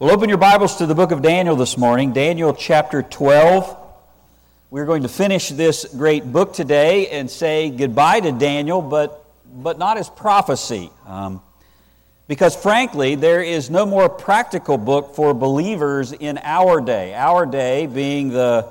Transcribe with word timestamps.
Well, 0.00 0.12
open 0.12 0.28
your 0.28 0.38
Bibles 0.38 0.76
to 0.76 0.86
the 0.86 0.94
book 0.94 1.10
of 1.10 1.22
Daniel 1.22 1.56
this 1.56 1.76
morning, 1.76 2.12
Daniel 2.12 2.54
chapter 2.54 3.02
12. 3.02 3.76
We're 4.70 4.86
going 4.86 5.02
to 5.02 5.08
finish 5.08 5.48
this 5.48 5.86
great 5.86 6.24
book 6.24 6.52
today 6.52 7.08
and 7.08 7.28
say 7.28 7.70
goodbye 7.70 8.20
to 8.20 8.30
Daniel, 8.30 8.80
but, 8.80 9.28
but 9.44 9.76
not 9.76 9.98
as 9.98 10.08
prophecy. 10.08 10.92
Um, 11.04 11.42
because 12.28 12.54
frankly, 12.54 13.16
there 13.16 13.42
is 13.42 13.70
no 13.70 13.86
more 13.86 14.08
practical 14.08 14.78
book 14.78 15.16
for 15.16 15.34
believers 15.34 16.12
in 16.12 16.38
our 16.44 16.80
day. 16.80 17.12
Our 17.16 17.44
day 17.44 17.86
being 17.86 18.28
the, 18.28 18.70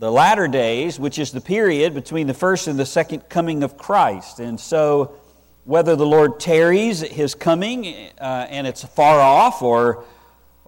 the 0.00 0.10
latter 0.10 0.48
days, 0.48 0.98
which 0.98 1.20
is 1.20 1.30
the 1.30 1.40
period 1.40 1.94
between 1.94 2.26
the 2.26 2.34
first 2.34 2.66
and 2.66 2.76
the 2.76 2.86
second 2.86 3.28
coming 3.28 3.62
of 3.62 3.78
Christ. 3.78 4.40
And 4.40 4.58
so, 4.58 5.14
whether 5.62 5.94
the 5.94 6.04
Lord 6.04 6.40
tarries 6.40 7.02
his 7.02 7.36
coming 7.36 7.86
uh, 8.20 8.46
and 8.50 8.66
it's 8.66 8.84
far 8.84 9.20
off, 9.20 9.62
or 9.62 10.04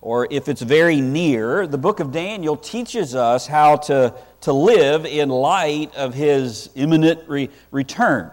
or 0.07 0.29
if 0.31 0.49
it's 0.49 0.63
very 0.63 1.01
near, 1.01 1.67
the 1.67 1.77
book 1.77 1.99
of 1.99 2.13
Daniel 2.13 2.57
teaches 2.57 3.17
us 3.17 3.45
how 3.45 3.75
to, 3.75 4.15
to 4.43 4.53
live 4.53 5.05
in 5.05 5.29
light 5.29 5.93
of 5.97 6.15
his 6.15 6.71
imminent 6.77 7.29
re- 7.29 7.51
return. 7.73 8.31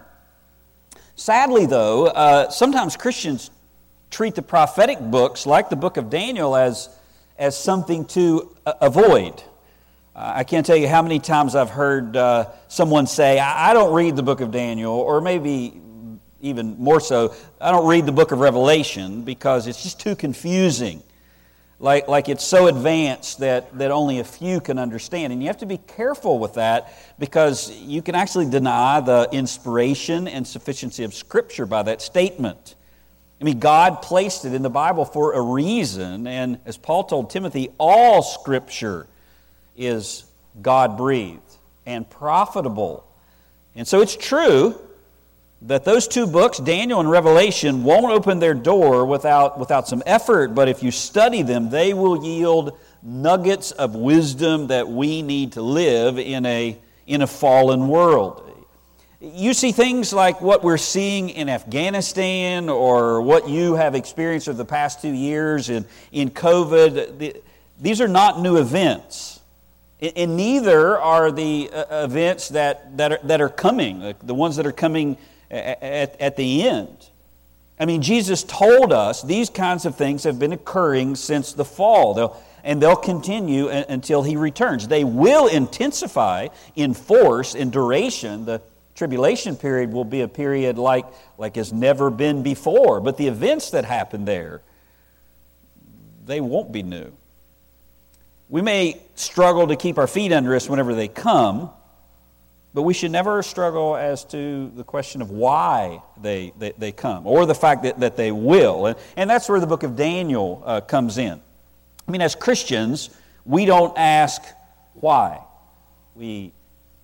Sadly, 1.16 1.66
though, 1.66 2.06
uh, 2.06 2.48
sometimes 2.48 2.96
Christians 2.96 3.50
treat 4.08 4.36
the 4.36 4.42
prophetic 4.42 5.00
books, 5.00 5.46
like 5.46 5.68
the 5.68 5.74
book 5.74 5.96
of 5.96 6.10
Daniel, 6.10 6.54
as, 6.54 6.88
as 7.40 7.58
something 7.58 8.04
to 8.04 8.54
uh, 8.64 8.74
avoid. 8.80 9.42
Uh, 10.14 10.32
I 10.36 10.44
can't 10.44 10.64
tell 10.64 10.76
you 10.76 10.86
how 10.86 11.02
many 11.02 11.18
times 11.18 11.56
I've 11.56 11.70
heard 11.70 12.16
uh, 12.16 12.50
someone 12.68 13.08
say, 13.08 13.40
I, 13.40 13.70
I 13.70 13.74
don't 13.74 13.92
read 13.92 14.14
the 14.14 14.22
book 14.22 14.40
of 14.40 14.52
Daniel, 14.52 14.92
or 14.92 15.20
maybe 15.20 15.80
even 16.40 16.76
more 16.78 17.00
so, 17.00 17.34
I 17.60 17.72
don't 17.72 17.88
read 17.88 18.06
the 18.06 18.12
book 18.12 18.30
of 18.30 18.38
Revelation 18.38 19.22
because 19.22 19.66
it's 19.66 19.82
just 19.82 19.98
too 19.98 20.14
confusing 20.14 21.02
like, 21.80 22.08
like 22.08 22.28
it's 22.28 22.44
so 22.44 22.66
advanced 22.66 23.40
that, 23.40 23.76
that 23.78 23.90
only 23.90 24.20
a 24.20 24.24
few 24.24 24.60
can 24.60 24.78
understand. 24.78 25.32
And 25.32 25.42
you 25.42 25.48
have 25.48 25.58
to 25.58 25.66
be 25.66 25.78
careful 25.78 26.38
with 26.38 26.54
that 26.54 26.92
because 27.18 27.70
you 27.80 28.00
can 28.02 28.14
actually 28.14 28.48
deny 28.48 29.00
the 29.00 29.28
inspiration 29.32 30.28
and 30.28 30.46
sufficiency 30.46 31.04
of 31.04 31.14
Scripture 31.14 31.66
by 31.66 31.82
that 31.82 32.00
statement. 32.00 32.76
I 33.40 33.44
mean, 33.44 33.58
God 33.58 34.00
placed 34.00 34.44
it 34.44 34.54
in 34.54 34.62
the 34.62 34.70
Bible 34.70 35.04
for 35.04 35.34
a 35.34 35.40
reason, 35.40 36.26
and 36.26 36.60
as 36.64 36.76
Paul 36.76 37.04
told 37.04 37.30
Timothy, 37.30 37.68
all 37.78 38.22
Scripture 38.22 39.06
is 39.76 40.24
God 40.62 40.96
breathed 40.96 41.40
and 41.84 42.08
profitable. 42.08 43.04
And 43.74 43.86
so 43.86 44.00
it's 44.00 44.16
true 44.16 44.80
that 45.66 45.84
those 45.84 46.06
two 46.06 46.26
books, 46.26 46.58
Daniel 46.58 47.00
and 47.00 47.10
Revelation, 47.10 47.84
won't 47.84 48.12
open 48.12 48.38
their 48.38 48.52
door 48.52 49.06
without, 49.06 49.58
without 49.58 49.88
some 49.88 50.02
effort, 50.04 50.54
but 50.54 50.68
if 50.68 50.82
you 50.82 50.90
study 50.90 51.40
them, 51.40 51.70
they 51.70 51.94
will 51.94 52.22
yield 52.22 52.78
nuggets 53.02 53.70
of 53.70 53.94
wisdom 53.94 54.66
that 54.66 54.86
we 54.88 55.22
need 55.22 55.52
to 55.52 55.62
live 55.62 56.18
in 56.18 56.44
a, 56.44 56.78
in 57.06 57.22
a 57.22 57.26
fallen 57.26 57.88
world. 57.88 58.42
You 59.20 59.54
see 59.54 59.72
things 59.72 60.12
like 60.12 60.42
what 60.42 60.62
we're 60.62 60.76
seeing 60.76 61.30
in 61.30 61.48
Afghanistan 61.48 62.68
or 62.68 63.22
what 63.22 63.48
you 63.48 63.74
have 63.74 63.94
experienced 63.94 64.48
over 64.50 64.58
the 64.58 64.66
past 64.66 65.00
two 65.00 65.12
years 65.12 65.70
in, 65.70 65.86
in 66.12 66.28
COVID. 66.28 67.40
These 67.80 68.02
are 68.02 68.08
not 68.08 68.38
new 68.38 68.58
events. 68.58 69.40
And 69.98 70.36
neither 70.36 70.98
are 70.98 71.32
the 71.32 71.70
uh, 71.72 72.04
events 72.04 72.50
that, 72.50 72.98
that, 72.98 73.12
are, 73.12 73.18
that 73.22 73.40
are 73.40 73.48
coming, 73.48 74.14
the 74.22 74.34
ones 74.34 74.56
that 74.56 74.66
are 74.66 74.72
coming 74.72 75.16
at, 75.54 76.20
at 76.20 76.36
the 76.36 76.62
end. 76.62 77.10
I 77.78 77.86
mean, 77.86 78.02
Jesus 78.02 78.44
told 78.44 78.92
us 78.92 79.22
these 79.22 79.50
kinds 79.50 79.84
of 79.84 79.96
things 79.96 80.24
have 80.24 80.38
been 80.38 80.52
occurring 80.52 81.16
since 81.16 81.52
the 81.52 81.64
fall, 81.64 82.14
they'll, 82.14 82.42
and 82.62 82.80
they'll 82.80 82.96
continue 82.96 83.68
until 83.68 84.22
he 84.22 84.36
returns. 84.36 84.86
They 84.88 85.04
will 85.04 85.48
intensify 85.48 86.48
in 86.76 86.94
force, 86.94 87.54
in 87.54 87.70
duration. 87.70 88.44
The 88.44 88.62
tribulation 88.94 89.56
period 89.56 89.92
will 89.92 90.04
be 90.04 90.20
a 90.20 90.28
period 90.28 90.78
like, 90.78 91.04
like 91.36 91.56
has 91.56 91.72
never 91.72 92.10
been 92.10 92.42
before, 92.42 93.00
but 93.00 93.16
the 93.16 93.26
events 93.26 93.70
that 93.70 93.84
happen 93.84 94.24
there, 94.24 94.62
they 96.24 96.40
won't 96.40 96.72
be 96.72 96.82
new. 96.82 97.12
We 98.48 98.62
may 98.62 99.00
struggle 99.16 99.66
to 99.66 99.76
keep 99.76 99.98
our 99.98 100.06
feet 100.06 100.32
under 100.32 100.54
us 100.54 100.68
whenever 100.68 100.94
they 100.94 101.08
come, 101.08 101.70
but 102.74 102.82
we 102.82 102.92
should 102.92 103.12
never 103.12 103.40
struggle 103.42 103.96
as 103.96 104.24
to 104.24 104.70
the 104.74 104.82
question 104.82 105.22
of 105.22 105.30
why 105.30 106.02
they, 106.20 106.52
they, 106.58 106.72
they 106.76 106.92
come 106.92 107.24
or 107.24 107.46
the 107.46 107.54
fact 107.54 107.84
that, 107.84 108.00
that 108.00 108.16
they 108.16 108.32
will. 108.32 108.86
And, 108.86 108.98
and 109.16 109.30
that's 109.30 109.48
where 109.48 109.60
the 109.60 109.66
book 109.66 109.84
of 109.84 109.94
Daniel 109.94 110.60
uh, 110.66 110.80
comes 110.80 111.16
in. 111.16 111.40
I 112.06 112.10
mean, 112.10 112.20
as 112.20 112.34
Christians, 112.34 113.10
we 113.44 113.64
don't 113.64 113.96
ask 113.96 114.42
why. 114.94 115.40
We, 116.16 116.52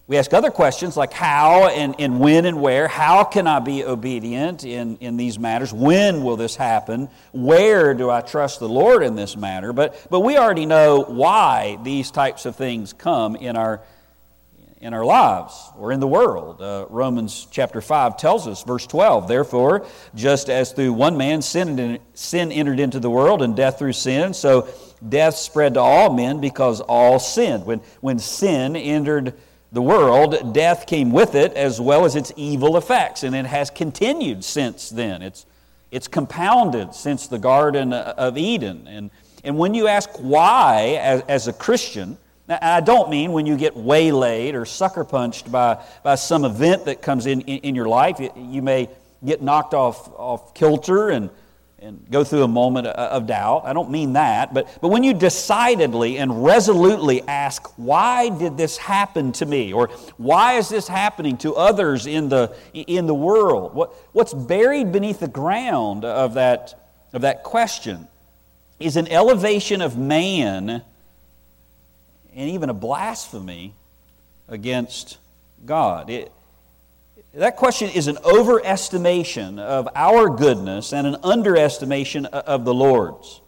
we 0.08 0.16
ask 0.18 0.34
other 0.34 0.50
questions 0.50 0.96
like 0.96 1.12
how 1.12 1.68
and, 1.68 1.94
and 2.00 2.18
when 2.18 2.46
and 2.46 2.60
where. 2.60 2.88
How 2.88 3.22
can 3.22 3.46
I 3.46 3.60
be 3.60 3.84
obedient 3.84 4.64
in, 4.64 4.96
in 4.96 5.16
these 5.16 5.38
matters? 5.38 5.72
When 5.72 6.24
will 6.24 6.36
this 6.36 6.56
happen? 6.56 7.08
Where 7.30 7.94
do 7.94 8.10
I 8.10 8.22
trust 8.22 8.58
the 8.58 8.68
Lord 8.68 9.04
in 9.04 9.14
this 9.14 9.36
matter? 9.36 9.72
But, 9.72 10.04
but 10.10 10.20
we 10.20 10.36
already 10.36 10.66
know 10.66 11.04
why 11.04 11.78
these 11.84 12.10
types 12.10 12.44
of 12.44 12.56
things 12.56 12.92
come 12.92 13.36
in 13.36 13.56
our 13.56 13.82
in 14.80 14.94
our 14.94 15.04
lives 15.04 15.70
or 15.76 15.92
in 15.92 16.00
the 16.00 16.06
world. 16.06 16.60
Uh, 16.60 16.86
Romans 16.88 17.46
chapter 17.50 17.80
5 17.80 18.16
tells 18.16 18.48
us, 18.48 18.64
verse 18.64 18.86
12, 18.86 19.28
Therefore, 19.28 19.86
just 20.14 20.48
as 20.48 20.72
through 20.72 20.94
one 20.94 21.18
man 21.18 21.42
sin, 21.42 21.98
sin 22.14 22.50
entered 22.50 22.80
into 22.80 22.98
the 22.98 23.10
world 23.10 23.42
and 23.42 23.54
death 23.54 23.78
through 23.78 23.92
sin, 23.92 24.32
so 24.32 24.68
death 25.06 25.36
spread 25.36 25.74
to 25.74 25.80
all 25.80 26.12
men 26.12 26.40
because 26.40 26.80
all 26.80 27.18
sinned. 27.18 27.66
When, 27.66 27.80
when 28.00 28.18
sin 28.18 28.74
entered 28.74 29.34
the 29.70 29.82
world, 29.82 30.54
death 30.54 30.86
came 30.86 31.12
with 31.12 31.34
it 31.34 31.52
as 31.52 31.78
well 31.78 32.06
as 32.06 32.16
its 32.16 32.32
evil 32.36 32.78
effects, 32.78 33.22
and 33.22 33.36
it 33.36 33.46
has 33.46 33.68
continued 33.68 34.42
since 34.44 34.88
then. 34.88 35.20
It's, 35.20 35.44
it's 35.90 36.08
compounded 36.08 36.94
since 36.94 37.26
the 37.26 37.38
Garden 37.38 37.92
of 37.92 38.38
Eden. 38.38 38.88
And, 38.88 39.10
and 39.44 39.58
when 39.58 39.74
you 39.74 39.88
ask 39.88 40.08
why, 40.18 40.98
as, 41.02 41.20
as 41.28 41.48
a 41.48 41.52
Christian, 41.52 42.16
now, 42.50 42.58
I 42.60 42.80
don't 42.80 43.08
mean 43.08 43.30
when 43.30 43.46
you 43.46 43.56
get 43.56 43.76
waylaid 43.76 44.56
or 44.56 44.64
sucker 44.64 45.04
punched 45.04 45.50
by, 45.50 45.82
by 46.02 46.16
some 46.16 46.44
event 46.44 46.86
that 46.86 47.00
comes 47.00 47.26
in, 47.26 47.42
in, 47.42 47.58
in 47.58 47.74
your 47.76 47.86
life. 47.86 48.18
You 48.36 48.60
may 48.60 48.88
get 49.24 49.40
knocked 49.40 49.72
off, 49.72 50.08
off 50.18 50.52
kilter 50.52 51.10
and, 51.10 51.30
and 51.78 52.04
go 52.10 52.24
through 52.24 52.42
a 52.42 52.48
moment 52.48 52.88
of 52.88 53.28
doubt. 53.28 53.62
I 53.66 53.72
don't 53.72 53.90
mean 53.90 54.14
that. 54.14 54.52
But, 54.52 54.68
but 54.80 54.88
when 54.88 55.04
you 55.04 55.14
decidedly 55.14 56.18
and 56.18 56.44
resolutely 56.44 57.22
ask, 57.22 57.66
why 57.78 58.30
did 58.30 58.56
this 58.56 58.76
happen 58.76 59.30
to 59.32 59.46
me? 59.46 59.72
Or 59.72 59.86
why 60.16 60.54
is 60.54 60.68
this 60.68 60.88
happening 60.88 61.36
to 61.38 61.54
others 61.54 62.08
in 62.08 62.28
the, 62.28 62.56
in 62.74 63.06
the 63.06 63.14
world? 63.14 63.74
What, 63.74 63.94
what's 64.12 64.34
buried 64.34 64.90
beneath 64.90 65.20
the 65.20 65.28
ground 65.28 66.04
of 66.04 66.34
that, 66.34 66.90
of 67.12 67.22
that 67.22 67.44
question 67.44 68.08
is 68.80 68.96
an 68.96 69.06
elevation 69.06 69.82
of 69.82 69.96
man 69.96 70.82
and 72.40 72.48
even 72.48 72.70
a 72.70 72.74
blasphemy 72.74 73.74
against 74.48 75.18
God. 75.66 76.08
It, 76.08 76.32
that 77.34 77.56
question 77.56 77.90
is 77.90 78.06
an 78.06 78.16
overestimation 78.16 79.58
of 79.58 79.86
our 79.94 80.30
goodness 80.30 80.94
and 80.94 81.06
an 81.06 81.16
underestimation 81.22 82.24
of 82.24 82.64
the 82.64 82.72
Lord's. 82.72 83.42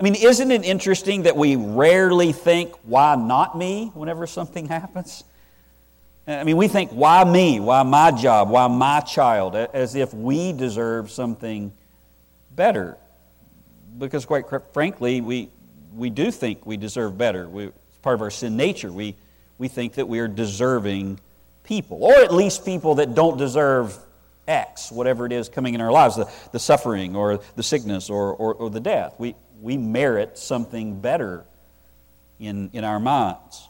I 0.00 0.02
mean, 0.02 0.14
isn't 0.14 0.50
it 0.50 0.64
interesting 0.64 1.24
that 1.24 1.36
we 1.36 1.56
rarely 1.56 2.32
think, 2.32 2.72
why 2.84 3.16
not 3.16 3.56
me, 3.56 3.90
whenever 3.92 4.26
something 4.26 4.66
happens? 4.68 5.22
I 6.26 6.42
mean, 6.44 6.56
we 6.56 6.68
think, 6.68 6.92
why 6.92 7.22
me? 7.24 7.60
Why 7.60 7.82
my 7.82 8.12
job? 8.12 8.48
Why 8.48 8.66
my 8.68 9.00
child? 9.00 9.56
As 9.56 9.94
if 9.94 10.14
we 10.14 10.54
deserve 10.54 11.10
something 11.10 11.70
better. 12.50 12.96
Because, 13.98 14.24
quite 14.24 14.46
frankly, 14.72 15.20
we, 15.20 15.50
we 15.94 16.08
do 16.08 16.30
think 16.30 16.64
we 16.64 16.78
deserve 16.78 17.18
better. 17.18 17.46
We, 17.46 17.72
part 18.02 18.14
of 18.14 18.22
our 18.22 18.30
sin 18.30 18.56
nature. 18.56 18.90
We, 18.90 19.14
we 19.58 19.68
think 19.68 19.94
that 19.94 20.08
we 20.08 20.20
are 20.20 20.28
deserving 20.28 21.20
people, 21.64 22.02
or 22.02 22.14
at 22.14 22.32
least 22.32 22.64
people 22.64 22.96
that 22.96 23.14
don't 23.14 23.36
deserve 23.36 23.96
X, 24.48 24.90
whatever 24.90 25.26
it 25.26 25.32
is 25.32 25.48
coming 25.48 25.74
in 25.74 25.80
our 25.80 25.92
lives, 25.92 26.16
the, 26.16 26.28
the 26.52 26.58
suffering 26.58 27.14
or 27.14 27.40
the 27.56 27.62
sickness 27.62 28.10
or, 28.10 28.34
or, 28.34 28.54
or 28.54 28.70
the 28.70 28.80
death. 28.80 29.14
We, 29.18 29.34
we 29.60 29.76
merit 29.76 30.38
something 30.38 31.00
better 31.00 31.44
in, 32.40 32.70
in 32.72 32.84
our 32.84 32.98
minds. 32.98 33.68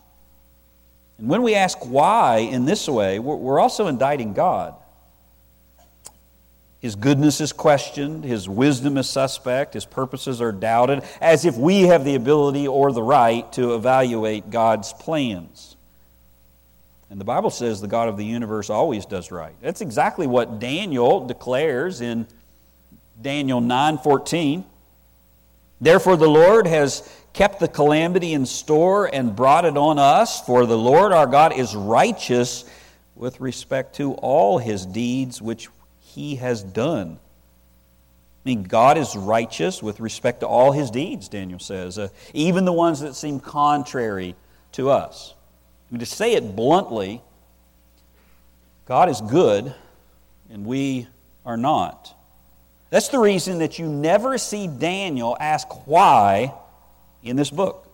And 1.19 1.29
when 1.29 1.43
we 1.43 1.55
ask 1.55 1.79
why 1.85 2.39
in 2.39 2.65
this 2.65 2.89
way, 2.89 3.19
we're, 3.19 3.37
we're 3.37 3.61
also 3.61 3.89
indicting 3.89 4.33
God. 4.33 4.75
His 6.81 6.97
goodness 6.97 7.43
is 7.43 7.53
questioned, 7.53 8.25
his 8.25 8.49
wisdom 8.49 8.97
is 8.97 9.09
suspect, 9.09 9.75
his 9.75 9.85
purposes 9.85 10.41
are 10.41 10.53
doubted, 10.53 11.03
as 11.21 11.45
if 11.45 11.57
we 11.57 11.83
have 11.83 12.07
the 12.07 12.15
ability 12.15 12.67
or 12.67 12.91
the 12.91 13.03
right 13.03 13.51
to 13.53 13.75
evaluate 13.75 14.51
God's 14.51 14.95
plans. 14.95 15.77
And 17.11 17.21
the 17.21 17.25
Bible 17.25 17.51
says 17.51 17.83
the 17.83 17.89
God 17.89 18.09
of 18.09 18.17
the 18.17 18.25
universe 18.25 18.71
always 18.71 19.05
does 19.05 19.31
right. 19.31 19.55
That's 19.61 19.83
exactly 19.83 20.27
what 20.27 20.59
Daniel 20.59 21.27
declares 21.27 22.01
in 22.01 22.27
Daniel 23.21 23.61
9:14. 23.61 24.65
Therefore, 25.83 26.17
the 26.17 26.29
Lord 26.29 26.67
has 26.67 27.03
kept 27.33 27.61
the 27.61 27.69
calamity 27.69 28.33
in 28.33 28.47
store 28.47 29.07
and 29.13 29.37
brought 29.37 29.65
it 29.65 29.77
on 29.77 29.99
us, 29.99 30.41
for 30.41 30.67
the 30.67 30.79
Lord 30.79 31.13
our 31.13 31.27
God 31.27 31.53
is 31.53 31.75
righteous 31.75 32.65
with 33.17 33.41
respect 33.41 33.97
to 33.97 34.15
all 34.15 34.59
his 34.59 34.87
deeds 34.87 35.43
which 35.43 35.69
he 36.15 36.37
has 36.37 36.63
done. 36.63 37.19
I 37.19 38.49
mean, 38.49 38.63
God 38.63 38.97
is 38.97 39.15
righteous 39.15 39.83
with 39.83 40.01
respect 40.01 40.41
to 40.41 40.47
all 40.47 40.73
his 40.73 40.91
deeds, 40.91 41.29
Daniel 41.29 41.59
says, 41.59 41.99
uh, 41.99 42.09
even 42.33 42.65
the 42.65 42.73
ones 42.73 43.01
that 43.01 43.15
seem 43.15 43.39
contrary 43.39 44.35
to 44.73 44.91
us. 44.91 45.35
I 45.89 45.95
mean, 45.95 46.01
to 46.01 46.07
say 46.07 46.35
it 46.35 46.57
bluntly, 46.57 47.21
God 48.87 49.09
is 49.09 49.21
good 49.21 49.75
and 50.51 50.65
we 50.65 51.07
are 51.45 51.57
not. 51.57 52.15
That's 52.91 53.09
the 53.09 53.19
reason 53.19 53.59
that 53.59 53.79
you 53.79 53.87
never 53.87 54.37
see 54.39 54.67
Daniel 54.67 55.37
ask 55.39 55.87
why 55.87 56.53
in 57.23 57.37
this 57.37 57.51
book. 57.51 57.87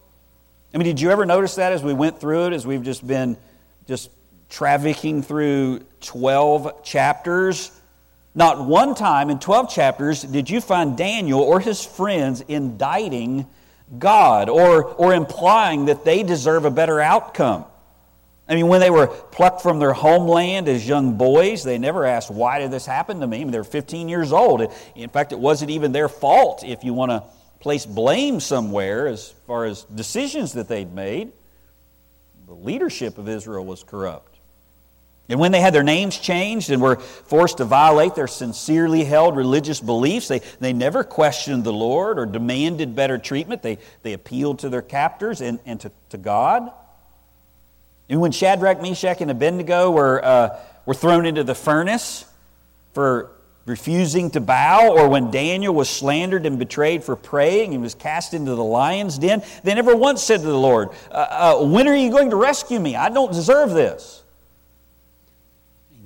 I 0.73 0.79
mean, 0.79 0.87
did 0.87 1.01
you 1.01 1.11
ever 1.11 1.27
notice 1.27 1.57
that 1.57 1.73
as 1.73 1.83
we 1.83 1.93
went 1.93 2.21
through 2.21 2.47
it, 2.47 2.53
as 2.53 2.67
we've 2.67 2.83
just 2.83 3.07
been 3.07 3.37
just 3.87 4.11
trafficking 4.49 5.23
through 5.23 5.81
12 6.01 6.85
chapters? 6.85 7.73
Not 8.37 8.65
one 8.65 8.95
time 8.95 9.31
in 9.31 9.41
12 9.41 9.71
chapters 9.71 10.23
did 10.23 10.49
you 10.49 10.61
find 10.61 10.97
Daniel 10.97 11.41
or 11.41 11.59
his 11.59 11.85
friends 11.85 12.43
indicting 12.43 13.47
God 13.99 14.49
or, 14.49 14.85
or 14.85 15.15
implying 15.15 15.87
that 15.87 16.05
they 16.05 16.23
deserve 16.23 16.65
a 16.65 16.71
better 16.71 17.01
outcome. 17.01 17.65
I 18.49 18.55
mean, 18.55 18.69
when 18.69 18.81
they 18.81 18.91
were 18.91 19.09
plucked 19.09 19.63
from 19.63 19.79
their 19.79 19.93
homeland 19.93 20.69
as 20.69 20.87
young 20.87 21.17
boys, 21.17 21.65
they 21.65 21.79
never 21.79 22.05
asked, 22.05 22.31
Why 22.31 22.61
did 22.61 22.71
this 22.71 22.87
happen 22.87 23.21
to 23.21 23.27
me? 23.27 23.41
I 23.41 23.45
mean, 23.45 23.51
they're 23.51 23.65
15 23.65 24.09
years 24.09 24.33
old. 24.33 24.73
In 24.95 25.09
fact, 25.09 25.33
it 25.33 25.39
wasn't 25.39 25.71
even 25.71 25.93
their 25.93 26.09
fault 26.09 26.63
if 26.65 26.85
you 26.85 26.95
want 26.95 27.11
to 27.11 27.25
place 27.59 27.87
blame 27.87 28.39
somewhere 28.39 29.09
as 29.09 29.31
far 29.47 29.65
as 29.65 29.83
decisions 29.85 30.53
that 30.53 30.69
they'd 30.69 30.93
made. 30.93 31.33
The 32.47 32.55
leadership 32.55 33.19
of 33.19 33.29
Israel 33.29 33.65
was 33.65 33.83
corrupt. 33.83 34.36
And 35.29 35.41
when 35.41 35.51
they 35.51 35.61
had 35.61 35.75
their 35.75 35.83
names 35.83 36.19
changed 36.19 36.71
and 36.71 36.81
were 36.81 36.97
forced 36.97 37.57
to 37.57 37.65
violate 37.65 38.15
their 38.15 38.29
sincerely 38.29 39.03
held 39.03 39.37
religious 39.37 39.81
beliefs, 39.81 40.29
they, 40.29 40.41
they 40.61 40.73
never 40.73 41.03
questioned 41.03 41.65
the 41.65 41.73
Lord 41.73 42.19
or 42.19 42.27
demanded 42.27 42.95
better 42.95 43.19
treatment. 43.19 43.63
They, 43.63 43.79
they 44.03 44.13
appealed 44.13 44.61
to 44.61 44.69
their 44.69 44.83
captors 44.83 45.41
and, 45.41 45.59
and 45.67 45.81
to, 45.81 45.91
to 46.11 46.19
God. 46.19 46.71
And 48.09 48.21
when 48.21 48.31
Shadrach, 48.31 48.81
Meshach, 48.81 49.21
and 49.21 49.31
Abednego 49.31 49.91
were, 49.91 50.25
uh, 50.25 50.59
were 50.85 50.95
thrown 50.95 51.27
into 51.27 51.43
the 51.43 51.57
furnace 51.57 52.25
for 52.93 53.33
refusing 53.67 54.31
to 54.31 54.41
bow, 54.41 54.93
or 54.93 55.09
when 55.09 55.33
Daniel 55.33 55.75
was 55.75 55.91
slandered 55.91 56.47
and 56.47 56.57
betrayed 56.57 57.03
for 57.03 57.17
praying 57.17 57.75
and 57.75 57.83
was 57.83 57.97
cast 57.97 58.33
into 58.33 58.55
the 58.55 58.63
lion's 58.63 59.19
den, 59.19 59.43
they 59.65 59.75
never 59.75 59.97
once 59.97 60.23
said 60.23 60.39
to 60.39 60.47
the 60.47 60.57
Lord, 60.57 60.91
uh, 61.11 61.59
uh, 61.61 61.67
When 61.67 61.89
are 61.89 61.97
you 61.97 62.13
going 62.13 62.31
to 62.31 62.37
rescue 62.37 62.79
me? 62.79 62.95
I 62.95 63.09
don't 63.09 63.33
deserve 63.33 63.71
this. 63.71 64.23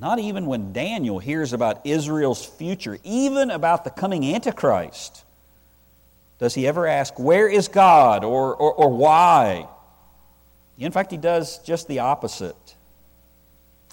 Not 0.00 0.18
even 0.18 0.46
when 0.46 0.72
Daniel 0.72 1.18
hears 1.18 1.52
about 1.52 1.84
Israel's 1.84 2.44
future, 2.44 2.98
even 3.04 3.50
about 3.50 3.84
the 3.84 3.90
coming 3.90 4.34
Antichrist, 4.34 5.24
does 6.38 6.54
he 6.54 6.66
ever 6.66 6.86
ask, 6.86 7.18
Where 7.18 7.46
is 7.46 7.68
God? 7.68 8.24
or, 8.24 8.54
or, 8.54 8.72
or 8.72 8.88
why? 8.88 9.68
In 10.78 10.90
fact, 10.90 11.10
he 11.10 11.18
does 11.18 11.58
just 11.58 11.86
the 11.86 11.98
opposite. 11.98 12.56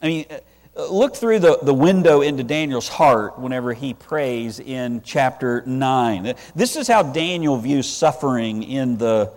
I 0.01 0.07
mean, 0.07 0.25
uh, 0.30 0.89
look 0.89 1.18
through 1.18 1.39
the, 1.39 1.59
the 1.62 1.74
window 1.74 2.21
into 2.21 2.44
Daniel's 2.44 2.88
heart 2.88 3.38
whenever 3.38 3.74
he 3.74 3.94
prays 3.94 4.62
in 4.62 5.01
chapter 5.01 5.62
9. 5.65 6.36
This 6.56 6.77
is 6.77 6.88
how 6.88 7.04
Daniel 7.04 7.57
views 7.57 7.89
suffering 7.89 8.63
in 8.63 8.98
the, 8.98 9.33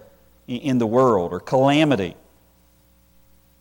in 0.47 0.79
the 0.79 0.87
world 0.87 1.33
or 1.33 1.41
calamity. 1.41 2.15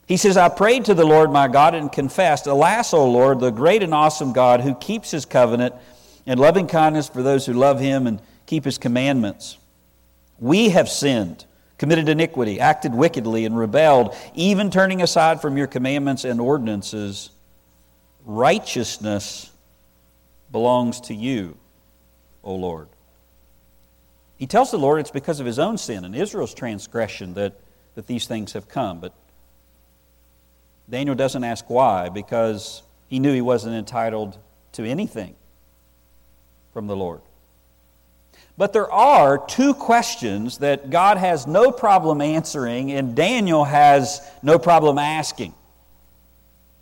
He 0.10 0.18
says, 0.18 0.38
I 0.38 0.50
prayed 0.50 0.86
to 0.86 0.96
the 0.96 1.06
Lord 1.06 1.32
my 1.32 1.48
God 1.48 1.76
and 1.76 1.92
confessed, 1.92 2.48
Alas, 2.48 2.96
O 2.96 3.08
Lord, 3.08 3.40
the 3.40 3.52
great 3.52 3.84
and 3.84 3.94
awesome 3.94 4.34
God 4.34 4.62
who 4.62 4.74
keeps 4.74 5.12
his 5.12 5.24
covenant 5.24 5.76
and 6.26 6.40
loving 6.40 6.66
kindness 6.66 7.08
for 7.08 7.22
those 7.22 7.46
who 7.46 7.54
love 7.54 7.80
him 7.80 8.08
and 8.08 8.20
keep 8.48 8.66
his 8.66 8.80
commandments. 8.80 9.60
We 10.40 10.70
have 10.70 10.90
sinned 10.90 11.46
committed 11.78 12.10
iniquity, 12.10 12.60
acted 12.60 12.94
wickedly, 12.94 13.46
and 13.46 13.56
rebelled, 13.56 14.16
even 14.34 14.72
turning 14.72 15.04
aside 15.04 15.42
from 15.42 15.58
your 15.58 15.68
commandments 15.68 16.26
and 16.26 16.42
ordinances, 16.42 17.30
righteousness 18.26 19.52
belongs 20.52 21.00
to 21.02 21.14
you, 21.14 21.56
O 22.44 22.56
Lord. 22.56 22.90
He 24.38 24.48
tells 24.48 24.72
the 24.72 24.80
Lord 24.80 25.00
it's 25.00 25.12
because 25.12 25.40
of 25.40 25.46
his 25.46 25.60
own 25.60 25.78
sin 25.78 26.04
and 26.04 26.16
Israel's 26.16 26.56
transgression 26.56 27.36
that, 27.36 27.54
that 27.94 28.08
these 28.08 28.26
things 28.26 28.54
have 28.54 28.68
come. 28.68 29.00
But 29.00 29.14
Daniel 30.90 31.16
doesn't 31.16 31.44
ask 31.44 31.70
why 31.70 32.10
because 32.10 32.82
he 33.08 33.20
knew 33.20 33.34
he 33.34 33.42
wasn't 33.42 33.76
entitled 33.76 34.38
to 34.74 34.84
anything 34.84 35.36
from 36.74 36.88
the 36.88 36.96
Lord. 36.96 37.22
But 38.58 38.74
there 38.74 38.92
are 38.92 39.38
two 39.38 39.74
questions 39.74 40.58
that 40.58 40.90
God 40.90 41.18
has 41.18 41.48
no 41.48 41.72
problem 41.72 42.22
answering 42.22 42.92
and 42.92 43.16
Daniel 43.16 43.64
has 43.64 44.22
no 44.44 44.60
problem 44.60 44.98
asking. 44.98 45.54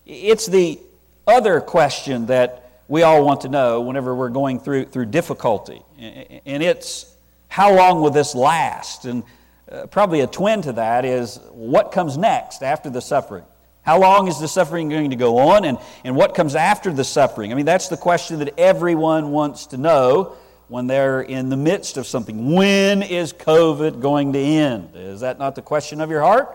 It's 0.06 0.48
the 0.48 0.80
other 1.28 1.62
question 1.62 2.28
that 2.28 2.82
we 2.88 3.04
all 3.04 3.24
want 3.24 3.42
to 3.42 3.50
know 3.50 3.82
whenever 3.82 4.16
we're 4.16 4.30
going 4.30 4.60
through, 4.60 4.86
through 4.86 5.08
difficulty. 5.08 5.82
And 6.00 6.64
it's 6.64 7.14
how 7.50 7.76
long 7.76 8.02
will 8.02 8.12
this 8.12 8.34
last? 8.34 9.06
And 9.06 9.24
uh, 9.70 9.88
probably 9.88 10.22
a 10.22 10.28
twin 10.28 10.62
to 10.64 10.74
that 10.74 11.06
is 11.06 11.40
what 11.52 11.92
comes 11.92 12.18
next 12.18 12.64
after 12.64 12.90
the 12.90 13.02
suffering? 13.02 13.44
How 13.88 14.02
long 14.02 14.28
is 14.28 14.38
the 14.38 14.50
suffering 14.50 14.90
going 14.90 15.12
to 15.12 15.16
go 15.16 15.38
on? 15.38 15.64
And, 15.64 15.78
and 16.04 16.14
what 16.14 16.36
comes 16.36 16.56
after 16.56 16.92
the 16.92 17.06
suffering? 17.06 17.54
I 17.54 17.56
mean, 17.56 17.66
that's 17.66 17.88
the 17.88 17.96
question 17.96 18.40
that 18.40 18.60
everyone 18.60 19.32
wants 19.32 19.68
to 19.68 19.78
know 19.78 20.36
when 20.68 20.88
they're 20.88 21.22
in 21.22 21.48
the 21.48 21.56
midst 21.56 21.96
of 21.96 22.06
something. 22.06 22.52
When 22.52 23.02
is 23.02 23.32
COVID 23.32 24.02
going 24.02 24.34
to 24.34 24.40
end? 24.40 24.90
Is 24.94 25.22
that 25.22 25.40
not 25.40 25.56
the 25.56 25.62
question 25.62 26.02
of 26.02 26.10
your 26.10 26.20
heart? 26.20 26.54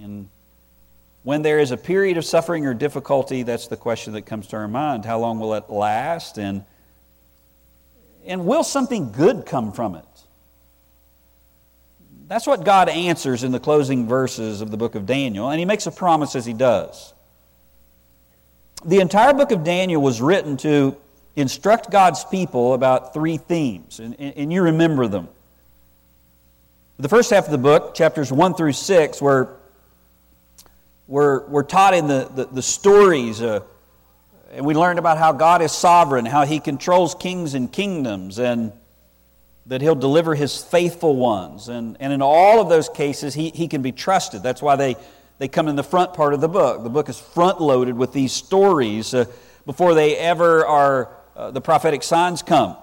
And 0.00 0.30
when 1.22 1.42
there 1.42 1.58
is 1.58 1.70
a 1.70 1.76
period 1.76 2.16
of 2.16 2.24
suffering 2.24 2.64
or 2.64 2.72
difficulty, 2.72 3.42
that's 3.42 3.66
the 3.66 3.76
question 3.76 4.14
that 4.14 4.22
comes 4.22 4.46
to 4.46 4.56
our 4.56 4.68
mind. 4.68 5.04
How 5.04 5.18
long 5.18 5.38
will 5.38 5.52
it 5.52 5.68
last? 5.68 6.38
And, 6.38 6.64
and 8.24 8.46
will 8.46 8.64
something 8.64 9.12
good 9.12 9.44
come 9.44 9.70
from 9.70 9.96
it? 9.96 10.04
That's 12.28 12.46
what 12.46 12.64
God 12.64 12.88
answers 12.88 13.44
in 13.44 13.52
the 13.52 13.60
closing 13.60 14.08
verses 14.08 14.60
of 14.60 14.72
the 14.72 14.76
book 14.76 14.96
of 14.96 15.06
Daniel, 15.06 15.48
and 15.48 15.60
he 15.60 15.64
makes 15.64 15.86
a 15.86 15.92
promise 15.92 16.34
as 16.34 16.44
he 16.44 16.52
does. 16.52 17.14
The 18.84 18.98
entire 18.98 19.32
book 19.32 19.52
of 19.52 19.62
Daniel 19.62 20.02
was 20.02 20.20
written 20.20 20.56
to 20.58 20.96
instruct 21.36 21.90
God's 21.90 22.24
people 22.24 22.74
about 22.74 23.14
three 23.14 23.36
themes, 23.36 24.00
and, 24.00 24.18
and 24.18 24.52
you 24.52 24.62
remember 24.62 25.06
them. 25.06 25.28
The 26.98 27.08
first 27.08 27.30
half 27.30 27.44
of 27.44 27.52
the 27.52 27.58
book, 27.58 27.94
chapters 27.94 28.32
1 28.32 28.54
through 28.54 28.72
6, 28.72 29.22
were, 29.22 29.56
were, 31.06 31.46
were 31.46 31.62
taught 31.62 31.94
in 31.94 32.08
the, 32.08 32.28
the, 32.34 32.46
the 32.46 32.62
stories, 32.62 33.40
uh, 33.40 33.60
and 34.50 34.66
we 34.66 34.74
learned 34.74 34.98
about 34.98 35.18
how 35.18 35.32
God 35.32 35.62
is 35.62 35.70
sovereign, 35.70 36.24
how 36.24 36.44
He 36.44 36.58
controls 36.58 37.14
kings 37.14 37.54
and 37.54 37.70
kingdoms, 37.70 38.40
and 38.40 38.72
that 39.66 39.80
He'll 39.80 39.94
deliver 39.94 40.34
His 40.34 40.62
faithful 40.62 41.16
ones. 41.16 41.68
And, 41.68 41.96
and 42.00 42.12
in 42.12 42.22
all 42.22 42.60
of 42.60 42.68
those 42.68 42.88
cases, 42.88 43.34
he, 43.34 43.50
he 43.50 43.68
can 43.68 43.82
be 43.82 43.92
trusted. 43.92 44.42
That's 44.42 44.62
why 44.62 44.76
they, 44.76 44.96
they 45.38 45.48
come 45.48 45.68
in 45.68 45.76
the 45.76 45.82
front 45.82 46.14
part 46.14 46.34
of 46.34 46.40
the 46.40 46.48
book. 46.48 46.82
The 46.82 46.90
book 46.90 47.08
is 47.08 47.18
front 47.18 47.60
loaded 47.60 47.96
with 47.96 48.12
these 48.12 48.32
stories 48.32 49.12
uh, 49.12 49.26
before 49.64 49.94
they 49.94 50.16
ever 50.16 50.64
are 50.64 51.10
uh, 51.36 51.50
the 51.50 51.60
prophetic 51.60 52.02
signs 52.02 52.42
come. 52.42 52.76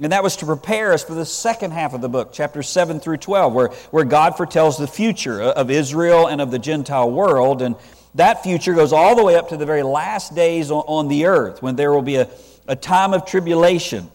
And 0.00 0.12
that 0.12 0.22
was 0.22 0.36
to 0.36 0.46
prepare 0.46 0.92
us 0.92 1.02
for 1.02 1.14
the 1.14 1.26
second 1.26 1.72
half 1.72 1.92
of 1.92 2.00
the 2.00 2.08
book, 2.08 2.32
chapters 2.32 2.68
7 2.68 3.00
through 3.00 3.16
12, 3.16 3.52
where, 3.52 3.68
where 3.90 4.04
God 4.04 4.36
foretells 4.36 4.78
the 4.78 4.86
future 4.86 5.42
of 5.42 5.70
Israel 5.70 6.28
and 6.28 6.40
of 6.40 6.52
the 6.52 6.58
Gentile 6.60 7.10
world. 7.10 7.62
And 7.62 7.74
that 8.14 8.44
future 8.44 8.74
goes 8.74 8.92
all 8.92 9.16
the 9.16 9.24
way 9.24 9.34
up 9.34 9.48
to 9.48 9.56
the 9.56 9.66
very 9.66 9.82
last 9.82 10.36
days 10.36 10.70
on, 10.70 10.84
on 10.86 11.08
the 11.08 11.26
earth, 11.26 11.62
when 11.62 11.74
there 11.74 11.92
will 11.92 12.02
be 12.02 12.14
a, 12.14 12.28
a 12.68 12.76
time 12.76 13.12
of 13.12 13.26
tribulation 13.26 14.08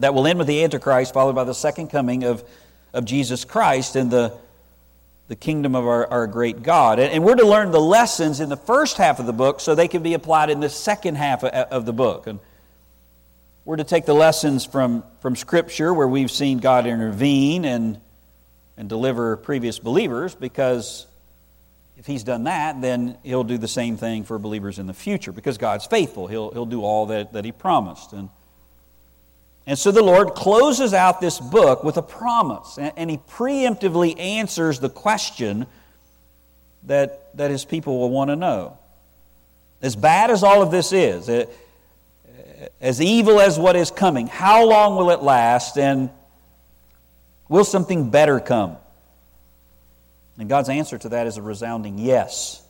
that 0.00 0.14
will 0.14 0.26
end 0.26 0.38
with 0.38 0.48
the 0.48 0.64
Antichrist, 0.64 1.14
followed 1.14 1.34
by 1.34 1.44
the 1.44 1.54
second 1.54 1.88
coming 1.88 2.24
of, 2.24 2.42
of 2.92 3.04
Jesus 3.04 3.44
Christ 3.44 3.96
and 3.96 4.10
the, 4.10 4.36
the 5.28 5.36
kingdom 5.36 5.74
of 5.74 5.86
our, 5.86 6.06
our 6.08 6.26
great 6.26 6.62
God. 6.62 6.98
And, 6.98 7.12
and, 7.12 7.22
we're 7.22 7.36
to 7.36 7.46
learn 7.46 7.70
the 7.70 7.80
lessons 7.80 8.40
in 8.40 8.48
the 8.48 8.56
first 8.56 8.96
half 8.96 9.20
of 9.20 9.26
the 9.26 9.32
book 9.32 9.60
so 9.60 9.74
they 9.74 9.88
can 9.88 10.02
be 10.02 10.14
applied 10.14 10.50
in 10.50 10.60
the 10.60 10.70
second 10.70 11.16
half 11.16 11.44
of, 11.44 11.52
of 11.52 11.86
the 11.86 11.92
book. 11.92 12.26
And 12.26 12.40
we're 13.66 13.76
to 13.76 13.84
take 13.84 14.06
the 14.06 14.14
lessons 14.14 14.64
from, 14.64 15.04
from 15.20 15.36
Scripture 15.36 15.92
where 15.92 16.08
we've 16.08 16.30
seen 16.30 16.58
God 16.58 16.86
intervene 16.86 17.66
and, 17.66 18.00
and 18.78 18.88
deliver 18.88 19.36
previous 19.36 19.78
believers 19.78 20.34
because 20.34 21.06
if 21.98 22.06
He's 22.06 22.24
done 22.24 22.44
that, 22.44 22.80
then 22.80 23.18
He'll 23.22 23.44
do 23.44 23.58
the 23.58 23.68
same 23.68 23.98
thing 23.98 24.24
for 24.24 24.38
believers 24.38 24.78
in 24.78 24.86
the 24.86 24.94
future 24.94 25.30
because 25.30 25.58
God's 25.58 25.84
faithful. 25.84 26.26
He'll, 26.26 26.50
he'll 26.52 26.64
do 26.64 26.82
all 26.82 27.04
that, 27.06 27.34
that 27.34 27.44
He 27.44 27.52
promised. 27.52 28.14
And, 28.14 28.30
And 29.70 29.78
so 29.78 29.92
the 29.92 30.02
Lord 30.02 30.34
closes 30.34 30.92
out 30.92 31.20
this 31.20 31.38
book 31.38 31.84
with 31.84 31.96
a 31.96 32.02
promise, 32.02 32.76
and 32.76 33.08
he 33.08 33.18
preemptively 33.18 34.18
answers 34.18 34.80
the 34.80 34.90
question 34.90 35.64
that, 36.82 37.36
that 37.36 37.52
his 37.52 37.64
people 37.64 38.00
will 38.00 38.10
want 38.10 38.30
to 38.30 38.36
know. 38.36 38.78
As 39.80 39.94
bad 39.94 40.32
as 40.32 40.42
all 40.42 40.60
of 40.60 40.72
this 40.72 40.92
is, 40.92 41.46
as 42.80 43.00
evil 43.00 43.38
as 43.38 43.60
what 43.60 43.76
is 43.76 43.92
coming, 43.92 44.26
how 44.26 44.66
long 44.66 44.96
will 44.96 45.10
it 45.10 45.22
last, 45.22 45.78
and 45.78 46.10
will 47.48 47.62
something 47.62 48.10
better 48.10 48.40
come? 48.40 48.76
And 50.36 50.48
God's 50.48 50.68
answer 50.68 50.98
to 50.98 51.10
that 51.10 51.28
is 51.28 51.36
a 51.36 51.42
resounding 51.42 51.96
yes. 51.96 52.60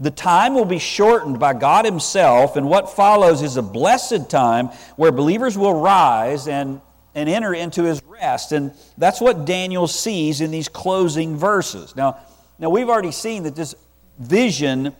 The 0.00 0.10
time 0.10 0.54
will 0.54 0.64
be 0.64 0.78
shortened 0.78 1.38
by 1.38 1.52
God 1.52 1.84
Himself, 1.84 2.56
and 2.56 2.66
what 2.66 2.90
follows 2.90 3.42
is 3.42 3.58
a 3.58 3.62
blessed 3.62 4.30
time 4.30 4.68
where 4.96 5.12
believers 5.12 5.58
will 5.58 5.78
rise 5.78 6.48
and, 6.48 6.80
and 7.14 7.28
enter 7.28 7.52
into 7.52 7.84
His 7.84 8.02
rest. 8.04 8.52
And 8.52 8.72
that's 8.96 9.20
what 9.20 9.44
Daniel 9.44 9.86
sees 9.86 10.40
in 10.40 10.50
these 10.50 10.68
closing 10.68 11.36
verses. 11.36 11.94
Now, 11.94 12.18
now 12.58 12.70
we've 12.70 12.88
already 12.88 13.12
seen 13.12 13.42
that 13.42 13.54
this 13.54 13.74
vision 14.18 14.94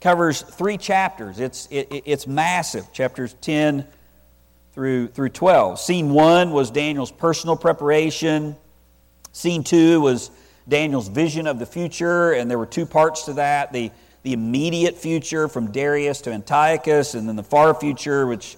covers 0.00 0.42
three 0.42 0.78
chapters. 0.78 1.38
It's, 1.38 1.68
it, 1.70 2.02
it's 2.04 2.26
massive, 2.26 2.92
chapters 2.92 3.36
10 3.40 3.86
through, 4.72 5.08
through 5.08 5.28
12. 5.28 5.78
Scene 5.78 6.10
1 6.10 6.50
was 6.50 6.72
Daniel's 6.72 7.12
personal 7.12 7.56
preparation. 7.56 8.56
Scene 9.30 9.62
2 9.62 10.00
was 10.00 10.32
Daniel's 10.68 11.08
vision 11.08 11.46
of 11.46 11.60
the 11.60 11.66
future, 11.66 12.32
and 12.32 12.50
there 12.50 12.58
were 12.58 12.66
two 12.66 12.86
parts 12.86 13.24
to 13.24 13.34
that. 13.34 13.72
The 13.72 13.90
the 14.22 14.32
immediate 14.32 14.98
future 14.98 15.48
from 15.48 15.72
Darius 15.72 16.20
to 16.22 16.32
Antiochus, 16.32 17.14
and 17.14 17.28
then 17.28 17.36
the 17.36 17.42
far 17.42 17.74
future, 17.74 18.26
which 18.26 18.56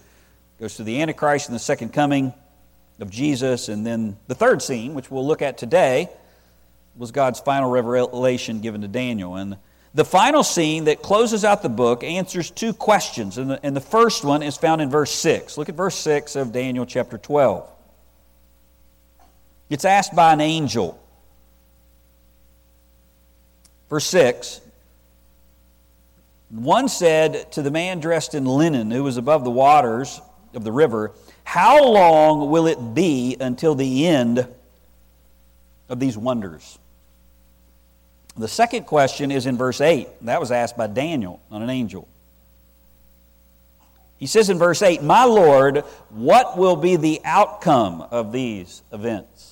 goes 0.59 0.77
to 0.77 0.85
the 0.85 1.01
Antichrist 1.03 1.49
and 1.49 1.55
the 1.55 1.61
second 1.61 1.93
coming 1.93 2.33
of 3.01 3.11
Jesus. 3.11 3.69
And 3.69 3.87
then 3.87 4.17
the 4.27 4.35
third 4.35 4.63
scene, 4.63 4.95
which 4.95 5.11
we'll 5.11 5.27
look 5.27 5.43
at 5.43 5.59
today, 5.59 6.09
was 6.97 7.11
God's 7.11 7.41
final 7.41 7.71
revelation 7.71 8.61
given 8.61 8.81
to 8.81 8.89
Daniel. 8.89 9.37
And 9.37 9.57
the 9.95 10.05
final 10.05 10.43
scene 10.43 10.85
that 10.85 11.03
closes 11.03 11.45
out 11.45 11.63
the 11.63 11.69
book 11.69 12.03
answers 12.03 12.51
two 12.51 12.73
questions. 12.73 13.39
And 13.39 13.51
the, 13.51 13.61
and 13.63 13.77
the 13.77 13.81
first 13.81 14.25
one 14.25 14.43
is 14.43 14.57
found 14.57 14.81
in 14.81 14.91
verse 14.91 15.13
6. 15.13 15.59
Look 15.59 15.69
at 15.69 15.75
verse 15.75 15.97
6 15.97 16.35
of 16.37 16.53
Daniel 16.53 16.87
chapter 16.87 17.19
12. 17.19 17.69
It's 19.71 19.85
asked 19.85 20.15
by 20.15 20.33
an 20.33 20.41
angel. 20.41 20.99
Verse 23.89 24.07
6 24.07 24.62
one 26.53 26.89
said 26.89 27.51
to 27.53 27.63
the 27.63 27.71
man 27.71 27.99
dressed 27.99 28.35
in 28.35 28.45
linen 28.45 28.91
who 28.91 29.03
was 29.03 29.17
above 29.17 29.43
the 29.43 29.51
waters 29.51 30.21
of 30.55 30.65
the 30.65 30.73
river, 30.73 31.13
How 31.45 31.83
long 31.83 32.51
will 32.51 32.67
it 32.67 32.95
be 32.95 33.37
until 33.41 33.75
the 33.75 34.07
end 34.07 34.47
of 35.89 35.99
these 35.99 36.17
wonders? 36.17 36.79
The 38.37 38.49
second 38.49 38.85
question 38.85 39.31
is 39.31 39.47
in 39.47 39.57
verse 39.57 39.81
8. 39.81 40.09
That 40.23 40.41
was 40.41 40.51
asked 40.51 40.77
by 40.77 40.87
Daniel, 40.87 41.41
not 41.51 41.63
an 41.63 41.71
angel. 41.71 42.07
He 44.19 44.27
says 44.27 44.51
in 44.51 44.59
verse 44.59 44.83
8, 44.83 45.03
My 45.03 45.25
Lord, 45.25 45.79
what 46.11 46.57
will 46.57 46.77
be 46.77 46.97
the 46.97 47.21
outcome 47.25 48.03
of 48.03 48.31
these 48.31 48.83
events? 48.93 49.52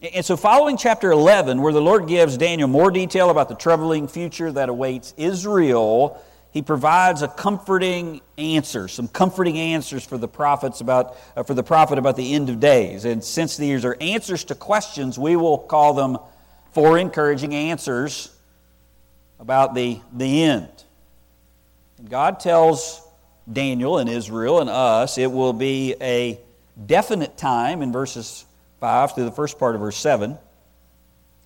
And 0.00 0.24
so, 0.24 0.36
following 0.36 0.76
chapter 0.76 1.10
11, 1.10 1.60
where 1.60 1.72
the 1.72 1.82
Lord 1.82 2.06
gives 2.06 2.36
Daniel 2.36 2.68
more 2.68 2.92
detail 2.92 3.30
about 3.30 3.48
the 3.48 3.56
troubling 3.56 4.06
future 4.06 4.52
that 4.52 4.68
awaits 4.68 5.12
Israel, 5.16 6.22
he 6.52 6.62
provides 6.62 7.22
a 7.22 7.28
comforting 7.28 8.20
answer, 8.36 8.86
some 8.86 9.08
comforting 9.08 9.58
answers 9.58 10.04
for 10.06 10.16
the 10.16 10.28
prophets 10.28 10.80
about, 10.80 11.16
uh, 11.36 11.42
for 11.42 11.54
the 11.54 11.64
prophet 11.64 11.98
about 11.98 12.16
the 12.16 12.32
end 12.32 12.48
of 12.48 12.60
days. 12.60 13.04
And 13.04 13.24
since 13.24 13.56
these 13.56 13.84
are 13.84 13.96
answers 14.00 14.44
to 14.44 14.54
questions, 14.54 15.18
we 15.18 15.34
will 15.34 15.58
call 15.58 15.94
them 15.94 16.18
four 16.70 16.96
encouraging 16.96 17.52
answers 17.52 18.32
about 19.40 19.74
the, 19.74 20.00
the 20.12 20.44
end. 20.44 20.70
God 22.08 22.38
tells 22.38 23.02
Daniel 23.52 23.98
and 23.98 24.08
Israel 24.08 24.60
and 24.60 24.70
us 24.70 25.18
it 25.18 25.32
will 25.32 25.52
be 25.52 25.96
a 26.00 26.38
definite 26.86 27.36
time 27.36 27.82
in 27.82 27.90
verses 27.90 28.44
5 28.80 29.14
through 29.14 29.24
the 29.24 29.32
first 29.32 29.58
part 29.58 29.74
of 29.74 29.80
verse 29.80 29.96
7. 29.96 30.38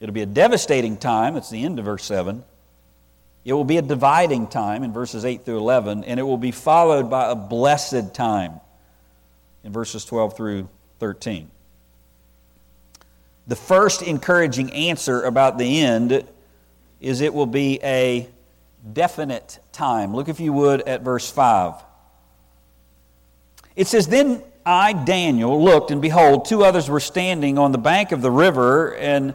It'll 0.01 0.13
be 0.13 0.23
a 0.23 0.27
devastating 0.27 0.97
time. 0.97 1.37
It's 1.37 1.51
the 1.51 1.65
end 1.65 1.79
of 1.79 1.85
verse 1.85 2.05
7. 2.05 2.43
It 3.45 3.53
will 3.53 3.65
be 3.65 3.77
a 3.77 3.83
dividing 3.83 4.47
time 4.47 4.83
in 4.85 4.93
verses 4.93 5.25
8 5.25 5.45
through 5.45 5.59
11, 5.59 6.05
and 6.05 6.21
it 6.21 6.23
will 6.23 6.37
be 6.37 6.53
followed 6.53 7.11
by 7.11 7.31
a 7.31 7.35
blessed 7.35 8.15
time 8.15 8.61
in 9.65 9.73
verses 9.73 10.05
12 10.05 10.37
through 10.37 10.69
13. 11.01 11.51
The 13.47 13.57
first 13.57 14.03
encouraging 14.03 14.73
answer 14.73 15.23
about 15.23 15.59
the 15.59 15.81
end 15.81 16.25
is 17.01 17.21
it 17.21 17.35
will 17.35 17.47
be 17.47 17.81
a 17.83 18.29
definite 18.93 19.59
time. 19.73 20.15
Look, 20.15 20.29
if 20.29 20.39
you 20.39 20.53
would, 20.53 20.83
at 20.83 21.03
verse 21.03 21.29
5. 21.29 21.75
It 23.75 23.89
says, 23.89 24.07
Then 24.07 24.43
I, 24.65 24.93
Daniel, 24.93 25.63
looked, 25.63 25.91
and 25.91 26.01
behold, 26.01 26.45
two 26.45 26.65
others 26.65 26.89
were 26.89 27.01
standing 27.01 27.59
on 27.59 27.73
the 27.73 27.79
bank 27.79 28.13
of 28.13 28.23
the 28.23 28.31
river, 28.31 28.95
and 28.95 29.35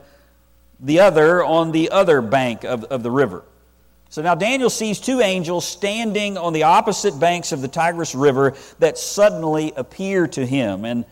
the 0.79 0.99
other 0.99 1.43
on 1.43 1.71
the 1.71 1.89
other 1.89 2.21
bank 2.21 2.63
of, 2.63 2.83
of 2.85 3.03
the 3.03 3.11
river. 3.11 3.43
So 4.09 4.21
now 4.21 4.35
Daniel 4.35 4.69
sees 4.69 4.99
two 4.99 5.19
angels 5.19 5.65
standing 5.65 6.37
on 6.37 6.53
the 6.53 6.63
opposite 6.63 7.19
banks 7.19 7.51
of 7.51 7.61
the 7.61 7.67
Tigris 7.67 8.15
River 8.15 8.53
that 8.79 8.97
suddenly 8.97 9.73
appear 9.75 10.27
to 10.27 10.45
him. 10.45 10.85
And, 10.85 11.03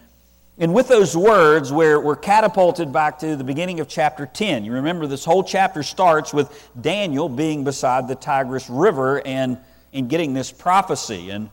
and 0.57 0.73
with 0.73 0.87
those 0.87 1.15
words, 1.15 1.73
we're, 1.73 1.99
we're 1.99 2.15
catapulted 2.15 2.93
back 2.93 3.19
to 3.19 3.35
the 3.35 3.43
beginning 3.43 3.81
of 3.81 3.89
chapter 3.89 4.25
10. 4.25 4.63
You 4.63 4.71
remember 4.71 5.07
this 5.07 5.25
whole 5.25 5.43
chapter 5.43 5.83
starts 5.83 6.33
with 6.33 6.69
Daniel 6.79 7.27
being 7.27 7.65
beside 7.65 8.07
the 8.07 8.15
Tigris 8.15 8.69
River 8.69 9.21
and, 9.25 9.57
and 9.91 10.09
getting 10.09 10.33
this 10.33 10.51
prophecy. 10.51 11.31
And 11.31 11.49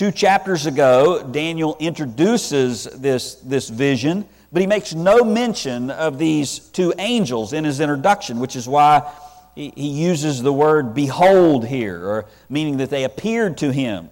Two 0.00 0.10
chapters 0.10 0.64
ago, 0.64 1.22
Daniel 1.22 1.76
introduces 1.78 2.84
this, 2.84 3.34
this 3.34 3.68
vision, 3.68 4.26
but 4.50 4.62
he 4.62 4.66
makes 4.66 4.94
no 4.94 5.24
mention 5.24 5.90
of 5.90 6.16
these 6.16 6.58
two 6.58 6.94
angels 6.96 7.52
in 7.52 7.64
his 7.64 7.80
introduction, 7.80 8.40
which 8.40 8.56
is 8.56 8.66
why 8.66 9.12
he, 9.54 9.70
uses 9.76 10.40
the 10.40 10.54
word 10.54 10.94
behold 10.94 11.66
here, 11.66 12.02
or 12.02 12.24
meaning 12.48 12.78
that 12.78 12.88
they 12.88 13.04
appeared 13.04 13.58
to 13.58 13.70
him. 13.70 14.08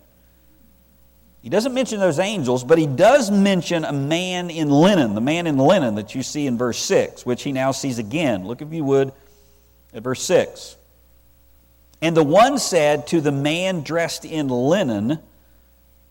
He 1.41 1.49
doesn't 1.49 1.73
mention 1.73 2.01
those 2.01 2.19
angels, 2.19 2.65
but 2.65 2.77
he 2.77 2.87
does 2.87 3.31
mention 3.31 3.87
a 3.87 3.93
man 3.95 4.51
in 4.51 4.69
linen, 4.69 5.15
the 5.15 5.23
man 5.23 5.47
in 5.47 5.57
linen 5.57 5.95
that 5.95 6.15
you 6.15 6.23
see 6.23 6.47
in 6.47 6.59
verse 6.59 6.81
6, 6.81 7.25
which 7.25 7.45
he 7.45 7.53
now 7.53 7.71
sees 7.71 7.99
again. 7.99 8.47
Look, 8.47 8.61
if 8.61 8.71
you 8.75 8.85
would, 8.85 9.11
at 9.95 10.03
verse 10.03 10.21
6. 10.21 10.77
And 12.03 12.15
the 12.15 12.23
one 12.23 12.59
said 12.59 13.07
to 13.07 13.23
the 13.23 13.33
man 13.33 13.81
dressed 13.81 14.27
in 14.27 14.49
linen, 14.49 15.21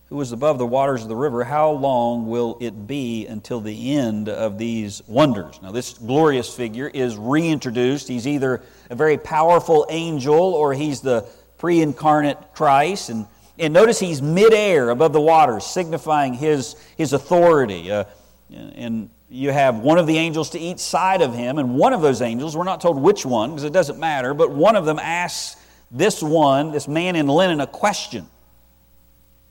who 0.09 0.15
was 0.15 0.31
above 0.31 0.57
the 0.57 0.65
waters 0.65 1.03
of 1.03 1.09
the 1.09 1.15
river, 1.15 1.43
how 1.43 1.69
long 1.71 2.27
will 2.27 2.57
it 2.61 2.87
be 2.87 3.27
until 3.27 3.59
the 3.59 3.95
end 3.95 4.29
of 4.29 4.57
these 4.57 5.01
wonders? 5.05 5.59
Now, 5.61 5.71
this 5.71 5.93
glorious 5.93 6.53
figure 6.53 6.87
is 6.87 7.17
reintroduced. 7.17 8.07
He's 8.07 8.25
either 8.25 8.61
a 8.89 8.95
very 8.95 9.17
powerful 9.17 9.85
angel 9.89 10.39
or 10.39 10.73
he's 10.73 11.01
the 11.01 11.27
pre 11.57 11.81
incarnate 11.81 12.37
Christ. 12.53 13.09
And, 13.09 13.25
and 13.59 13.73
notice 13.73 13.99
he's 13.99 14.21
midair 14.21 14.91
above 14.91 15.11
the 15.11 15.21
waters, 15.21 15.65
signifying 15.65 16.33
his, 16.33 16.75
his 16.95 17.11
authority. 17.11 17.91
Uh, 17.91 18.05
and 18.49 19.09
you 19.29 19.51
have 19.51 19.79
one 19.79 19.97
of 19.97 20.07
the 20.07 20.17
angels 20.17 20.51
to 20.51 20.59
each 20.59 20.79
side 20.79 21.21
of 21.21 21.35
him, 21.35 21.57
and 21.57 21.75
one 21.75 21.91
of 21.91 22.01
those 22.01 22.21
angels, 22.21 22.55
we're 22.55 22.63
not 22.63 22.79
told 22.79 22.97
which 22.97 23.25
one 23.25 23.49
because 23.49 23.65
it 23.65 23.73
doesn't 23.73 23.99
matter, 23.99 24.33
but 24.33 24.51
one 24.51 24.77
of 24.77 24.85
them 24.85 24.99
asks 24.99 25.61
this 25.91 26.23
one, 26.23 26.71
this 26.71 26.87
man 26.87 27.17
in 27.17 27.27
linen, 27.27 27.59
a 27.59 27.67
question. 27.67 28.25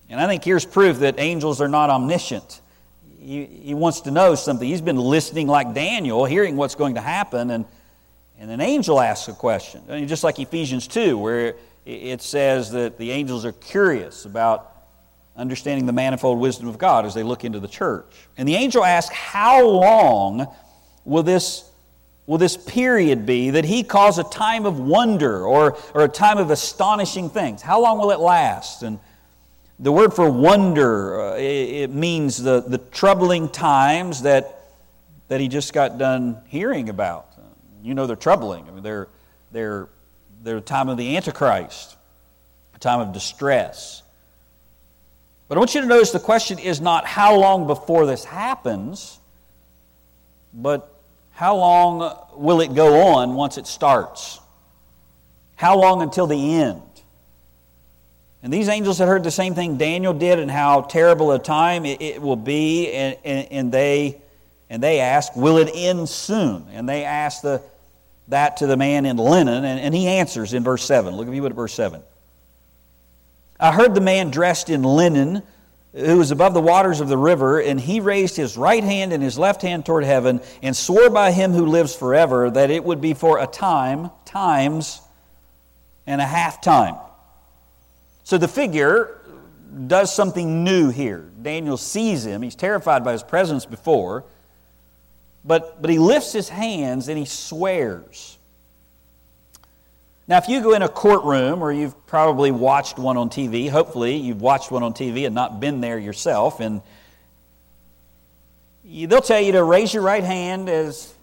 And 0.08 0.20
I 0.20 0.26
think 0.26 0.44
here's 0.44 0.64
proof 0.64 1.00
that 1.00 1.18
angels 1.18 1.60
are 1.60 1.68
not 1.68 1.90
omniscient. 1.90 2.60
He, 3.20 3.44
he 3.44 3.74
wants 3.74 4.02
to 4.02 4.10
know 4.10 4.34
something. 4.34 4.68
He's 4.68 4.80
been 4.80 4.98
listening 4.98 5.48
like 5.48 5.74
Daniel, 5.74 6.24
hearing 6.24 6.56
what's 6.56 6.76
going 6.76 6.94
to 6.94 7.00
happen, 7.00 7.50
and, 7.50 7.64
and 8.38 8.50
an 8.50 8.60
angel 8.60 9.00
asks 9.00 9.28
a 9.28 9.32
question. 9.32 9.82
I 9.88 9.96
mean, 9.96 10.08
just 10.08 10.22
like 10.22 10.38
Ephesians 10.38 10.86
2, 10.86 11.18
where 11.18 11.54
it 11.84 12.22
says 12.22 12.70
that 12.72 12.98
the 12.98 13.10
angels 13.10 13.44
are 13.44 13.52
curious 13.52 14.24
about 14.24 14.72
understanding 15.36 15.86
the 15.86 15.92
manifold 15.92 16.38
wisdom 16.38 16.68
of 16.68 16.78
God 16.78 17.04
as 17.04 17.14
they 17.14 17.22
look 17.22 17.44
into 17.44 17.60
the 17.60 17.68
church. 17.68 18.06
And 18.36 18.48
the 18.48 18.54
angel 18.54 18.84
asks, 18.84 19.14
How 19.14 19.66
long 19.66 20.46
will 21.04 21.22
this, 21.22 21.70
will 22.26 22.38
this 22.38 22.56
period 22.56 23.26
be 23.26 23.50
that 23.50 23.64
he 23.64 23.82
calls 23.82 24.18
a 24.18 24.24
time 24.24 24.66
of 24.66 24.78
wonder 24.78 25.44
or, 25.44 25.76
or 25.94 26.04
a 26.04 26.08
time 26.08 26.38
of 26.38 26.50
astonishing 26.50 27.28
things? 27.28 27.60
How 27.60 27.80
long 27.80 27.98
will 27.98 28.12
it 28.12 28.20
last? 28.20 28.82
And 28.82 28.98
the 29.78 29.92
word 29.92 30.14
for 30.14 30.30
wonder, 30.30 31.20
uh, 31.20 31.36
it 31.36 31.90
means 31.90 32.42
the, 32.42 32.60
the 32.60 32.78
troubling 32.78 33.48
times 33.48 34.22
that, 34.22 34.60
that 35.28 35.40
he 35.40 35.48
just 35.48 35.72
got 35.72 35.98
done 35.98 36.38
hearing 36.48 36.88
about. 36.88 37.26
You 37.82 37.94
know 37.94 38.06
they're 38.06 38.16
troubling. 38.16 38.66
I 38.66 38.70
mean, 38.72 38.82
they're, 38.82 39.08
they're, 39.52 39.88
they're 40.42 40.56
a 40.56 40.62
time 40.62 40.88
of 40.88 40.96
the 40.96 41.16
Antichrist, 41.16 41.96
a 42.74 42.78
time 42.78 43.00
of 43.00 43.12
distress. 43.12 44.02
But 45.48 45.56
I 45.56 45.58
want 45.58 45.74
you 45.74 45.82
to 45.82 45.86
notice 45.86 46.10
the 46.10 46.18
question 46.18 46.58
is 46.58 46.80
not 46.80 47.06
how 47.06 47.36
long 47.36 47.66
before 47.66 48.06
this 48.06 48.24
happens, 48.24 49.20
but 50.52 50.92
how 51.32 51.54
long 51.56 52.16
will 52.34 52.60
it 52.60 52.74
go 52.74 53.14
on 53.14 53.34
once 53.34 53.58
it 53.58 53.66
starts? 53.66 54.40
How 55.54 55.78
long 55.78 56.02
until 56.02 56.26
the 56.26 56.54
end? 56.54 56.82
And 58.46 58.52
these 58.52 58.68
angels 58.68 58.98
had 58.98 59.08
heard 59.08 59.24
the 59.24 59.32
same 59.32 59.56
thing 59.56 59.76
Daniel 59.76 60.14
did 60.14 60.38
and 60.38 60.48
how 60.48 60.82
terrible 60.82 61.32
a 61.32 61.38
time 61.40 61.84
it, 61.84 62.00
it 62.00 62.22
will 62.22 62.36
be, 62.36 62.92
and, 62.92 63.16
and, 63.24 63.48
and, 63.50 63.72
they, 63.72 64.20
and 64.70 64.80
they 64.80 65.00
asked, 65.00 65.36
Will 65.36 65.58
it 65.58 65.68
end 65.74 66.08
soon? 66.08 66.64
And 66.70 66.88
they 66.88 67.02
asked 67.02 67.42
the, 67.42 67.60
that 68.28 68.58
to 68.58 68.68
the 68.68 68.76
man 68.76 69.04
in 69.04 69.16
linen, 69.16 69.64
and, 69.64 69.80
and 69.80 69.92
he 69.92 70.06
answers 70.06 70.54
in 70.54 70.62
verse 70.62 70.84
7. 70.84 71.16
Look 71.16 71.26
at 71.26 71.34
you 71.34 71.44
at 71.44 71.54
verse 71.54 71.74
7. 71.74 72.00
I 73.58 73.72
heard 73.72 73.96
the 73.96 74.00
man 74.00 74.30
dressed 74.30 74.70
in 74.70 74.84
linen 74.84 75.42
who 75.92 76.18
was 76.18 76.30
above 76.30 76.54
the 76.54 76.60
waters 76.60 77.00
of 77.00 77.08
the 77.08 77.18
river, 77.18 77.60
and 77.60 77.80
he 77.80 77.98
raised 77.98 78.36
his 78.36 78.56
right 78.56 78.84
hand 78.84 79.12
and 79.12 79.24
his 79.24 79.36
left 79.36 79.62
hand 79.62 79.84
toward 79.84 80.04
heaven, 80.04 80.40
and 80.62 80.76
swore 80.76 81.10
by 81.10 81.32
him 81.32 81.50
who 81.50 81.66
lives 81.66 81.96
forever 81.96 82.48
that 82.48 82.70
it 82.70 82.84
would 82.84 83.00
be 83.00 83.12
for 83.12 83.40
a 83.40 83.46
time, 83.48 84.10
times, 84.24 85.00
and 86.06 86.20
a 86.20 86.26
half 86.26 86.60
time. 86.60 86.94
So 88.26 88.38
the 88.38 88.48
figure 88.48 89.20
does 89.86 90.12
something 90.12 90.64
new 90.64 90.90
here. 90.90 91.30
Daniel 91.40 91.76
sees 91.76 92.26
him. 92.26 92.42
He's 92.42 92.56
terrified 92.56 93.04
by 93.04 93.12
his 93.12 93.22
presence 93.22 93.64
before, 93.64 94.24
but, 95.44 95.80
but 95.80 95.92
he 95.92 96.00
lifts 96.00 96.32
his 96.32 96.48
hands 96.48 97.06
and 97.06 97.16
he 97.16 97.24
swears. 97.24 98.36
Now, 100.26 100.38
if 100.38 100.48
you 100.48 100.60
go 100.60 100.72
in 100.72 100.82
a 100.82 100.88
courtroom, 100.88 101.62
or 101.62 101.70
you've 101.70 102.04
probably 102.08 102.50
watched 102.50 102.98
one 102.98 103.16
on 103.16 103.30
TV, 103.30 103.70
hopefully 103.70 104.16
you've 104.16 104.42
watched 104.42 104.72
one 104.72 104.82
on 104.82 104.92
TV 104.92 105.24
and 105.24 105.32
not 105.32 105.60
been 105.60 105.80
there 105.80 105.96
yourself, 105.96 106.58
and 106.58 106.82
they'll 108.84 109.20
tell 109.20 109.40
you 109.40 109.52
to 109.52 109.62
raise 109.62 109.94
your 109.94 110.02
right 110.02 110.24
hand 110.24 110.68
as 110.68 111.14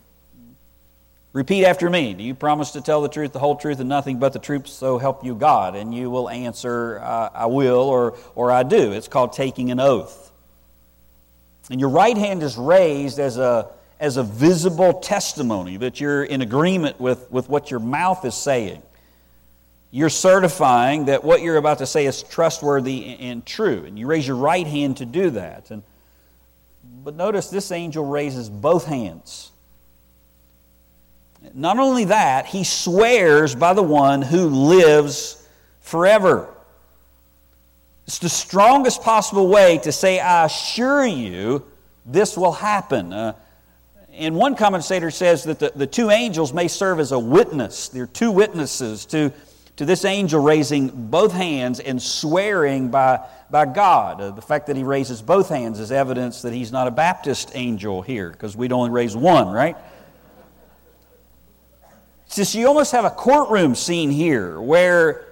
repeat 1.33 1.65
after 1.65 1.89
me. 1.89 2.13
Do 2.13 2.23
you 2.23 2.33
promise 2.33 2.71
to 2.71 2.81
tell 2.81 3.01
the 3.01 3.09
truth, 3.09 3.33
the 3.33 3.39
whole 3.39 3.55
truth, 3.55 3.79
and 3.79 3.89
nothing 3.89 4.19
but 4.19 4.33
the 4.33 4.39
truth, 4.39 4.67
so 4.67 4.97
help 4.97 5.25
you 5.25 5.35
God? 5.35 5.75
And 5.75 5.93
you 5.93 6.09
will 6.09 6.29
answer, 6.29 6.99
uh, 6.99 7.29
I 7.33 7.47
will, 7.47 7.81
or, 7.81 8.15
or 8.35 8.51
I 8.51 8.63
do. 8.63 8.93
It's 8.93 9.07
called 9.07 9.33
taking 9.33 9.71
an 9.71 9.79
oath. 9.79 10.31
And 11.69 11.79
your 11.79 11.89
right 11.89 12.17
hand 12.17 12.43
is 12.43 12.57
raised 12.57 13.19
as 13.19 13.37
a, 13.37 13.69
as 13.99 14.17
a 14.17 14.23
visible 14.23 14.99
testimony 14.99 15.77
that 15.77 15.99
you're 15.99 16.23
in 16.23 16.41
agreement 16.41 16.99
with, 16.99 17.29
with 17.31 17.49
what 17.49 17.71
your 17.71 17.79
mouth 17.79 18.23
is 18.25 18.35
saying 18.35 18.81
you're 19.93 20.09
certifying 20.09 21.05
that 21.05 21.23
what 21.23 21.43
you're 21.43 21.57
about 21.57 21.77
to 21.77 21.85
say 21.85 22.07
is 22.07 22.23
trustworthy 22.23 23.15
and 23.19 23.45
true. 23.45 23.83
And 23.85 23.97
you 23.97 24.07
raise 24.07 24.27
your 24.27 24.37
right 24.37 24.65
hand 24.65 24.97
to 24.97 25.05
do 25.05 25.29
that. 25.29 25.69
And, 25.69 25.83
but 27.03 27.15
notice 27.15 27.51
this 27.51 27.71
angel 27.71 28.03
raises 28.03 28.49
both 28.49 28.87
hands. 28.87 29.51
Not 31.53 31.77
only 31.79 32.05
that, 32.05 32.45
he 32.45 32.63
swears 32.63 33.55
by 33.55 33.73
the 33.73 33.83
one 33.83 34.21
who 34.21 34.47
lives 34.47 35.47
forever. 35.81 36.47
It's 38.07 38.19
the 38.19 38.29
strongest 38.29 39.01
possible 39.01 39.47
way 39.47 39.77
to 39.79 39.91
say, 39.91 40.19
I 40.19 40.45
assure 40.45 41.05
you, 41.05 41.65
this 42.05 42.37
will 42.37 42.51
happen. 42.51 43.13
Uh, 43.13 43.33
and 44.11 44.35
one 44.35 44.55
commentator 44.55 45.11
says 45.11 45.43
that 45.45 45.59
the, 45.59 45.71
the 45.75 45.87
two 45.87 46.09
angels 46.09 46.53
may 46.53 46.67
serve 46.67 46.99
as 46.99 47.11
a 47.11 47.19
witness. 47.19 47.89
They're 47.89 48.07
two 48.07 48.31
witnesses 48.31 49.05
to 49.07 49.31
to 49.75 49.85
this 49.85 50.05
angel 50.05 50.41
raising 50.41 50.89
both 51.09 51.31
hands 51.31 51.79
and 51.79 52.01
swearing 52.01 52.89
by, 52.89 53.19
by 53.49 53.65
God. 53.65 54.21
Uh, 54.21 54.31
the 54.31 54.41
fact 54.41 54.67
that 54.67 54.75
he 54.75 54.83
raises 54.83 55.21
both 55.21 55.49
hands 55.49 55.79
is 55.79 55.91
evidence 55.91 56.43
that 56.43 56.53
he's 56.53 56.71
not 56.71 56.87
a 56.87 56.91
Baptist 56.91 57.51
angel 57.55 58.01
here, 58.01 58.29
because 58.29 58.55
we'd 58.55 58.71
only 58.71 58.91
raise 58.91 59.15
one, 59.15 59.47
right? 59.47 59.75
Since 62.33 62.55
you 62.55 62.67
almost 62.67 62.93
have 62.93 63.05
a 63.05 63.11
courtroom 63.11 63.75
scene 63.75 64.09
here 64.09 64.59
where, 64.59 65.23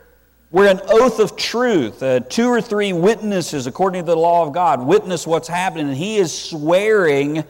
where 0.51 0.69
an 0.69 0.81
oath 0.87 1.17
of 1.17 1.35
truth, 1.35 2.03
uh, 2.03 2.19
two 2.19 2.47
or 2.47 2.61
three 2.61 2.93
witnesses, 2.93 3.65
according 3.65 4.03
to 4.03 4.11
the 4.11 4.15
law 4.15 4.45
of 4.45 4.53
God, 4.53 4.85
witness 4.85 5.25
what's 5.25 5.47
happening, 5.47 5.87
and 5.87 5.97
he 5.97 6.17
is 6.17 6.31
swearing 6.31 7.43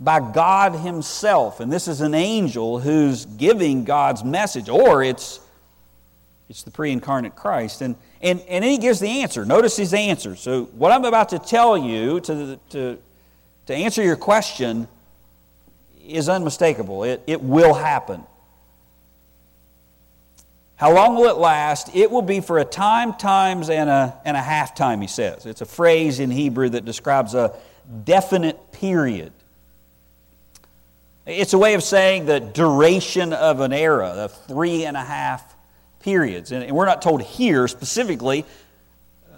by 0.00 0.20
God 0.32 0.74
Himself. 0.74 1.60
And 1.60 1.70
this 1.70 1.88
is 1.88 2.00
an 2.00 2.14
angel 2.14 2.78
who's 2.80 3.26
giving 3.26 3.84
God's 3.84 4.24
message, 4.24 4.70
or 4.70 5.02
it's 5.02 5.40
it's 6.48 6.62
the 6.62 6.70
pre 6.70 6.90
incarnate 6.90 7.36
Christ. 7.36 7.82
And, 7.82 7.96
and, 8.22 8.40
and 8.48 8.64
then 8.64 8.70
he 8.70 8.78
gives 8.78 8.98
the 8.98 9.20
answer. 9.20 9.44
Notice 9.44 9.76
his 9.76 9.92
answer. 9.92 10.36
So, 10.36 10.64
what 10.64 10.90
I'm 10.90 11.04
about 11.04 11.28
to 11.28 11.38
tell 11.38 11.76
you 11.76 12.18
to, 12.20 12.58
to, 12.70 12.98
to 13.66 13.74
answer 13.74 14.02
your 14.02 14.16
question 14.16 14.88
is 16.02 16.30
unmistakable. 16.30 17.04
It, 17.04 17.22
it 17.26 17.42
will 17.42 17.74
happen. 17.74 18.24
How 20.80 20.94
long 20.94 21.16
will 21.16 21.26
it 21.26 21.36
last? 21.36 21.94
It 21.94 22.10
will 22.10 22.22
be 22.22 22.40
for 22.40 22.58
a 22.58 22.64
time, 22.64 23.12
times, 23.12 23.68
and 23.68 23.90
a, 23.90 24.18
and 24.24 24.34
a 24.34 24.40
half 24.40 24.74
time, 24.74 25.02
he 25.02 25.08
says. 25.08 25.44
It's 25.44 25.60
a 25.60 25.66
phrase 25.66 26.20
in 26.20 26.30
Hebrew 26.30 26.70
that 26.70 26.86
describes 26.86 27.34
a 27.34 27.54
definite 28.04 28.72
period. 28.72 29.34
It's 31.26 31.52
a 31.52 31.58
way 31.58 31.74
of 31.74 31.82
saying 31.82 32.24
the 32.24 32.40
duration 32.40 33.34
of 33.34 33.60
an 33.60 33.74
era, 33.74 34.14
the 34.16 34.28
three 34.30 34.86
and 34.86 34.96
a 34.96 35.04
half 35.04 35.54
periods. 35.98 36.50
And 36.50 36.72
we're 36.72 36.86
not 36.86 37.02
told 37.02 37.20
here 37.20 37.68
specifically 37.68 38.46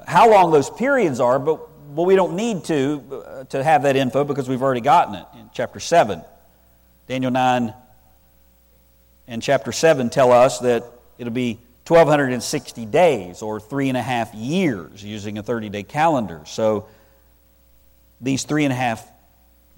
how 0.06 0.30
long 0.30 0.52
those 0.52 0.70
periods 0.70 1.18
are, 1.18 1.40
but, 1.40 1.58
but 1.92 2.04
we 2.04 2.14
don't 2.14 2.36
need 2.36 2.62
to, 2.66 3.02
uh, 3.12 3.44
to 3.46 3.64
have 3.64 3.82
that 3.82 3.96
info 3.96 4.22
because 4.22 4.48
we've 4.48 4.62
already 4.62 4.80
gotten 4.80 5.16
it 5.16 5.26
in 5.34 5.50
chapter 5.52 5.80
7. 5.80 6.22
Daniel 7.08 7.32
9 7.32 7.74
and 9.26 9.42
chapter 9.42 9.72
7 9.72 10.08
tell 10.08 10.30
us 10.30 10.60
that 10.60 10.84
it'll 11.22 11.32
be 11.32 11.54
1,260 11.86 12.84
days 12.86 13.42
or 13.42 13.60
three 13.60 13.88
and 13.88 13.96
a 13.96 14.02
half 14.02 14.34
years 14.34 15.04
using 15.04 15.38
a 15.38 15.42
30 15.42 15.68
day 15.68 15.84
calendar. 15.84 16.42
So 16.46 16.88
these 18.20 18.42
three 18.42 18.64
and 18.64 18.72
a 18.72 18.76
half 18.76 19.08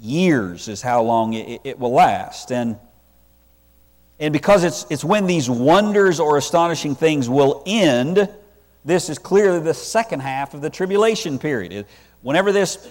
years 0.00 0.68
is 0.68 0.80
how 0.80 1.02
long 1.02 1.34
it, 1.34 1.60
it 1.64 1.78
will 1.78 1.92
last. 1.92 2.50
And 2.50 2.78
and 4.18 4.32
because 4.32 4.64
it's, 4.64 4.86
it's 4.88 5.04
when 5.04 5.26
these 5.26 5.50
wonders 5.50 6.18
or 6.18 6.38
astonishing 6.38 6.94
things 6.94 7.28
will 7.28 7.62
end, 7.66 8.28
this 8.84 9.10
is 9.10 9.18
clearly 9.18 9.60
the 9.60 9.74
second 9.74 10.20
half 10.20 10.54
of 10.54 10.62
the 10.62 10.70
tribulation 10.70 11.38
period. 11.38 11.84
Whenever 12.22 12.52
this 12.52 12.88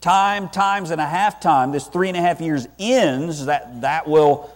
time, 0.00 0.48
times 0.50 0.90
and 0.90 1.00
a 1.00 1.06
half 1.06 1.40
time, 1.40 1.70
this 1.72 1.86
three 1.86 2.08
and 2.08 2.16
a 2.16 2.20
half 2.20 2.40
years 2.40 2.66
ends, 2.78 3.46
that, 3.46 3.80
that, 3.80 4.06
will, 4.06 4.52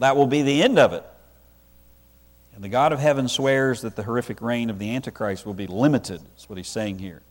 that 0.00 0.16
will 0.16 0.26
be 0.26 0.42
the 0.42 0.62
end 0.62 0.78
of 0.78 0.92
it. 0.92 1.06
And 2.54 2.62
the 2.62 2.68
God 2.68 2.92
of 2.92 3.00
heaven 3.00 3.28
swears 3.28 3.82
that 3.82 3.96
the 3.96 4.04
horrific 4.04 4.40
reign 4.40 4.70
of 4.70 4.78
the 4.78 4.94
Antichrist 4.94 5.44
will 5.44 5.54
be 5.54 5.66
limited. 5.66 6.20
That's 6.20 6.48
what 6.48 6.56
he's 6.56 6.68
saying 6.68 6.98
here. 6.98 7.22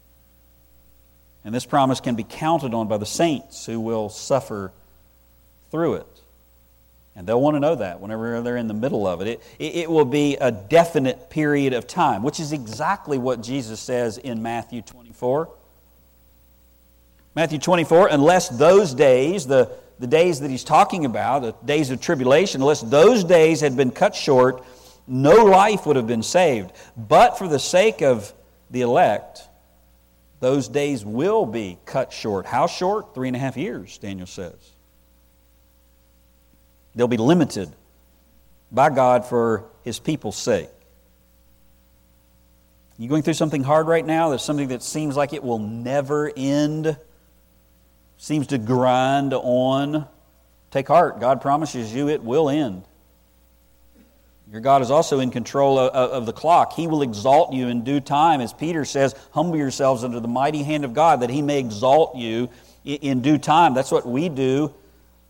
And 1.45 1.53
this 1.53 1.65
promise 1.65 1.99
can 1.99 2.15
be 2.15 2.23
counted 2.23 2.73
on 2.73 2.87
by 2.87 2.97
the 2.97 3.05
saints 3.05 3.65
who 3.65 3.79
will 3.79 4.09
suffer 4.09 4.71
through 5.71 5.95
it. 5.95 6.07
And 7.15 7.27
they'll 7.27 7.39
want 7.39 7.55
to 7.55 7.59
know 7.59 7.75
that 7.75 7.99
whenever 7.99 8.41
they're 8.41 8.57
in 8.57 8.67
the 8.67 8.73
middle 8.73 9.05
of 9.05 9.21
it. 9.21 9.41
It, 9.59 9.75
it 9.75 9.89
will 9.89 10.05
be 10.05 10.35
a 10.37 10.51
definite 10.51 11.29
period 11.29 11.73
of 11.73 11.85
time, 11.85 12.23
which 12.23 12.39
is 12.39 12.51
exactly 12.51 13.17
what 13.17 13.41
Jesus 13.41 13.79
says 13.79 14.17
in 14.17 14.41
Matthew 14.41 14.81
24. 14.81 15.49
Matthew 17.35 17.59
24, 17.59 18.07
unless 18.07 18.49
those 18.49 18.93
days, 18.93 19.45
the, 19.45 19.71
the 19.99 20.07
days 20.07 20.39
that 20.39 20.49
he's 20.49 20.63
talking 20.63 21.05
about, 21.05 21.41
the 21.41 21.51
days 21.65 21.91
of 21.91 22.01
tribulation, 22.01 22.61
unless 22.61 22.81
those 22.81 23.23
days 23.23 23.61
had 23.61 23.75
been 23.75 23.91
cut 23.91 24.15
short, 24.15 24.63
no 25.07 25.45
life 25.45 25.85
would 25.85 25.95
have 25.95 26.07
been 26.07 26.23
saved. 26.23 26.71
But 26.95 27.37
for 27.37 27.47
the 27.47 27.59
sake 27.59 28.01
of 28.01 28.33
the 28.69 28.81
elect, 28.81 29.47
those 30.39 30.67
days 30.67 31.05
will 31.05 31.45
be 31.45 31.77
cut 31.85 32.11
short. 32.11 32.45
How 32.45 32.67
short? 32.67 33.13
Three 33.15 33.27
and 33.27 33.35
a 33.35 33.39
half 33.39 33.57
years, 33.57 33.97
Daniel 33.97 34.27
says. 34.27 34.55
They'll 36.95 37.07
be 37.07 37.17
limited 37.17 37.71
by 38.71 38.89
God 38.89 39.25
for 39.25 39.65
His 39.83 39.99
people's 39.99 40.37
sake. 40.37 40.69
You 42.97 43.09
going 43.09 43.23
through 43.23 43.33
something 43.33 43.63
hard 43.63 43.87
right 43.87 44.05
now? 44.05 44.29
There's 44.29 44.43
something 44.43 44.67
that 44.67 44.83
seems 44.83 45.15
like 45.15 45.33
it 45.33 45.43
will 45.43 45.59
never 45.59 46.31
end, 46.35 46.97
seems 48.17 48.47
to 48.47 48.57
grind 48.57 49.33
on. 49.33 50.07
Take 50.71 50.87
heart. 50.87 51.19
God 51.19 51.41
promises 51.41 51.93
you 51.93 52.09
it 52.09 52.23
will 52.23 52.49
end. 52.49 52.83
Your 54.53 54.61
God 54.61 54.81
is 54.81 54.91
also 54.91 55.19
in 55.19 55.31
control 55.31 55.77
of, 55.77 55.91
of, 55.91 56.25
the 56.25 56.31
clock. 56.31 56.73
He 56.73 56.87
will 56.87 57.01
exalt 57.01 57.51
you 57.51 57.67
in 57.67 57.83
due 57.83 57.99
time. 57.99 58.39
As 58.39 58.53
Peter 58.53 58.85
says, 58.85 59.13
humble 59.31 59.57
yourselves 59.57 60.05
under 60.05 60.21
the 60.21 60.27
mighty 60.29 60.63
hand 60.63 60.85
of 60.85 60.93
God 60.93 61.21
that 61.21 61.29
he 61.29 61.41
may 61.41 61.59
exalt 61.59 62.15
you 62.15 62.49
in, 62.85 63.21
due 63.21 63.37
time. 63.37 63.73
That's 63.73 63.91
what 63.91 64.07
we 64.07 64.29
do 64.29 64.73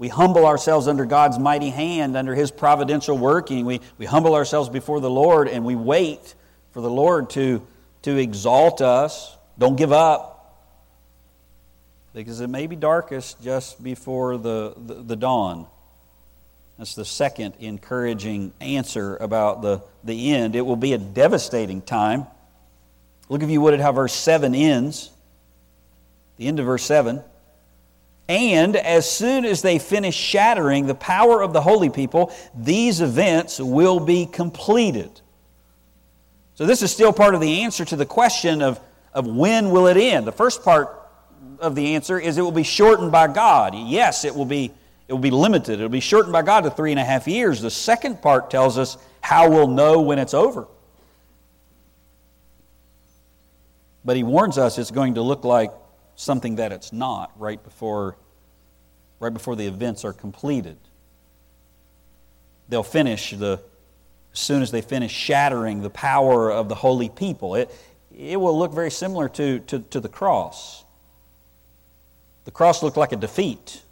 we 0.03 0.09
humble 0.09 0.45
ourselves 0.45 0.89
under 0.89 1.05
God's 1.05 1.39
mighty 1.39 1.69
hand, 1.69 2.17
under 2.17 2.35
His 2.35 2.51
providential 2.51 3.17
working. 3.17 3.65
We, 3.65 3.79
we 3.97 4.05
humble 4.05 4.35
ourselves 4.35 4.67
before 4.67 4.99
the 4.99 5.09
Lord 5.09 5.47
and 5.47 5.63
we 5.63 5.75
wait 5.75 6.35
for 6.71 6.81
the 6.81 6.89
Lord 6.89 7.29
to, 7.31 7.65
to 8.01 8.17
exalt 8.17 8.81
us 8.81 9.37
Don't 9.57 9.77
give 9.77 9.93
up. 9.93 10.31
Because 12.13 12.41
it 12.41 12.49
may 12.49 12.67
be 12.67 12.75
darkest 12.75 13.41
just 13.41 13.81
before 13.81 14.37
the, 14.37 14.73
the, 14.75 14.95
the 14.95 15.15
dawn. 15.15 15.67
That's 16.77 16.95
the 16.95 17.05
second 17.05 17.55
encouraging 17.59 18.53
answer 18.59 19.17
about 19.17 19.61
the, 19.61 19.81
the 20.03 20.33
end. 20.33 20.55
It 20.55 20.65
will 20.65 20.75
be 20.75 20.93
a 20.93 20.97
devastating 20.97 21.81
time. 21.81 22.25
Look, 23.29 23.43
if 23.43 23.49
you 23.49 23.61
would, 23.61 23.73
at 23.73 23.79
how 23.79 23.91
verse 23.91 24.13
7 24.13 24.55
ends. 24.55 25.11
The 26.37 26.47
end 26.47 26.59
of 26.59 26.65
verse 26.65 26.83
7. 26.83 27.21
And 28.27 28.75
as 28.75 29.09
soon 29.09 29.45
as 29.45 29.61
they 29.61 29.79
finish 29.79 30.15
shattering 30.15 30.87
the 30.87 30.95
power 30.95 31.41
of 31.41 31.53
the 31.53 31.61
holy 31.61 31.89
people, 31.89 32.33
these 32.55 33.01
events 33.01 33.59
will 33.59 33.99
be 33.99 34.25
completed. 34.25 35.21
So, 36.55 36.65
this 36.65 36.81
is 36.81 36.91
still 36.91 37.11
part 37.11 37.35
of 37.35 37.41
the 37.41 37.61
answer 37.61 37.83
to 37.85 37.95
the 37.95 38.05
question 38.05 38.61
of, 38.61 38.79
of 39.13 39.27
when 39.27 39.71
will 39.71 39.87
it 39.87 39.97
end. 39.97 40.25
The 40.25 40.31
first 40.31 40.63
part 40.63 40.99
of 41.59 41.75
the 41.75 41.95
answer 41.95 42.19
is 42.19 42.37
it 42.37 42.41
will 42.41 42.51
be 42.51 42.63
shortened 42.63 43.11
by 43.11 43.27
God. 43.27 43.75
Yes, 43.75 44.23
it 44.23 44.35
will 44.35 44.45
be, 44.45 44.71
it 45.13 45.17
will 45.17 45.21
be 45.21 45.29
limited. 45.29 45.79
It 45.79 45.83
will 45.83 45.89
be 45.89 45.99
shortened 45.99 46.33
by 46.33 46.41
God 46.41 46.61
to 46.61 46.71
three 46.71 46.89
and 46.89 46.99
a 46.99 47.03
half 47.03 47.27
years. 47.27 47.61
The 47.61 47.69
second 47.69 48.19
part 48.19 48.49
tells 48.49 48.79
us 48.79 48.97
how 49.21 49.47
we'll 49.47 49.67
know 49.67 50.01
when 50.01 50.17
it's 50.17 50.33
over. 50.33 50.67
But 54.03 54.17
he 54.17 54.23
warns 54.23 54.57
us 54.57 54.79
it's 54.79 54.89
going 54.89 55.13
to 55.13 55.21
look 55.21 55.43
like 55.43 55.71
something 56.15 56.55
that 56.55 56.71
it's 56.71 56.91
not 56.91 57.31
right 57.37 57.63
before, 57.63 58.17
right 59.19 59.31
before 59.31 59.55
the 59.55 59.67
events 59.67 60.03
are 60.03 60.13
completed. 60.13 60.77
They'll 62.67 62.81
finish 62.81 63.35
the, 63.37 63.61
as 64.33 64.39
soon 64.39 64.63
as 64.63 64.71
they 64.71 64.81
finish 64.81 65.11
shattering 65.11 65.83
the 65.83 65.91
power 65.91 66.51
of 66.51 66.69
the 66.69 66.75
holy 66.75 67.09
people. 67.09 67.53
It, 67.53 67.69
it 68.17 68.39
will 68.39 68.57
look 68.57 68.73
very 68.73 68.89
similar 68.89 69.29
to, 69.29 69.59
to, 69.59 69.77
to 69.77 69.99
the 69.99 70.09
cross. 70.09 70.83
The 72.45 72.51
cross 72.51 72.81
looked 72.81 72.97
like 72.97 73.11
a 73.11 73.15
defeat. 73.15 73.83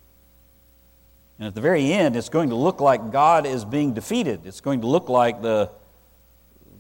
And 1.42 1.48
at 1.48 1.56
the 1.56 1.62
very 1.62 1.92
end, 1.92 2.16
it's 2.16 2.30
going 2.30 2.50
to 2.50 2.56
look 2.56 2.82
like 2.82 3.12
God 3.12 3.48
is 3.48 3.66
being 3.66 3.96
defeated. 3.96 4.46
It's 4.46 4.62
going 4.62 4.82
to 4.82 4.88
look 4.88 5.10
like 5.10 5.42
the, 5.42 5.72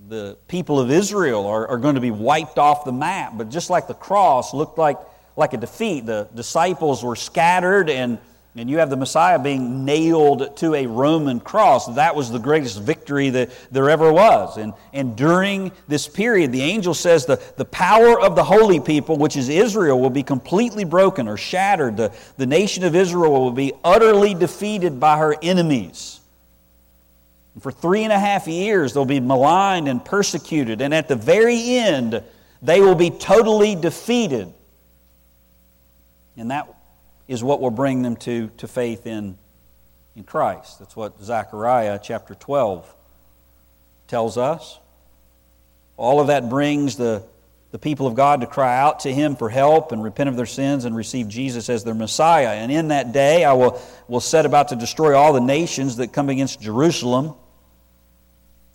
the 0.07 0.37
people 0.47 0.79
of 0.79 0.91
Israel 0.91 1.47
are, 1.47 1.67
are 1.67 1.79
going 1.79 1.95
to 1.95 2.01
be 2.01 2.11
wiped 2.11 2.59
off 2.59 2.85
the 2.85 2.91
map. 2.91 3.33
But 3.35 3.49
just 3.49 3.71
like 3.71 3.87
the 3.87 3.95
cross 3.95 4.53
looked 4.53 4.77
like, 4.77 4.99
like 5.35 5.53
a 5.53 5.57
defeat, 5.57 6.05
the 6.05 6.29
disciples 6.35 7.03
were 7.03 7.15
scattered 7.15 7.89
and 7.89 8.19
and 8.55 8.69
you 8.69 8.79
have 8.79 8.89
the 8.89 8.97
Messiah 8.97 9.39
being 9.39 9.85
nailed 9.85 10.57
to 10.57 10.75
a 10.75 10.85
Roman 10.85 11.39
cross. 11.39 11.87
That 11.95 12.15
was 12.15 12.29
the 12.29 12.39
greatest 12.39 12.81
victory 12.81 13.29
that 13.29 13.49
there 13.71 13.89
ever 13.89 14.11
was. 14.11 14.57
And, 14.57 14.73
and 14.91 15.15
during 15.15 15.71
this 15.87 16.09
period, 16.09 16.51
the 16.51 16.61
angel 16.61 16.93
says 16.93 17.25
the, 17.25 17.41
the 17.55 17.63
power 17.63 18.19
of 18.19 18.35
the 18.35 18.43
holy 18.43 18.81
people, 18.81 19.17
which 19.17 19.37
is 19.37 19.47
Israel, 19.47 20.01
will 20.01 20.09
be 20.09 20.23
completely 20.23 20.83
broken 20.83 21.29
or 21.29 21.37
shattered. 21.37 21.95
The, 21.95 22.11
the 22.35 22.45
nation 22.45 22.83
of 22.83 22.93
Israel 22.93 23.31
will 23.31 23.51
be 23.51 23.71
utterly 23.85 24.33
defeated 24.33 24.99
by 24.99 25.17
her 25.17 25.33
enemies. 25.41 26.19
And 27.53 27.63
for 27.63 27.71
three 27.71 28.03
and 28.03 28.11
a 28.11 28.19
half 28.19 28.49
years, 28.49 28.93
they'll 28.93 29.05
be 29.05 29.21
maligned 29.21 29.87
and 29.87 30.03
persecuted. 30.03 30.81
And 30.81 30.93
at 30.93 31.07
the 31.07 31.15
very 31.15 31.77
end, 31.77 32.21
they 32.61 32.81
will 32.81 32.95
be 32.95 33.11
totally 33.11 33.75
defeated. 33.75 34.53
And 36.35 36.51
that 36.51 36.67
is 37.31 37.41
what 37.41 37.61
will 37.61 37.71
bring 37.71 38.01
them 38.01 38.17
to, 38.17 38.49
to 38.57 38.67
faith 38.67 39.07
in, 39.07 39.37
in 40.17 40.23
Christ. 40.25 40.79
That's 40.79 40.97
what 40.97 41.17
Zechariah 41.23 41.97
chapter 42.03 42.35
12 42.35 42.93
tells 44.09 44.37
us. 44.37 44.77
All 45.95 46.19
of 46.19 46.27
that 46.27 46.49
brings 46.49 46.97
the, 46.97 47.23
the 47.71 47.79
people 47.79 48.05
of 48.05 48.15
God 48.15 48.41
to 48.41 48.47
cry 48.47 48.77
out 48.77 48.99
to 49.01 49.13
Him 49.13 49.37
for 49.37 49.49
help 49.49 49.93
and 49.93 50.03
repent 50.03 50.27
of 50.27 50.35
their 50.35 50.45
sins 50.45 50.83
and 50.83 50.93
receive 50.93 51.29
Jesus 51.29 51.69
as 51.69 51.85
their 51.85 51.93
Messiah. 51.93 52.49
And 52.49 52.69
in 52.69 52.89
that 52.89 53.13
day, 53.13 53.45
I 53.45 53.53
will, 53.53 53.81
will 54.09 54.19
set 54.19 54.45
about 54.45 54.67
to 54.67 54.75
destroy 54.75 55.15
all 55.15 55.31
the 55.31 55.39
nations 55.39 55.95
that 55.97 56.11
come 56.11 56.27
against 56.27 56.59
Jerusalem. 56.59 57.35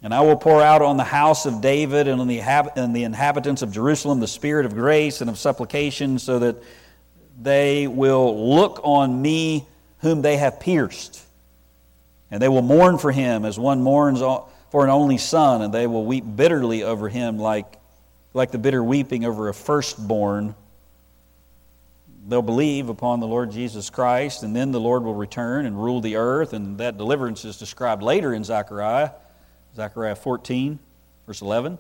And 0.03 0.15
I 0.15 0.23
will 0.23 0.37
pour 0.37 0.63
out 0.63 0.81
on 0.81 0.97
the 0.97 1.05
house 1.05 1.45
of 1.45 1.61
David 1.61 2.09
and 2.09 2.23
on 2.23 2.27
the, 2.27 2.41
and 2.41 2.97
the 2.97 3.05
inhabitants 3.05 3.61
of 3.61 3.71
Jerusalem 3.71 4.21
the 4.21 4.27
spirit 4.27 4.65
of 4.65 4.73
grace 4.73 5.21
and 5.21 5.29
of 5.29 5.37
supplication 5.37 6.19
so 6.19 6.39
that 6.39 6.57
they 7.41 7.87
will 7.87 8.55
look 8.55 8.81
on 8.83 9.21
me 9.21 9.67
whom 9.99 10.23
they 10.23 10.37
have 10.37 10.61
pierced. 10.61 11.23
And 12.31 12.43
they 12.43 12.49
will 12.49 12.63
mourn 12.63 12.99
for 12.99 13.13
him 13.13 13.45
as 13.45 13.59
one 13.59 13.83
mourns 13.83 14.21
for 14.71 14.85
an 14.85 14.91
only 14.91 15.19
son, 15.19 15.63
and 15.63 15.73
they 15.73 15.87
will 15.87 16.05
weep 16.05 16.25
bitterly 16.35 16.83
over 16.83 17.09
him 17.09 17.39
like, 17.39 17.79
like 18.35 18.51
the 18.51 18.59
bitter 18.59 18.83
weeping 18.83 19.25
over 19.25 19.49
a 19.49 19.55
firstborn. 19.55 20.55
They'll 22.29 22.43
believe 22.43 22.89
upon 22.89 23.21
the 23.21 23.27
Lord 23.27 23.53
Jesus 23.53 23.89
Christ, 23.91 24.43
and 24.43 24.57
then 24.57 24.73
the 24.73 24.81
Lord 24.81 25.05
will 25.05 25.15
return 25.15 25.67
and 25.67 25.81
rule 25.81 26.01
the 26.01 26.17
earth, 26.17 26.53
and 26.53 26.79
that 26.79 26.99
deliverance 26.99 27.45
is 27.45 27.57
described 27.57 28.03
later 28.03 28.35
in 28.35 28.43
Zechariah, 28.43 29.11
Zechariah 29.77 30.17
14, 30.17 30.81
verse 31.27 31.41
11. 31.41 31.79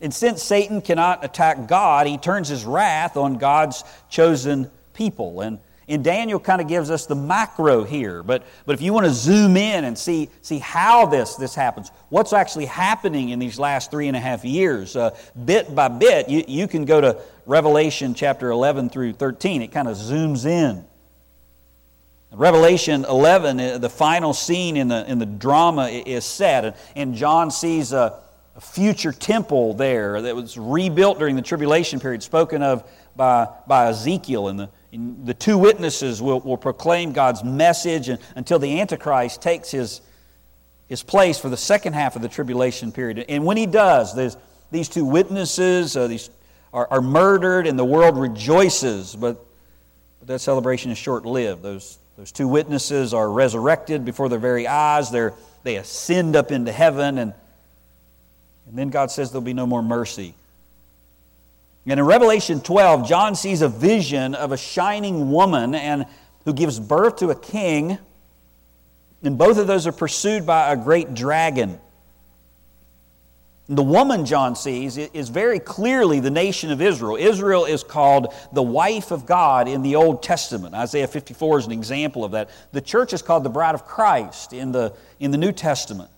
And 0.00 0.14
since 0.14 0.42
Satan 0.42 0.80
cannot 0.80 1.24
attack 1.24 1.66
God, 1.68 2.06
he 2.06 2.16
turns 2.16 2.48
his 2.48 2.64
wrath 2.64 3.16
on 3.16 3.34
God's 3.34 3.84
chosen 4.08 4.70
people. 4.94 5.42
And, 5.42 5.58
and 5.88 6.02
Daniel 6.02 6.40
kind 6.40 6.62
of 6.62 6.68
gives 6.68 6.90
us 6.90 7.04
the 7.04 7.14
macro 7.14 7.84
here. 7.84 8.22
But, 8.22 8.44
but 8.64 8.74
if 8.74 8.80
you 8.80 8.94
want 8.94 9.06
to 9.06 9.12
zoom 9.12 9.58
in 9.58 9.84
and 9.84 9.98
see, 9.98 10.30
see 10.40 10.58
how 10.58 11.04
this, 11.04 11.34
this 11.34 11.54
happens, 11.54 11.90
what's 12.08 12.32
actually 12.32 12.66
happening 12.66 13.28
in 13.28 13.38
these 13.38 13.58
last 13.58 13.90
three 13.90 14.08
and 14.08 14.16
a 14.16 14.20
half 14.20 14.44
years, 14.44 14.96
uh, 14.96 15.14
bit 15.44 15.74
by 15.74 15.88
bit, 15.88 16.30
you, 16.30 16.44
you 16.48 16.66
can 16.66 16.86
go 16.86 17.00
to 17.00 17.20
Revelation 17.44 18.14
chapter 18.14 18.50
11 18.50 18.88
through 18.88 19.12
13. 19.14 19.60
It 19.60 19.72
kind 19.72 19.88
of 19.88 19.96
zooms 19.96 20.46
in. 20.46 20.84
Revelation 22.32 23.04
11, 23.04 23.60
uh, 23.60 23.78
the 23.78 23.90
final 23.90 24.32
scene 24.32 24.76
in 24.76 24.88
the, 24.88 25.04
in 25.10 25.18
the 25.18 25.26
drama 25.26 25.88
is 25.88 26.24
set, 26.24 26.76
and 26.94 27.14
John 27.16 27.50
sees 27.50 27.92
a, 27.92 28.20
a 28.60 28.62
future 28.62 29.10
temple 29.10 29.72
there 29.72 30.20
that 30.20 30.36
was 30.36 30.58
rebuilt 30.58 31.18
during 31.18 31.34
the 31.34 31.40
tribulation 31.40 31.98
period, 31.98 32.22
spoken 32.22 32.62
of 32.62 32.84
by, 33.16 33.48
by 33.66 33.86
Ezekiel. 33.86 34.48
And 34.48 34.60
the, 34.60 34.68
and 34.92 35.26
the 35.26 35.32
two 35.32 35.56
witnesses 35.56 36.20
will, 36.20 36.40
will 36.40 36.58
proclaim 36.58 37.12
God's 37.12 37.42
message 37.42 38.10
and, 38.10 38.18
until 38.36 38.58
the 38.58 38.80
Antichrist 38.80 39.40
takes 39.40 39.70
his, 39.70 40.02
his 40.88 41.02
place 41.02 41.38
for 41.38 41.48
the 41.48 41.56
second 41.56 41.94
half 41.94 42.16
of 42.16 42.22
the 42.22 42.28
tribulation 42.28 42.92
period. 42.92 43.24
And 43.30 43.46
when 43.46 43.56
he 43.56 43.64
does, 43.64 44.14
these 44.70 44.88
two 44.90 45.06
witnesses 45.06 45.96
uh, 45.96 46.06
these 46.06 46.28
are, 46.74 46.86
are 46.90 47.00
murdered 47.00 47.66
and 47.66 47.78
the 47.78 47.84
world 47.84 48.18
rejoices, 48.18 49.16
but, 49.16 49.42
but 50.18 50.28
that 50.28 50.40
celebration 50.40 50.90
is 50.90 50.98
short 50.98 51.24
lived. 51.24 51.62
Those, 51.62 51.98
those 52.18 52.30
two 52.30 52.46
witnesses 52.46 53.14
are 53.14 53.30
resurrected 53.30 54.04
before 54.04 54.28
their 54.28 54.38
very 54.38 54.66
eyes, 54.66 55.10
They're, 55.10 55.32
they 55.62 55.76
ascend 55.76 56.36
up 56.36 56.52
into 56.52 56.72
heaven, 56.72 57.16
and 57.16 57.32
and 58.70 58.78
then 58.78 58.88
God 58.88 59.10
says 59.10 59.32
there'll 59.32 59.42
be 59.42 59.52
no 59.52 59.66
more 59.66 59.82
mercy. 59.82 60.34
And 61.86 61.98
in 61.98 62.06
Revelation 62.06 62.60
12, 62.60 63.08
John 63.08 63.34
sees 63.34 63.62
a 63.62 63.68
vision 63.68 64.36
of 64.36 64.52
a 64.52 64.56
shining 64.56 65.32
woman 65.32 65.74
and 65.74 66.06
who 66.44 66.52
gives 66.52 66.78
birth 66.78 67.16
to 67.16 67.30
a 67.30 67.34
king. 67.34 67.98
And 69.24 69.36
both 69.36 69.58
of 69.58 69.66
those 69.66 69.88
are 69.88 69.92
pursued 69.92 70.46
by 70.46 70.72
a 70.72 70.76
great 70.76 71.14
dragon. 71.14 71.80
The 73.68 73.82
woman 73.82 74.24
John 74.24 74.54
sees 74.54 74.96
is 74.96 75.28
very 75.30 75.58
clearly 75.58 76.20
the 76.20 76.30
nation 76.30 76.70
of 76.70 76.80
Israel. 76.80 77.16
Israel 77.16 77.64
is 77.64 77.82
called 77.82 78.32
the 78.52 78.62
wife 78.62 79.10
of 79.10 79.26
God 79.26 79.66
in 79.66 79.82
the 79.82 79.96
Old 79.96 80.22
Testament. 80.22 80.76
Isaiah 80.76 81.08
54 81.08 81.58
is 81.58 81.66
an 81.66 81.72
example 81.72 82.24
of 82.24 82.32
that. 82.32 82.50
The 82.70 82.80
church 82.80 83.12
is 83.12 83.22
called 83.22 83.42
the 83.42 83.50
bride 83.50 83.74
of 83.74 83.84
Christ 83.84 84.52
in 84.52 84.70
the, 84.70 84.94
in 85.18 85.32
the 85.32 85.38
New 85.38 85.52
Testament. 85.52 86.10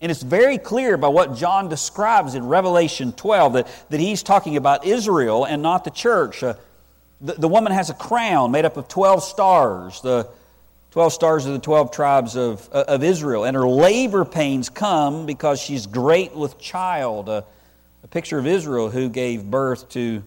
And 0.00 0.10
it's 0.10 0.22
very 0.22 0.58
clear 0.58 0.96
by 0.96 1.08
what 1.08 1.34
John 1.34 1.68
describes 1.68 2.34
in 2.34 2.46
Revelation 2.46 3.12
12 3.12 3.52
that, 3.54 3.86
that 3.90 4.00
he's 4.00 4.22
talking 4.22 4.56
about 4.56 4.84
Israel 4.84 5.44
and 5.44 5.62
not 5.62 5.84
the 5.84 5.90
church. 5.90 6.42
Uh, 6.42 6.54
the, 7.20 7.34
the 7.34 7.48
woman 7.48 7.72
has 7.72 7.90
a 7.90 7.94
crown 7.94 8.50
made 8.50 8.64
up 8.64 8.76
of 8.76 8.88
12 8.88 9.22
stars. 9.22 10.00
The 10.02 10.28
12 10.90 11.12
stars 11.12 11.46
are 11.46 11.52
the 11.52 11.58
12 11.58 11.90
tribes 11.90 12.36
of, 12.36 12.68
uh, 12.72 12.84
of 12.86 13.02
Israel. 13.02 13.44
And 13.44 13.56
her 13.56 13.66
labor 13.66 14.24
pains 14.24 14.68
come 14.68 15.26
because 15.26 15.60
she's 15.60 15.86
great 15.86 16.34
with 16.34 16.58
child. 16.58 17.28
Uh, 17.28 17.42
a 18.02 18.08
picture 18.08 18.38
of 18.38 18.46
Israel 18.46 18.90
who 18.90 19.08
gave 19.08 19.44
birth 19.44 19.88
to, 19.90 20.22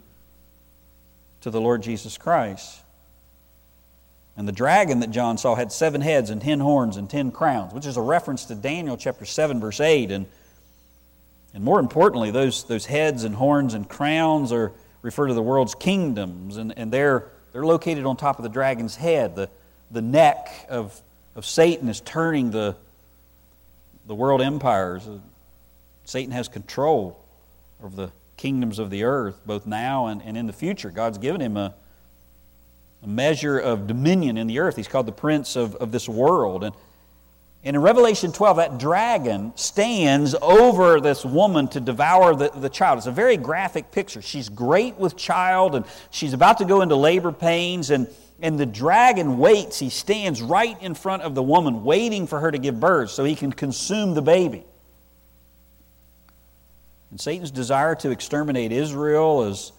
to 1.41 1.51
the 1.51 1.61
Lord 1.61 1.83
Jesus 1.83 2.17
Christ. 2.17 2.81
And 4.37 4.47
the 4.47 4.53
dragon 4.53 4.99
that 4.99 5.09
John 5.09 5.37
saw 5.37 5.55
had 5.55 5.71
seven 5.71 5.99
heads 5.99 6.29
and 6.29 6.41
ten 6.41 6.59
horns 6.59 6.95
and 6.95 7.09
ten 7.09 7.31
crowns, 7.31 7.73
which 7.73 7.85
is 7.85 7.97
a 7.97 8.01
reference 8.01 8.45
to 8.45 8.55
Daniel 8.55 8.95
chapter 8.95 9.25
7, 9.25 9.59
verse 9.59 9.79
8. 9.81 10.11
And, 10.11 10.27
and 11.53 11.63
more 11.63 11.79
importantly, 11.79 12.31
those, 12.31 12.63
those 12.65 12.85
heads 12.85 13.23
and 13.23 13.35
horns 13.35 13.73
and 13.73 13.89
crowns 13.89 14.51
are 14.51 14.71
refer 15.01 15.27
to 15.27 15.33
the 15.33 15.41
world's 15.41 15.75
kingdoms, 15.75 16.57
and, 16.57 16.73
and 16.77 16.91
they're, 16.91 17.25
they're 17.51 17.65
located 17.65 18.05
on 18.05 18.17
top 18.17 18.39
of 18.39 18.43
the 18.43 18.49
dragon's 18.49 18.95
head. 18.95 19.35
The, 19.35 19.49
the 19.89 20.01
neck 20.01 20.49
of, 20.69 20.99
of 21.35 21.45
Satan 21.45 21.89
is 21.89 22.01
turning 22.01 22.51
the, 22.51 22.75
the 24.05 24.15
world 24.15 24.41
empires. 24.41 25.07
Uh, 25.07 25.17
Satan 26.05 26.31
has 26.31 26.47
control 26.47 27.19
over 27.81 27.95
the, 27.95 28.11
kingdoms 28.37 28.79
of 28.79 28.89
the 28.89 29.03
earth, 29.03 29.41
both 29.45 29.65
now 29.65 30.05
and, 30.07 30.21
and 30.23 30.37
in 30.37 30.47
the 30.47 30.53
future. 30.53 30.89
God's 30.89 31.17
given 31.17 31.41
him 31.41 31.57
a, 31.57 31.73
a 33.03 33.07
measure 33.07 33.57
of 33.57 33.87
dominion 33.87 34.37
in 34.37 34.47
the 34.47 34.59
earth. 34.59 34.75
He's 34.75 34.87
called 34.87 35.05
the 35.05 35.11
prince 35.11 35.55
of, 35.55 35.75
of 35.75 35.91
this 35.91 36.09
world. 36.09 36.63
And, 36.63 36.75
and 37.63 37.75
in 37.75 37.81
Revelation 37.81 38.31
12, 38.31 38.57
that 38.57 38.77
dragon 38.77 39.51
stands 39.55 40.35
over 40.41 40.99
this 40.99 41.25
woman 41.25 41.67
to 41.69 41.79
devour 41.79 42.35
the, 42.35 42.49
the 42.49 42.69
child. 42.69 42.97
It's 42.97 43.07
a 43.07 43.11
very 43.11 43.37
graphic 43.37 43.91
picture. 43.91 44.21
She's 44.21 44.49
great 44.49 44.95
with 44.95 45.15
child, 45.15 45.75
and 45.75 45.85
she's 46.09 46.33
about 46.33 46.59
to 46.59 46.65
go 46.65 46.81
into 46.81 46.95
labor 46.95 47.31
pains, 47.31 47.89
and, 47.89 48.07
and 48.41 48.59
the 48.59 48.65
dragon 48.65 49.37
waits. 49.37 49.79
He 49.79 49.89
stands 49.89 50.41
right 50.41 50.81
in 50.81 50.95
front 50.95 51.23
of 51.23 51.35
the 51.35 51.43
woman, 51.43 51.83
waiting 51.83 52.25
for 52.25 52.39
her 52.39 52.51
to 52.51 52.57
give 52.57 52.79
birth 52.79 53.11
so 53.11 53.23
he 53.23 53.35
can 53.35 53.51
consume 53.51 54.13
the 54.13 54.21
baby. 54.21 54.65
And 57.11 57.19
Satan's 57.19 57.51
desire 57.51 57.95
to 57.95 58.11
exterminate 58.11 58.71
Israel 58.71 59.43
is, 59.43 59.71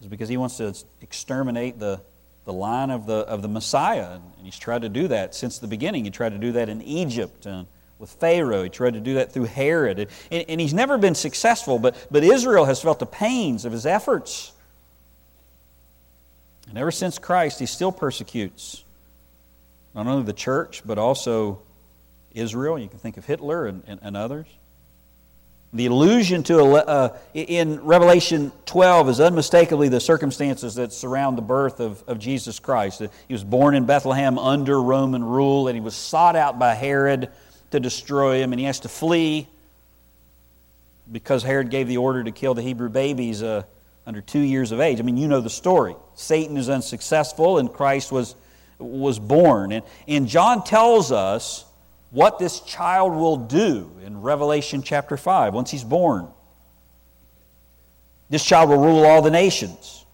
is 0.00 0.06
because 0.08 0.28
he 0.28 0.36
wants 0.36 0.56
to 0.58 0.74
exterminate 1.00 1.78
the, 1.78 2.00
the 2.44 2.52
line 2.52 2.90
of 2.90 3.06
the, 3.06 3.18
of 3.18 3.42
the 3.42 3.48
Messiah. 3.48 4.12
And 4.14 4.22
he's 4.42 4.58
tried 4.58 4.82
to 4.82 4.88
do 4.88 5.08
that 5.08 5.34
since 5.34 5.58
the 5.58 5.66
beginning. 5.66 6.04
He 6.04 6.10
tried 6.10 6.30
to 6.32 6.38
do 6.38 6.52
that 6.52 6.68
in 6.68 6.82
Egypt 6.82 7.46
and 7.46 7.66
with 7.98 8.10
Pharaoh. 8.10 8.62
He 8.62 8.70
tried 8.70 8.94
to 8.94 9.00
do 9.00 9.14
that 9.14 9.32
through 9.32 9.44
Herod. 9.44 10.08
And, 10.30 10.44
and 10.48 10.60
he's 10.60 10.74
never 10.74 10.96
been 10.96 11.14
successful, 11.14 11.78
but, 11.78 11.94
but 12.10 12.24
Israel 12.24 12.64
has 12.64 12.80
felt 12.80 12.98
the 12.98 13.06
pains 13.06 13.64
of 13.64 13.72
his 13.72 13.84
efforts. 13.84 14.52
And 16.68 16.78
ever 16.78 16.90
since 16.90 17.18
Christ, 17.18 17.58
he 17.58 17.66
still 17.66 17.92
persecutes 17.92 18.84
not 19.94 20.06
only 20.06 20.22
the 20.22 20.32
church, 20.32 20.82
but 20.86 20.98
also 20.98 21.62
Israel. 22.32 22.78
You 22.78 22.88
can 22.88 23.00
think 23.00 23.16
of 23.16 23.26
Hitler 23.26 23.66
and, 23.66 23.82
and, 23.86 24.00
and 24.02 24.16
others. 24.16 24.46
The 25.72 25.86
allusion 25.86 26.42
to 26.44 26.60
uh, 26.64 27.16
in 27.32 27.80
Revelation 27.84 28.50
12 28.66 29.08
is 29.08 29.20
unmistakably 29.20 29.88
the 29.88 30.00
circumstances 30.00 30.74
that 30.74 30.92
surround 30.92 31.38
the 31.38 31.42
birth 31.42 31.78
of, 31.78 32.02
of 32.08 32.18
Jesus 32.18 32.58
Christ. 32.58 33.00
He 33.28 33.34
was 33.34 33.44
born 33.44 33.76
in 33.76 33.86
Bethlehem 33.86 34.36
under 34.36 34.82
Roman 34.82 35.22
rule, 35.22 35.68
and 35.68 35.76
he 35.76 35.80
was 35.80 35.94
sought 35.94 36.34
out 36.34 36.58
by 36.58 36.74
Herod 36.74 37.30
to 37.70 37.78
destroy 37.78 38.42
him, 38.42 38.52
and 38.52 38.58
he 38.58 38.66
has 38.66 38.80
to 38.80 38.88
flee 38.88 39.48
because 41.10 41.44
Herod 41.44 41.70
gave 41.70 41.86
the 41.86 41.98
order 41.98 42.24
to 42.24 42.32
kill 42.32 42.54
the 42.54 42.62
Hebrew 42.62 42.88
babies 42.88 43.40
uh, 43.40 43.62
under 44.06 44.20
two 44.20 44.40
years 44.40 44.72
of 44.72 44.80
age. 44.80 44.98
I 44.98 45.02
mean, 45.02 45.16
you 45.16 45.28
know 45.28 45.40
the 45.40 45.50
story. 45.50 45.94
Satan 46.14 46.56
is 46.56 46.68
unsuccessful, 46.68 47.58
and 47.58 47.72
Christ 47.72 48.10
was, 48.10 48.34
was 48.78 49.20
born. 49.20 49.70
And, 49.70 49.84
and 50.08 50.26
John 50.26 50.64
tells 50.64 51.12
us 51.12 51.64
what 52.10 52.38
this 52.38 52.60
child 52.60 53.12
will 53.14 53.36
do 53.36 53.90
in 54.04 54.20
Revelation 54.20 54.82
chapter 54.82 55.16
5 55.16 55.54
once 55.54 55.70
he's 55.70 55.84
born. 55.84 56.28
This 58.28 58.44
child 58.44 58.70
will 58.70 58.78
rule 58.78 59.04
all 59.04 59.22
the 59.22 59.30
nations, 59.30 60.04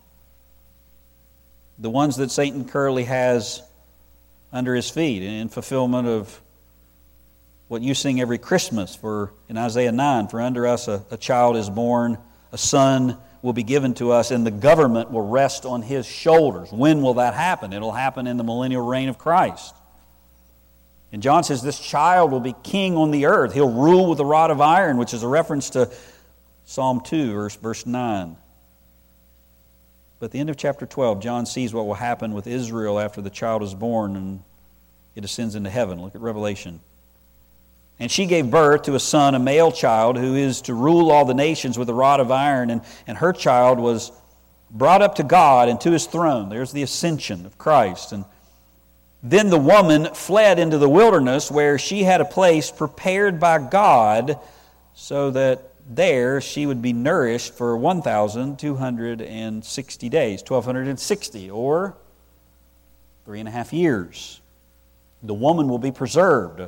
the 1.78 1.90
ones 1.90 2.16
that 2.16 2.30
Satan 2.30 2.66
currently 2.66 3.04
has 3.04 3.62
under 4.52 4.74
his 4.74 4.88
feet, 4.88 5.22
in 5.22 5.48
fulfillment 5.48 6.08
of 6.08 6.40
what 7.68 7.82
you 7.82 7.94
sing 7.94 8.20
every 8.20 8.38
Christmas 8.38 8.94
for 8.94 9.32
in 9.48 9.58
Isaiah 9.58 9.92
9 9.92 10.28
for 10.28 10.40
under 10.40 10.66
us 10.66 10.88
a, 10.88 11.04
a 11.10 11.16
child 11.16 11.56
is 11.56 11.68
born, 11.68 12.16
a 12.52 12.58
son 12.58 13.18
will 13.42 13.52
be 13.52 13.62
given 13.62 13.92
to 13.94 14.12
us, 14.12 14.30
and 14.30 14.46
the 14.46 14.50
government 14.50 15.10
will 15.10 15.26
rest 15.26 15.66
on 15.66 15.82
his 15.82 16.06
shoulders. 16.06 16.72
When 16.72 17.02
will 17.02 17.14
that 17.14 17.34
happen? 17.34 17.72
It'll 17.72 17.92
happen 17.92 18.26
in 18.26 18.36
the 18.36 18.44
millennial 18.44 18.86
reign 18.86 19.08
of 19.08 19.18
Christ. 19.18 19.74
And 21.12 21.22
John 21.22 21.44
says 21.44 21.62
this 21.62 21.78
child 21.78 22.32
will 22.32 22.40
be 22.40 22.54
king 22.62 22.96
on 22.96 23.10
the 23.10 23.26
earth. 23.26 23.54
He'll 23.54 23.72
rule 23.72 24.08
with 24.10 24.20
a 24.20 24.24
rod 24.24 24.50
of 24.50 24.60
iron, 24.60 24.96
which 24.96 25.14
is 25.14 25.22
a 25.22 25.28
reference 25.28 25.70
to 25.70 25.90
Psalm 26.64 27.00
2, 27.00 27.32
verse, 27.32 27.56
verse 27.56 27.86
9. 27.86 28.36
But 30.18 30.26
at 30.26 30.32
the 30.32 30.40
end 30.40 30.50
of 30.50 30.56
chapter 30.56 30.86
12, 30.86 31.20
John 31.20 31.46
sees 31.46 31.72
what 31.72 31.86
will 31.86 31.94
happen 31.94 32.32
with 32.32 32.46
Israel 32.46 32.98
after 32.98 33.20
the 33.20 33.30
child 33.30 33.62
is 33.62 33.74
born 33.74 34.16
and 34.16 34.42
it 35.14 35.24
ascends 35.24 35.54
into 35.54 35.70
heaven. 35.70 36.00
Look 36.00 36.14
at 36.14 36.20
Revelation. 36.20 36.80
And 37.98 38.10
she 38.10 38.26
gave 38.26 38.50
birth 38.50 38.82
to 38.82 38.94
a 38.94 39.00
son, 39.00 39.34
a 39.34 39.38
male 39.38 39.72
child, 39.72 40.18
who 40.18 40.34
is 40.34 40.60
to 40.62 40.74
rule 40.74 41.10
all 41.10 41.24
the 41.24 41.34
nations 41.34 41.78
with 41.78 41.88
a 41.88 41.94
rod 41.94 42.20
of 42.20 42.30
iron. 42.30 42.70
And, 42.70 42.82
and 43.06 43.16
her 43.18 43.32
child 43.32 43.78
was 43.78 44.12
brought 44.70 45.00
up 45.00 45.14
to 45.14 45.22
God 45.22 45.68
and 45.68 45.80
to 45.82 45.92
his 45.92 46.06
throne. 46.06 46.50
There's 46.50 46.72
the 46.72 46.82
ascension 46.82 47.46
of 47.46 47.56
Christ. 47.56 48.12
And 48.12 48.26
then 49.22 49.50
the 49.50 49.58
woman 49.58 50.14
fled 50.14 50.58
into 50.58 50.78
the 50.78 50.88
wilderness 50.88 51.50
where 51.50 51.78
she 51.78 52.04
had 52.04 52.20
a 52.20 52.24
place 52.24 52.70
prepared 52.70 53.40
by 53.40 53.58
God 53.58 54.38
so 54.94 55.30
that 55.30 55.72
there 55.88 56.40
she 56.40 56.66
would 56.66 56.82
be 56.82 56.92
nourished 56.92 57.54
for 57.54 57.76
1,260 57.76 60.08
days, 60.08 60.40
1,260, 60.40 61.50
or 61.50 61.96
three 63.24 63.38
and 63.40 63.48
a 63.48 63.52
half 63.52 63.72
years. 63.72 64.40
The 65.22 65.34
woman 65.34 65.68
will 65.68 65.78
be 65.78 65.92
preserved. 65.92 66.60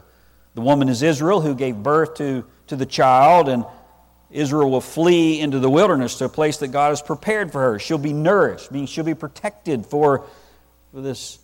The 0.54 0.60
woman 0.60 0.88
is 0.88 1.02
Israel 1.02 1.40
who 1.40 1.54
gave 1.54 1.76
birth 1.76 2.14
to, 2.16 2.44
to 2.68 2.76
the 2.76 2.86
child, 2.86 3.48
and 3.48 3.64
Israel 4.30 4.70
will 4.70 4.80
flee 4.80 5.40
into 5.40 5.58
the 5.58 5.70
wilderness 5.70 6.18
to 6.18 6.26
a 6.26 6.28
place 6.28 6.58
that 6.58 6.68
God 6.68 6.90
has 6.90 7.02
prepared 7.02 7.52
for 7.52 7.60
her. 7.60 7.78
She'll 7.78 7.98
be 7.98 8.12
nourished, 8.12 8.70
meaning 8.70 8.86
she'll 8.86 9.04
be 9.04 9.14
protected 9.14 9.86
for, 9.86 10.24
for 10.92 11.00
this 11.00 11.38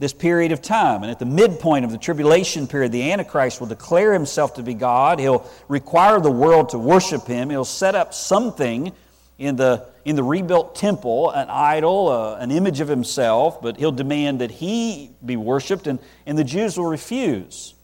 this 0.00 0.12
period 0.12 0.50
of 0.50 0.60
time. 0.60 1.02
And 1.02 1.12
at 1.12 1.20
the 1.20 1.26
midpoint 1.26 1.84
of 1.84 1.92
the 1.92 1.98
tribulation 1.98 2.66
period, 2.66 2.90
the 2.90 3.12
Antichrist 3.12 3.60
will 3.60 3.68
declare 3.68 4.12
himself 4.12 4.54
to 4.54 4.62
be 4.62 4.74
God. 4.74 5.20
He'll 5.20 5.48
require 5.68 6.18
the 6.18 6.30
world 6.30 6.70
to 6.70 6.78
worship 6.78 7.26
him. 7.26 7.50
He'll 7.50 7.64
set 7.64 7.94
up 7.94 8.12
something 8.12 8.92
in 9.38 9.56
the, 9.56 9.86
in 10.04 10.16
the 10.16 10.24
rebuilt 10.24 10.74
temple, 10.74 11.30
an 11.30 11.48
idol, 11.50 12.08
uh, 12.08 12.36
an 12.36 12.50
image 12.50 12.80
of 12.80 12.88
himself, 12.88 13.60
but 13.62 13.76
he'll 13.76 13.92
demand 13.92 14.40
that 14.40 14.50
he 14.50 15.10
be 15.24 15.36
worshiped, 15.36 15.86
and, 15.86 15.98
and 16.26 16.36
the 16.36 16.44
Jews 16.44 16.76
will 16.76 16.86
refuse. 16.86 17.74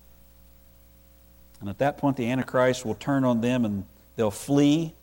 And 1.60 1.68
at 1.68 1.78
that 1.78 1.98
point, 1.98 2.16
the 2.16 2.30
Antichrist 2.30 2.84
will 2.84 2.94
turn 2.94 3.24
on 3.24 3.42
them 3.42 3.64
and 3.64 3.84
they'll 4.16 4.30
flee 4.30 4.94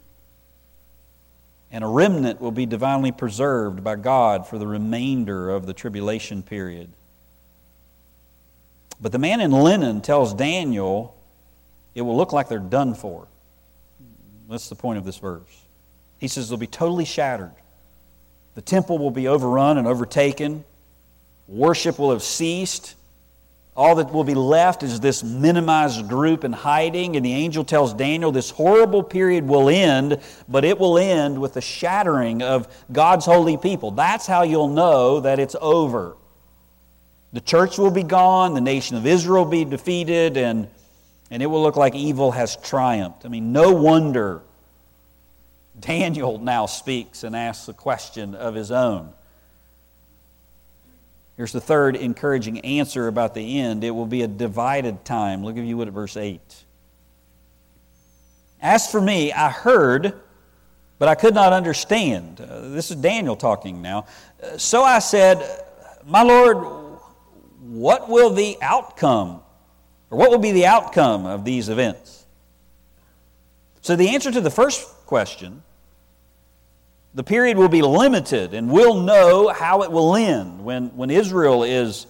and 1.74 1.84
a 1.84 1.88
remnant 1.88 2.40
will 2.40 2.52
be 2.52 2.68
divinely 2.68 3.12
preserved 3.12 3.84
by 3.84 3.96
God 3.96 4.48
for 4.48 4.60
the 4.60 4.68
remainder 4.68 5.50
of 5.50 5.66
the 5.66 5.74
tribulation 5.74 6.44
period. 6.44 6.94
But 9.04 9.12
the 9.12 9.20
man 9.20 9.42
in 9.42 9.52
linen 9.52 10.00
tells 10.00 10.34
Daniel 10.34 11.14
it 11.94 12.02
will 12.04 12.16
look 12.16 12.32
like 12.32 12.48
they're 12.48 12.58
done 12.58 12.96
for. 12.96 13.28
That's 14.50 14.70
the 14.70 14.76
point 14.76 14.98
of 14.98 15.04
this 15.04 15.18
verse. 15.18 15.62
He 16.20 16.30
says 16.30 16.48
they'll 16.48 16.58
be 16.58 16.68
totally 16.68 17.04
shattered. 17.04 17.52
The 18.56 18.62
temple 18.62 18.98
will 18.98 19.12
be 19.12 19.28
overrun 19.28 19.78
and 19.78 19.88
overtaken. 19.88 20.64
Worship 21.50 22.00
will 22.00 22.12
have 22.12 22.24
ceased. 22.24 22.96
All 23.76 23.96
that 23.96 24.14
will 24.14 24.24
be 24.24 24.36
left 24.36 24.84
is 24.84 25.02
this 25.02 25.22
minimized 25.22 26.08
group 26.08 26.46
in 26.46 26.54
hiding. 26.54 27.18
And 27.18 27.26
the 27.26 27.34
angel 27.34 27.66
tells 27.66 27.94
Daniel 27.94 28.32
this 28.32 28.52
horrible 28.52 29.04
period 29.04 29.46
will 29.46 29.68
end, 29.68 30.22
but 30.48 30.64
it 30.64 30.80
will 30.80 30.98
end 30.98 31.42
with 31.42 31.56
the 31.56 31.62
shattering 31.62 32.42
of 32.42 32.74
God's 32.90 33.26
holy 33.26 33.58
people. 33.58 33.92
That's 33.92 34.28
how 34.28 34.44
you'll 34.44 34.70
know 34.70 35.20
that 35.20 35.40
it's 35.40 35.58
over. 35.60 36.16
The 37.34 37.42
church 37.42 37.80
will 37.80 37.92
be 37.92 38.04
gone, 38.04 38.54
the 38.54 38.62
nation 38.62 38.96
of 38.96 39.08
Israel 39.08 39.44
will 39.44 39.52
be 39.52 39.66
defeated, 39.66 40.38
and, 40.38 40.68
and 41.32 41.42
it 41.42 41.48
will 41.48 41.64
look 41.64 41.76
like 41.76 41.96
evil 41.96 42.32
has 42.32 42.56
triumphed. 42.58 43.26
I 43.26 43.28
mean, 43.28 43.52
no 43.52 43.72
wonder 43.72 44.42
Daniel 45.80 46.38
now 46.38 46.68
speaks 46.68 47.24
and 47.24 47.36
asks 47.36 47.68
a 47.68 47.74
question 47.74 48.36
of 48.36 48.54
his 48.54 48.72
own. 48.72 49.12
Here's 51.36 51.52
the 51.52 51.62
third 51.62 51.96
encouraging 51.96 52.60
answer 52.60 53.08
about 53.08 53.34
the 53.34 53.60
end 53.60 53.84
it 53.84 53.90
will 53.90 54.06
be 54.06 54.22
a 54.22 54.28
divided 54.28 55.04
time. 55.04 55.44
Look 55.44 55.58
if 55.58 55.66
you 55.66 55.76
would 55.78 55.88
at 55.88 55.94
verse 55.94 56.16
8. 56.16 56.40
As 58.62 58.90
for 58.90 59.02
me, 59.02 59.34
I 59.34 59.50
heard, 59.50 60.14
but 61.00 61.10
I 61.10 61.16
could 61.16 61.34
not 61.34 61.52
understand. 61.52 62.40
Uh, 62.40 62.70
this 62.70 62.92
is 62.92 62.98
Daniel 62.98 63.36
talking 63.36 63.82
now. 63.82 64.06
Uh, 64.42 64.60
so 64.60 64.84
I 64.84 65.00
said, 65.00 65.66
My 66.06 66.22
Lord, 66.22 66.83
what 67.64 68.10
will 68.10 68.32
the 68.32 68.58
outcome, 68.62 69.42
or 70.10 70.18
what 70.18 70.30
will 70.30 70.40
be 70.40 70.52
the 70.52 70.66
outcome 70.66 71.26
of 71.26 71.46
these 71.46 71.70
events? 71.70 72.26
So, 73.82 73.96
the 73.96 74.10
answer 74.10 74.32
to 74.32 74.42
the 74.42 74.52
first 74.52 74.88
question, 75.06 75.64
the 77.14 77.24
period 77.24 77.58
will 77.58 77.70
be 77.70 77.82
limited, 77.82 78.54
and 78.54 78.72
we'll 78.72 79.02
know 79.02 79.50
how 79.50 79.84
it 79.84 79.92
will 79.92 80.16
end 80.16 80.64
when, 80.64 80.88
when 80.96 81.10
Israel 81.10 81.64
is, 81.64 82.08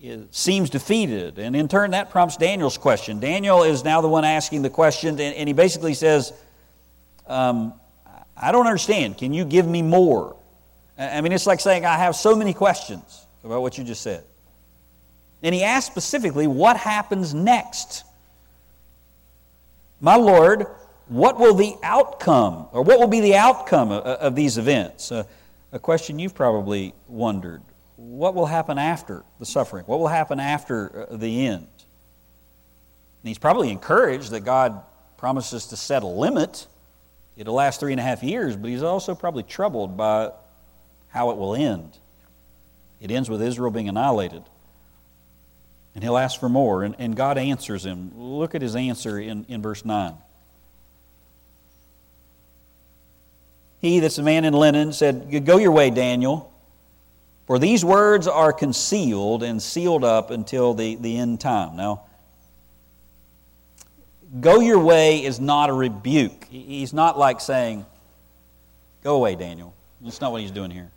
is, 0.00 0.26
seems 0.30 0.70
defeated. 0.70 1.38
And 1.38 1.56
in 1.56 1.68
turn, 1.68 1.92
that 1.92 2.10
prompts 2.10 2.36
Daniel's 2.36 2.76
question. 2.76 3.18
Daniel 3.18 3.62
is 3.62 3.82
now 3.82 4.00
the 4.00 4.08
one 4.08 4.24
asking 4.24 4.62
the 4.62 4.70
question, 4.70 5.10
and, 5.20 5.34
and 5.34 5.48
he 5.48 5.52
basically 5.52 5.94
says, 5.94 6.32
um, 7.26 7.74
I 8.36 8.52
don't 8.52 8.66
understand. 8.66 9.18
Can 9.18 9.32
you 9.32 9.44
give 9.44 9.66
me 9.66 9.82
more? 9.82 10.36
I 10.98 11.20
mean, 11.20 11.32
it's 11.32 11.46
like 11.46 11.60
saying, 11.60 11.86
I 11.86 11.96
have 11.96 12.14
so 12.14 12.36
many 12.36 12.52
questions 12.52 13.26
about 13.42 13.62
what 13.62 13.78
you 13.78 13.84
just 13.84 14.02
said. 14.02 14.24
And 15.42 15.54
he 15.54 15.62
asked 15.64 15.88
specifically, 15.88 16.46
What 16.46 16.76
happens 16.76 17.34
next? 17.34 18.04
My 20.00 20.16
Lord, 20.16 20.66
what 21.08 21.38
will 21.38 21.54
the 21.54 21.76
outcome, 21.82 22.66
or 22.72 22.82
what 22.82 22.98
will 22.98 23.08
be 23.08 23.20
the 23.20 23.36
outcome 23.36 23.92
of, 23.92 24.02
of 24.04 24.34
these 24.34 24.58
events? 24.58 25.12
Uh, 25.12 25.24
a 25.72 25.78
question 25.78 26.18
you've 26.18 26.34
probably 26.34 26.94
wondered. 27.08 27.62
What 27.96 28.34
will 28.34 28.46
happen 28.46 28.78
after 28.78 29.24
the 29.38 29.46
suffering? 29.46 29.84
What 29.86 30.00
will 30.00 30.08
happen 30.08 30.40
after 30.40 31.08
uh, 31.10 31.16
the 31.16 31.46
end? 31.46 31.68
And 33.22 33.28
he's 33.28 33.38
probably 33.38 33.70
encouraged 33.70 34.30
that 34.32 34.40
God 34.40 34.82
promises 35.16 35.66
to 35.66 35.76
set 35.76 36.02
a 36.02 36.06
limit. 36.06 36.66
It'll 37.36 37.54
last 37.54 37.78
three 37.78 37.92
and 37.92 38.00
a 38.00 38.04
half 38.04 38.22
years, 38.22 38.56
but 38.56 38.70
he's 38.70 38.82
also 38.82 39.14
probably 39.14 39.44
troubled 39.44 39.96
by 39.96 40.32
how 41.08 41.30
it 41.30 41.36
will 41.36 41.54
end. 41.54 41.96
It 43.00 43.10
ends 43.10 43.30
with 43.30 43.40
Israel 43.42 43.70
being 43.70 43.88
annihilated. 43.88 44.42
And 45.94 46.02
he'll 46.02 46.16
ask 46.16 46.40
for 46.40 46.48
more, 46.48 46.84
and, 46.84 46.96
and 46.98 47.14
God 47.14 47.36
answers 47.36 47.84
him. 47.84 48.12
Look 48.16 48.54
at 48.54 48.62
his 48.62 48.76
answer 48.76 49.18
in, 49.18 49.44
in 49.48 49.60
verse 49.60 49.84
9. 49.84 50.14
He, 53.80 53.98
that's 53.98 54.16
a 54.16 54.22
man 54.22 54.44
in 54.44 54.54
linen, 54.54 54.92
said, 54.92 55.44
Go 55.44 55.58
your 55.58 55.72
way, 55.72 55.90
Daniel, 55.90 56.52
for 57.46 57.58
these 57.58 57.84
words 57.84 58.28
are 58.28 58.52
concealed 58.52 59.42
and 59.42 59.60
sealed 59.60 60.04
up 60.04 60.30
until 60.30 60.72
the, 60.72 60.94
the 60.94 61.18
end 61.18 61.40
time. 61.40 61.76
Now, 61.76 62.04
go 64.40 64.60
your 64.60 64.78
way 64.78 65.24
is 65.24 65.40
not 65.40 65.68
a 65.68 65.72
rebuke. 65.72 66.46
He's 66.48 66.92
not 66.92 67.18
like 67.18 67.40
saying, 67.40 67.84
Go 69.02 69.16
away, 69.16 69.34
Daniel. 69.34 69.74
That's 70.00 70.20
not 70.20 70.30
what 70.30 70.40
he's 70.40 70.52
doing 70.52 70.70
here. 70.70 70.92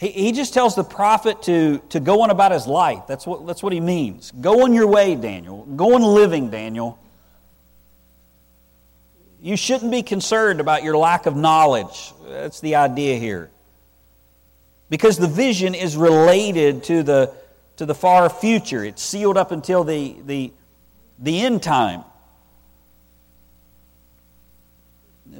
He, 0.00 0.08
he 0.08 0.32
just 0.32 0.54
tells 0.54 0.74
the 0.74 0.82
prophet 0.82 1.42
to, 1.42 1.78
to 1.90 2.00
go 2.00 2.22
on 2.22 2.30
about 2.30 2.52
his 2.52 2.66
life. 2.66 3.02
That's 3.06 3.26
what, 3.26 3.46
that's 3.46 3.62
what 3.62 3.74
he 3.74 3.80
means. 3.80 4.32
Go 4.40 4.64
on 4.64 4.72
your 4.72 4.86
way, 4.86 5.14
Daniel. 5.14 5.66
Go 5.76 5.94
on 5.94 6.02
living, 6.02 6.48
Daniel. 6.48 6.98
You 9.42 9.56
shouldn't 9.56 9.90
be 9.90 10.02
concerned 10.02 10.60
about 10.60 10.82
your 10.82 10.96
lack 10.96 11.26
of 11.26 11.36
knowledge. 11.36 12.12
That's 12.26 12.60
the 12.60 12.76
idea 12.76 13.18
here. 13.18 13.50
Because 14.88 15.18
the 15.18 15.28
vision 15.28 15.74
is 15.74 15.96
related 15.96 16.84
to 16.84 17.02
the, 17.02 17.34
to 17.76 17.84
the 17.84 17.94
far 17.94 18.28
future, 18.30 18.82
it's 18.82 19.02
sealed 19.02 19.36
up 19.36 19.52
until 19.52 19.84
the, 19.84 20.16
the, 20.24 20.52
the 21.18 21.42
end 21.42 21.62
time. 21.62 22.04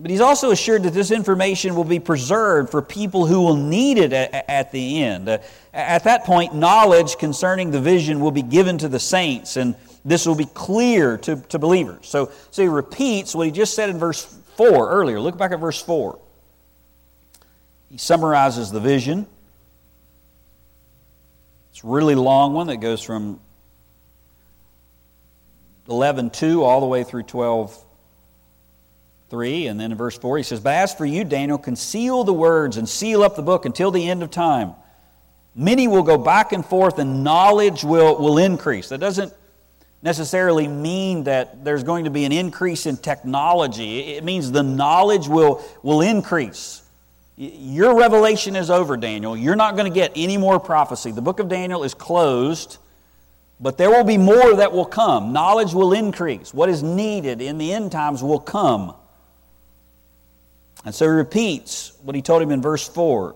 But 0.00 0.10
he's 0.10 0.22
also 0.22 0.50
assured 0.50 0.84
that 0.84 0.94
this 0.94 1.10
information 1.10 1.74
will 1.74 1.84
be 1.84 2.00
preserved 2.00 2.70
for 2.70 2.80
people 2.80 3.26
who 3.26 3.42
will 3.42 3.56
need 3.56 3.98
it 3.98 4.14
at, 4.14 4.72
the 4.72 5.02
end. 5.02 5.28
Uh, 5.28 5.38
at 5.74 6.04
that 6.04 6.24
point, 6.24 6.54
knowledge 6.54 7.18
concerning 7.18 7.70
the 7.70 7.80
vision 7.80 8.20
will 8.20 8.30
be 8.30 8.42
given 8.42 8.78
to 8.78 8.88
the 8.88 8.98
saints, 8.98 9.58
and 9.58 9.74
this 10.02 10.24
will 10.24 10.34
be 10.34 10.46
clear 10.46 11.18
to, 11.18 11.36
to 11.36 11.58
believers. 11.58 12.08
So, 12.08 12.32
so 12.50 12.62
he 12.62 12.68
repeats 12.68 13.34
what 13.34 13.46
he 13.46 13.52
just 13.52 13.74
said 13.74 13.90
in 13.90 13.98
verse 13.98 14.24
4 14.56 14.90
earlier. 14.90 15.20
Look 15.20 15.36
back 15.36 15.52
at 15.52 15.60
verse 15.60 15.82
4. 15.82 16.18
He 17.90 17.98
summarizes 17.98 18.70
the 18.70 18.80
vision. 18.80 19.26
It's 21.72 21.84
a 21.84 21.86
really 21.86 22.14
long 22.14 22.54
one 22.54 22.68
that 22.68 22.78
goes 22.78 23.02
from 23.02 23.38
11.2 25.88 26.62
all 26.62 26.80
the 26.80 26.86
way 26.86 27.04
through 27.04 27.24
12.3. 29.30 29.70
And 29.70 29.80
then 29.80 29.92
in 29.92 29.98
verse 29.98 30.18
4 30.18 30.38
he 30.38 30.42
says, 30.42 30.60
But 30.60 30.74
as 30.74 30.94
for 30.94 31.06
you, 31.06 31.24
Daniel, 31.24 31.58
conceal 31.58 32.24
the 32.24 32.32
words 32.32 32.76
and 32.76 32.88
seal 32.88 33.22
up 33.22 33.36
the 33.36 33.42
book 33.42 33.64
until 33.64 33.90
the 33.90 34.08
end 34.08 34.22
of 34.22 34.30
time. 34.30 34.74
Many 35.54 35.88
will 35.88 36.02
go 36.02 36.16
back 36.16 36.52
and 36.52 36.64
forth 36.64 36.98
and 36.98 37.24
knowledge 37.24 37.82
will, 37.82 38.18
will 38.18 38.38
increase. 38.38 38.88
That 38.90 38.98
doesn't 38.98 39.32
necessarily 40.02 40.68
mean 40.68 41.24
that 41.24 41.64
there's 41.64 41.82
going 41.82 42.04
to 42.04 42.10
be 42.10 42.24
an 42.24 42.32
increase 42.32 42.86
in 42.86 42.96
technology. 42.96 44.14
It 44.14 44.24
means 44.24 44.50
the 44.50 44.62
knowledge 44.62 45.28
will, 45.28 45.62
will 45.82 46.00
increase. 46.00 46.82
Your 47.36 47.96
revelation 47.96 48.54
is 48.54 48.70
over, 48.70 48.96
Daniel. 48.96 49.36
You're 49.36 49.56
not 49.56 49.76
going 49.76 49.90
to 49.90 49.94
get 49.94 50.12
any 50.14 50.36
more 50.36 50.60
prophecy. 50.60 51.10
The 51.10 51.22
book 51.22 51.40
of 51.40 51.48
Daniel 51.48 51.84
is 51.84 51.94
closed, 51.94 52.78
but 53.58 53.76
there 53.76 53.90
will 53.90 54.04
be 54.04 54.18
more 54.18 54.56
that 54.56 54.72
will 54.72 54.84
come. 54.84 55.32
Knowledge 55.32 55.72
will 55.72 55.92
increase. 55.92 56.54
What 56.54 56.68
is 56.68 56.82
needed 56.82 57.40
in 57.40 57.58
the 57.58 57.72
end 57.72 57.92
times 57.92 58.22
will 58.22 58.40
come. 58.40 58.94
And 60.84 60.94
so 60.94 61.04
he 61.06 61.10
repeats 61.10 61.92
what 62.02 62.16
he 62.16 62.22
told 62.22 62.42
him 62.42 62.50
in 62.50 62.62
verse 62.62 62.86
4 62.88 63.34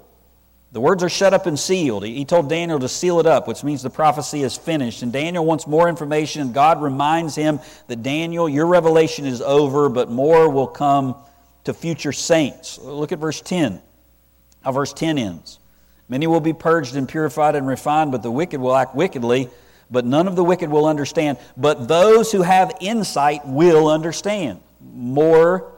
the 0.75 0.81
words 0.81 1.05
are 1.05 1.09
shut 1.09 1.33
up 1.33 1.47
and 1.47 1.57
sealed. 1.57 2.05
He 2.05 2.25
told 2.25 2.49
Daniel 2.49 2.81
to 2.81 2.89
seal 2.89 3.21
it 3.21 3.27
up, 3.27 3.47
which 3.47 3.63
means 3.63 3.81
the 3.81 3.91
prophecy 3.91 4.43
is 4.43 4.57
finished. 4.57 5.05
And 5.05 5.13
Daniel 5.13 5.45
wants 5.45 5.69
more 5.69 5.89
information, 5.89 6.43
and 6.43 6.53
God 6.53 6.83
reminds 6.83 7.37
him 7.37 7.61
that 7.87 8.03
Daniel, 8.03 8.49
your 8.49 8.67
revelation 8.67 9.25
is 9.25 9.41
over, 9.41 9.89
but 9.89 10.11
more 10.11 10.51
will 10.51 10.67
come 10.67 11.15
to 11.63 11.73
future 11.73 12.11
saints. 12.11 12.77
Look 12.79 13.13
at 13.13 13.21
verse 13.21 13.41
10, 13.41 13.81
how 14.63 14.73
verse 14.73 14.93
10 14.93 15.17
ends. 15.17 15.61
Many 16.09 16.27
will 16.27 16.41
be 16.41 16.53
purged 16.53 16.97
and 16.97 17.09
purified 17.09 17.55
and 17.55 17.69
refined, 17.69 18.11
but 18.11 18.25
the 18.25 18.33
wicked 18.33 18.61
will 18.61 18.75
act 18.75 18.97
wickedly, 18.97 19.51
but 19.93 20.05
none 20.05 20.27
of 20.27 20.35
the 20.35 20.43
wicked 20.43 20.71
will 20.71 20.87
understand. 20.87 21.39
But 21.57 21.87
those 21.87 22.33
who 22.33 22.43
have 22.43 22.73
insight 22.81 23.47
will 23.47 23.87
understand. 23.87 24.61
More 24.81 25.74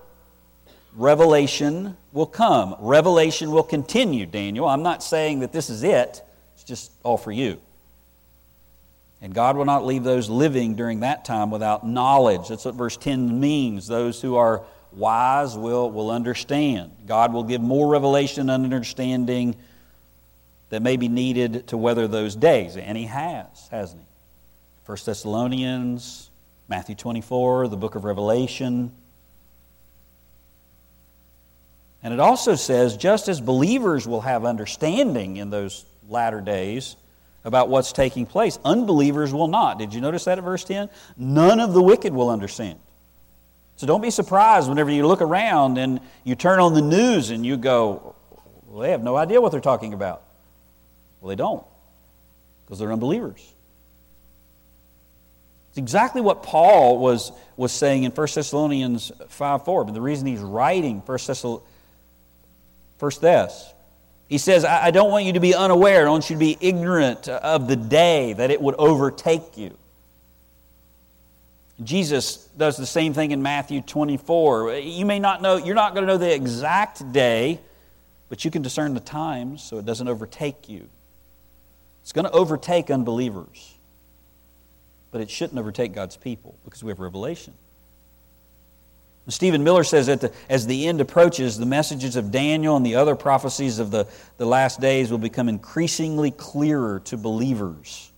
revelation 0.96 1.96
will 2.12 2.26
come. 2.26 2.74
Revelation 2.80 3.50
will 3.50 3.62
continue, 3.62 4.26
Daniel. 4.26 4.66
I'm 4.66 4.82
not 4.82 5.02
saying 5.02 5.40
that 5.40 5.52
this 5.52 5.70
is 5.70 5.82
it, 5.82 6.22
it's 6.54 6.64
just 6.64 6.90
all 7.02 7.16
for 7.16 7.32
you. 7.32 7.60
And 9.22 9.34
God 9.34 9.56
will 9.56 9.64
not 9.64 9.84
leave 9.86 10.04
those 10.04 10.28
living 10.28 10.74
during 10.74 11.00
that 11.00 11.24
time 11.24 11.50
without 11.50 11.86
knowledge. 11.86 12.48
That's 12.48 12.64
what 12.64 12.74
verse 12.74 12.96
10 12.96 13.40
means. 13.40 13.86
Those 13.86 14.20
who 14.20 14.36
are 14.36 14.62
wise 14.92 15.56
will, 15.56 15.90
will 15.90 16.10
understand. 16.10 16.92
God 17.06 17.32
will 17.32 17.44
give 17.44 17.60
more 17.60 17.88
revelation 17.88 18.50
and 18.50 18.64
understanding 18.64 19.56
that 20.68 20.82
may 20.82 20.96
be 20.96 21.08
needed 21.08 21.68
to 21.68 21.76
weather 21.76 22.08
those 22.08 22.36
days. 22.36 22.76
And 22.76 22.96
He 22.96 23.04
has, 23.04 23.68
hasn't 23.70 24.02
He? 24.02 24.06
1 24.84 24.98
Thessalonians, 25.04 26.30
Matthew 26.68 26.94
24, 26.94 27.68
the 27.68 27.76
book 27.76 27.94
of 27.94 28.04
Revelation. 28.04 28.92
And 32.06 32.12
it 32.12 32.20
also 32.20 32.54
says, 32.54 32.96
just 32.96 33.26
as 33.26 33.40
believers 33.40 34.06
will 34.06 34.20
have 34.20 34.44
understanding 34.44 35.38
in 35.38 35.50
those 35.50 35.84
latter 36.08 36.40
days 36.40 36.94
about 37.44 37.68
what's 37.68 37.92
taking 37.92 38.26
place, 38.26 38.60
unbelievers 38.64 39.34
will 39.34 39.48
not. 39.48 39.80
Did 39.80 39.92
you 39.92 40.00
notice 40.00 40.26
that 40.26 40.38
at 40.38 40.44
verse 40.44 40.62
10? 40.62 40.88
None 41.16 41.58
of 41.58 41.72
the 41.72 41.82
wicked 41.82 42.14
will 42.14 42.30
understand. 42.30 42.78
So 43.74 43.88
don't 43.88 44.02
be 44.02 44.12
surprised 44.12 44.68
whenever 44.68 44.88
you 44.88 45.04
look 45.04 45.20
around 45.20 45.78
and 45.78 45.98
you 46.22 46.36
turn 46.36 46.60
on 46.60 46.74
the 46.74 46.80
news 46.80 47.30
and 47.30 47.44
you 47.44 47.56
go, 47.56 48.14
well, 48.68 48.82
they 48.82 48.92
have 48.92 49.02
no 49.02 49.16
idea 49.16 49.40
what 49.40 49.50
they're 49.50 49.60
talking 49.60 49.92
about. 49.92 50.22
Well, 51.20 51.30
they 51.30 51.34
don't, 51.34 51.66
because 52.64 52.78
they're 52.78 52.92
unbelievers. 52.92 53.52
It's 55.70 55.78
exactly 55.78 56.20
what 56.20 56.44
Paul 56.44 57.00
was, 57.00 57.32
was 57.56 57.72
saying 57.72 58.04
in 58.04 58.12
1 58.12 58.28
Thessalonians 58.32 59.10
5 59.26 59.64
4. 59.64 59.84
But 59.86 59.94
the 59.94 60.00
reason 60.00 60.28
he's 60.28 60.38
writing 60.38 61.00
1 61.00 61.18
Thessalonians 61.26 61.72
First 62.98 63.20
this. 63.20 63.72
He 64.28 64.38
says, 64.38 64.64
I 64.64 64.90
don't 64.90 65.10
want 65.10 65.24
you 65.24 65.34
to 65.34 65.40
be 65.40 65.54
unaware. 65.54 66.08
I 66.08 66.10
want 66.10 66.28
you 66.30 66.34
to 66.34 66.40
be 66.40 66.58
ignorant 66.60 67.28
of 67.28 67.68
the 67.68 67.76
day 67.76 68.32
that 68.32 68.50
it 68.50 68.60
would 68.60 68.74
overtake 68.76 69.56
you. 69.56 69.76
Jesus 71.82 72.48
does 72.56 72.76
the 72.76 72.86
same 72.86 73.12
thing 73.12 73.30
in 73.30 73.42
Matthew 73.42 73.82
24. 73.82 74.78
You 74.78 75.06
may 75.06 75.20
not 75.20 75.42
know, 75.42 75.58
you're 75.58 75.74
not 75.76 75.94
going 75.94 76.06
to 76.06 76.12
know 76.12 76.18
the 76.18 76.34
exact 76.34 77.12
day, 77.12 77.60
but 78.28 78.44
you 78.44 78.50
can 78.50 78.62
discern 78.62 78.94
the 78.94 79.00
times 79.00 79.62
so 79.62 79.78
it 79.78 79.84
doesn't 79.84 80.08
overtake 80.08 80.68
you. 80.68 80.88
It's 82.02 82.12
going 82.12 82.24
to 82.24 82.32
overtake 82.32 82.90
unbelievers, 82.90 83.74
but 85.12 85.20
it 85.20 85.30
shouldn't 85.30 85.58
overtake 85.58 85.92
God's 85.92 86.16
people 86.16 86.56
because 86.64 86.82
we 86.82 86.90
have 86.90 86.98
revelation. 86.98 87.52
Stephen 89.28 89.64
Miller 89.64 89.82
says 89.82 90.06
that 90.06 90.20
the, 90.20 90.32
as 90.48 90.66
the 90.66 90.86
end 90.86 91.00
approaches, 91.00 91.58
the 91.58 91.66
messages 91.66 92.14
of 92.14 92.30
Daniel 92.30 92.76
and 92.76 92.86
the 92.86 92.94
other 92.94 93.16
prophecies 93.16 93.80
of 93.80 93.90
the, 93.90 94.06
the 94.36 94.46
last 94.46 94.80
days 94.80 95.10
will 95.10 95.18
become 95.18 95.48
increasingly 95.48 96.30
clearer 96.30 97.00
to 97.00 97.16
believers. 97.16 98.12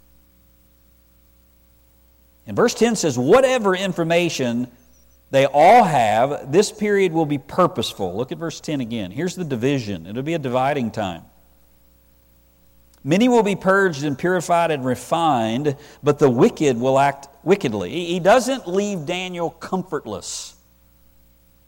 And 2.47 2.55
verse 2.55 2.75
10 2.75 2.97
says, 2.97 3.19
Whatever 3.19 3.75
information 3.75 4.69
they 5.31 5.47
all 5.47 5.85
have, 5.85 6.53
this 6.53 6.71
period 6.71 7.13
will 7.13 7.27
be 7.27 7.39
purposeful. 7.39 8.15
Look 8.15 8.31
at 8.31 8.39
verse 8.39 8.61
10 8.61 8.83
again. 8.83 9.11
Here's 9.11 9.35
the 9.35 9.45
division 9.45 10.07
it'll 10.07 10.23
be 10.23 10.35
a 10.35 10.39
dividing 10.39 10.91
time. 10.91 11.25
Many 13.03 13.29
will 13.29 13.43
be 13.43 13.57
purged 13.57 14.05
and 14.05 14.19
purified 14.19 14.71
and 14.71 14.85
refined, 14.85 15.77
but 16.03 16.19
the 16.19 16.29
wicked 16.29 16.79
will 16.79 16.99
act 16.99 17.29
wickedly. 17.43 17.91
He 17.91 18.21
doesn't 18.21 18.67
leave 18.67 19.07
Daniel 19.07 19.49
comfortless. 19.51 20.58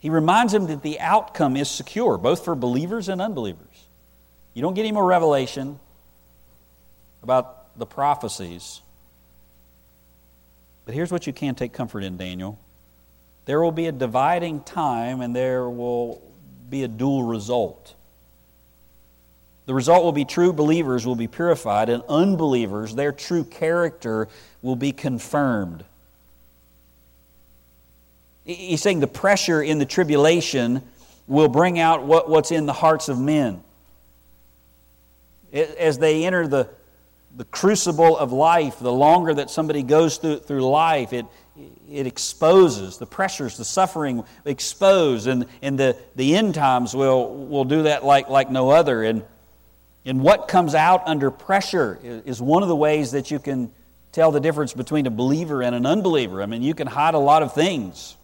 He 0.00 0.08
reminds 0.10 0.52
him 0.52 0.66
that 0.66 0.82
the 0.82 0.98
outcome 0.98 1.56
is 1.56 1.70
secure, 1.70 2.18
both 2.18 2.44
for 2.44 2.54
believers 2.54 3.08
and 3.08 3.20
unbelievers. 3.20 3.66
You 4.54 4.62
don't 4.62 4.74
get 4.74 4.82
any 4.82 4.92
more 4.92 5.06
revelation 5.06 5.78
about 7.22 7.78
the 7.78 7.86
prophecies. 7.86 8.80
But 10.86 10.94
here's 10.94 11.12
what 11.12 11.26
you 11.26 11.32
can 11.32 11.54
take 11.54 11.72
comfort 11.72 12.02
in, 12.02 12.16
Daniel. 12.16 12.58
there 13.44 13.62
will 13.62 13.72
be 13.72 13.86
a 13.86 13.92
dividing 13.92 14.62
time 14.62 15.20
and 15.20 15.36
there 15.36 15.68
will 15.68 16.22
be 16.68 16.82
a 16.82 16.88
dual 16.88 17.24
result. 17.24 17.94
The 19.66 19.74
result 19.74 20.02
will 20.02 20.12
be 20.12 20.24
true 20.24 20.52
believers 20.52 21.06
will 21.06 21.14
be 21.14 21.28
purified, 21.28 21.90
and 21.90 22.02
unbelievers, 22.08 22.94
their 22.94 23.12
true 23.12 23.44
character 23.44 24.28
will 24.62 24.76
be 24.76 24.90
confirmed. 24.90 25.84
He's 28.54 28.82
saying 28.82 29.00
the 29.00 29.06
pressure 29.06 29.62
in 29.62 29.78
the 29.78 29.86
tribulation 29.86 30.82
will 31.26 31.48
bring 31.48 31.78
out 31.78 32.04
what, 32.04 32.28
what's 32.28 32.50
in 32.50 32.66
the 32.66 32.72
hearts 32.72 33.08
of 33.08 33.18
men. 33.18 33.62
As 35.52 35.98
they 35.98 36.24
enter 36.24 36.46
the, 36.48 36.68
the 37.36 37.44
crucible 37.44 38.16
of 38.16 38.32
life, 38.32 38.80
the 38.80 38.92
longer 38.92 39.34
that 39.34 39.50
somebody 39.50 39.82
goes 39.82 40.16
through, 40.16 40.38
through 40.38 40.68
life, 40.68 41.12
it, 41.12 41.26
it 41.88 42.06
exposes 42.06 42.98
the 42.98 43.06
pressures, 43.06 43.56
the 43.56 43.64
suffering 43.64 44.24
expose, 44.44 45.26
and, 45.26 45.46
and 45.62 45.78
the, 45.78 45.96
the 46.16 46.34
end 46.34 46.54
times 46.54 46.94
will, 46.94 47.46
will 47.46 47.64
do 47.64 47.84
that 47.84 48.04
like, 48.04 48.28
like 48.28 48.50
no 48.50 48.70
other. 48.70 49.04
And, 49.04 49.22
and 50.04 50.22
what 50.22 50.48
comes 50.48 50.74
out 50.74 51.06
under 51.06 51.30
pressure 51.30 52.00
is 52.02 52.42
one 52.42 52.62
of 52.62 52.68
the 52.68 52.76
ways 52.76 53.12
that 53.12 53.30
you 53.30 53.38
can 53.38 53.70
tell 54.10 54.32
the 54.32 54.40
difference 54.40 54.72
between 54.72 55.06
a 55.06 55.10
believer 55.10 55.62
and 55.62 55.74
an 55.74 55.86
unbeliever. 55.86 56.42
I 56.42 56.46
mean, 56.46 56.62
you 56.62 56.74
can 56.74 56.88
hide 56.88 57.14
a 57.14 57.18
lot 57.18 57.44
of 57.44 57.54
things. 57.54 58.16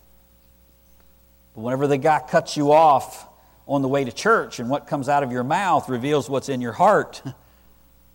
But 1.56 1.62
whenever 1.62 1.86
the 1.86 1.96
guy 1.96 2.20
cuts 2.20 2.56
you 2.56 2.70
off 2.70 3.26
on 3.66 3.82
the 3.82 3.88
way 3.88 4.04
to 4.04 4.12
church 4.12 4.60
and 4.60 4.68
what 4.68 4.86
comes 4.86 5.08
out 5.08 5.22
of 5.22 5.32
your 5.32 5.42
mouth 5.42 5.88
reveals 5.88 6.30
what's 6.30 6.48
in 6.48 6.60
your 6.60 6.72
heart. 6.72 7.22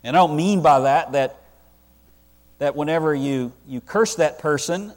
And 0.04 0.18
I 0.18 0.20
don't 0.20 0.36
mean 0.36 0.64
by 0.64 0.80
that 0.80 1.12
that, 1.12 1.36
that 2.58 2.76
whenever 2.76 3.14
you, 3.14 3.54
you 3.68 3.82
curse 3.82 4.16
that 4.16 4.39
person, 4.39 4.94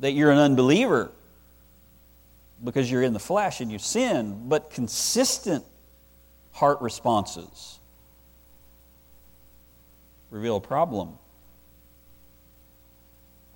that 0.00 0.12
you're 0.12 0.30
an 0.30 0.36
unbeliever 0.36 1.10
because 2.62 2.90
you're 2.90 3.02
in 3.02 3.14
the 3.14 3.18
flesh 3.18 3.62
and 3.62 3.72
you 3.72 3.78
sin, 3.78 4.50
but 4.50 4.68
consistent 4.68 5.64
heart 6.52 6.82
responses 6.82 7.80
reveal 10.30 10.56
a 10.56 10.60
problem. 10.60 11.16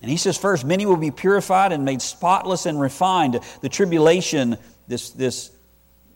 And 0.03 0.11
he 0.11 0.17
says, 0.17 0.37
first, 0.37 0.65
many 0.65 0.87
will 0.87 0.97
be 0.97 1.11
purified 1.11 1.73
and 1.73 1.85
made 1.85 2.03
spotless 2.03 2.67
and 2.67 2.81
refined. 2.81 3.41
The 3.63 3.69
tribulation, 3.69 4.59
this, 4.89 5.11
this 5.11 5.51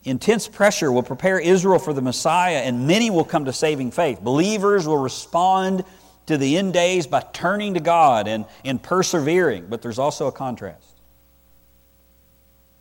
intense 0.04 0.48
pressure, 0.48 0.92
will 0.92 1.02
prepare 1.02 1.38
Israel 1.38 1.78
for 1.78 1.92
the 1.92 2.02
Messiah, 2.02 2.58
and 2.58 2.86
many 2.86 3.10
will 3.10 3.24
come 3.24 3.46
to 3.46 3.52
saving 3.52 3.90
faith. 3.92 4.20
Believers 4.20 4.86
will 4.86 4.98
respond 4.98 5.84
to 6.26 6.36
the 6.36 6.58
end 6.58 6.72
days 6.72 7.06
by 7.06 7.20
turning 7.32 7.74
to 7.74 7.80
God 7.80 8.28
and, 8.28 8.44
and 8.64 8.82
persevering. 8.82 9.66
But 9.68 9.82
there's 9.82 9.98
also 9.98 10.26
a 10.26 10.32
contrast. 10.32 10.86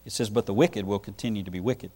It 0.06 0.12
says, 0.12 0.30
But 0.30 0.46
the 0.46 0.54
wicked 0.54 0.86
will 0.86 1.00
continue 1.00 1.44
to 1.44 1.52
be 1.52 1.60
wicked. 1.60 1.92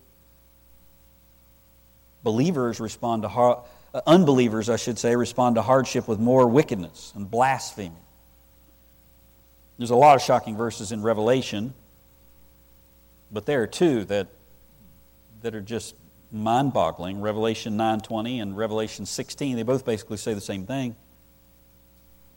Believers 2.24 2.80
respond 2.80 3.24
to, 3.24 3.30
uh, 3.30 3.62
unbelievers, 4.08 4.70
I 4.70 4.78
should 4.78 4.97
say, 4.97 5.16
respond 5.16 5.56
to 5.56 5.62
hardship 5.62 6.08
with 6.08 6.20
more 6.20 6.47
wickedness 6.47 7.12
and 7.16 7.30
blasphemy. 7.30 7.91
There's 9.84 9.91
a 9.91 9.97
lot 9.97 10.15
of 10.15 10.21
shocking 10.21 10.55
verses 10.55 10.93
in 10.93 11.01
Revelation, 11.01 11.73
but 13.34 13.45
there 13.45 13.61
are 13.63 13.67
two 13.67 14.05
that, 14.05 14.29
that 15.41 15.53
are 15.53 15.59
just 15.59 15.95
mind-boggling. 16.31 17.19
Revelation 17.19 17.77
9:20 17.77 18.41
and 18.41 18.55
Revelation 18.55 19.05
16, 19.05 19.57
they 19.57 19.63
both 19.63 19.84
basically 19.84 20.15
say 20.15 20.34
the 20.34 20.39
same 20.39 20.65
thing. 20.65 20.95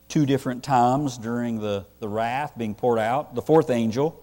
Two 0.08 0.26
different 0.26 0.64
times 0.64 1.18
during 1.18 1.60
the, 1.60 1.86
the 2.00 2.08
wrath 2.08 2.58
being 2.58 2.74
poured 2.74 2.98
out. 2.98 3.36
The 3.36 3.42
fourth 3.42 3.70
angel 3.70 4.20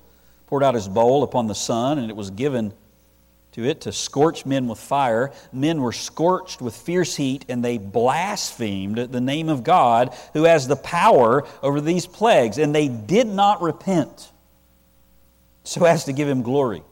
poured 0.47 0.61
out 0.61 0.76
his 0.76 0.89
bowl 0.89 1.24
upon 1.24 1.47
the 1.47 1.55
sun, 1.55 1.99
and 1.99 2.09
it 2.09 2.17
was 2.17 2.30
given 2.30 2.74
to 3.54 3.64
it 3.64 3.82
to 3.82 3.91
scorch 3.91 4.45
men 4.45 4.68
with 4.68 4.80
fire. 4.80 5.32
Men 5.51 5.82
were 5.82 5.91
scorched 5.91 6.62
with 6.62 6.76
fierce 6.76 7.16
heat, 7.16 7.45
and 7.49 7.64
they 7.64 7.78
blasphemed 7.78 8.97
the 8.97 9.22
name 9.22 9.49
of 9.49 9.64
God, 9.64 10.16
who 10.34 10.43
has 10.43 10.68
the 10.68 10.76
power 10.76 11.45
over 11.62 11.82
these 11.82 12.06
plagues, 12.06 12.58
and 12.58 12.74
they 12.74 12.88
did 12.88 13.28
not 13.28 13.62
repent 13.62 14.32
so 15.64 15.86
as 15.86 16.06
to 16.06 16.14
give 16.14 16.28
him 16.28 16.41
glory. 16.41 16.84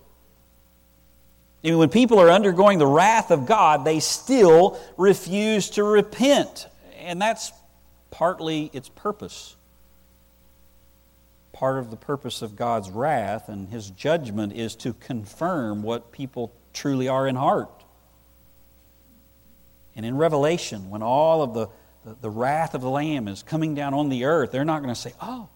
Even 1.64 1.78
when 1.78 1.89
people 1.89 2.20
are 2.20 2.32
undergoing 2.32 2.80
the 2.80 2.88
wrath 2.88 3.30
of 3.30 3.45
God, 3.45 3.86
they 3.86 3.99
still 3.99 4.80
refuse 4.97 5.70
to 5.72 5.84
repent. 5.84 6.68
And 6.97 7.22
that's 7.22 7.51
partly 8.09 8.70
its 8.74 8.89
purpose 8.89 9.55
part 11.62 11.78
of 11.78 11.91
the 11.91 11.95
purpose 11.95 12.41
of 12.41 12.55
God's 12.55 12.89
wrath 12.89 13.47
and 13.47 13.70
his 13.70 13.91
judgment 13.91 14.51
is 14.53 14.74
to 14.78 14.93
confirm 14.93 15.84
what 15.84 16.12
people 16.12 16.51
truly 16.74 17.07
are 17.07 17.28
in 17.28 17.36
heart. 17.36 17.70
And 19.95 20.03
in 20.03 20.18
Revelation, 20.18 20.89
when 20.89 21.03
all 21.03 21.43
of 21.43 21.53
the, 21.53 21.68
the, 22.03 22.18
the 22.22 22.30
wrath 22.32 22.74
of 22.74 22.82
the 22.82 22.89
Lamb 22.89 23.28
is 23.28 23.43
coming 23.43 23.76
down 23.76 23.93
on 23.93 24.09
the 24.09 24.26
earth, 24.26 24.51
they're 24.51 24.66
not 24.66 24.82
going 24.82 24.91
to 24.91 24.99
say, 24.99 25.14
oh, 25.22 25.49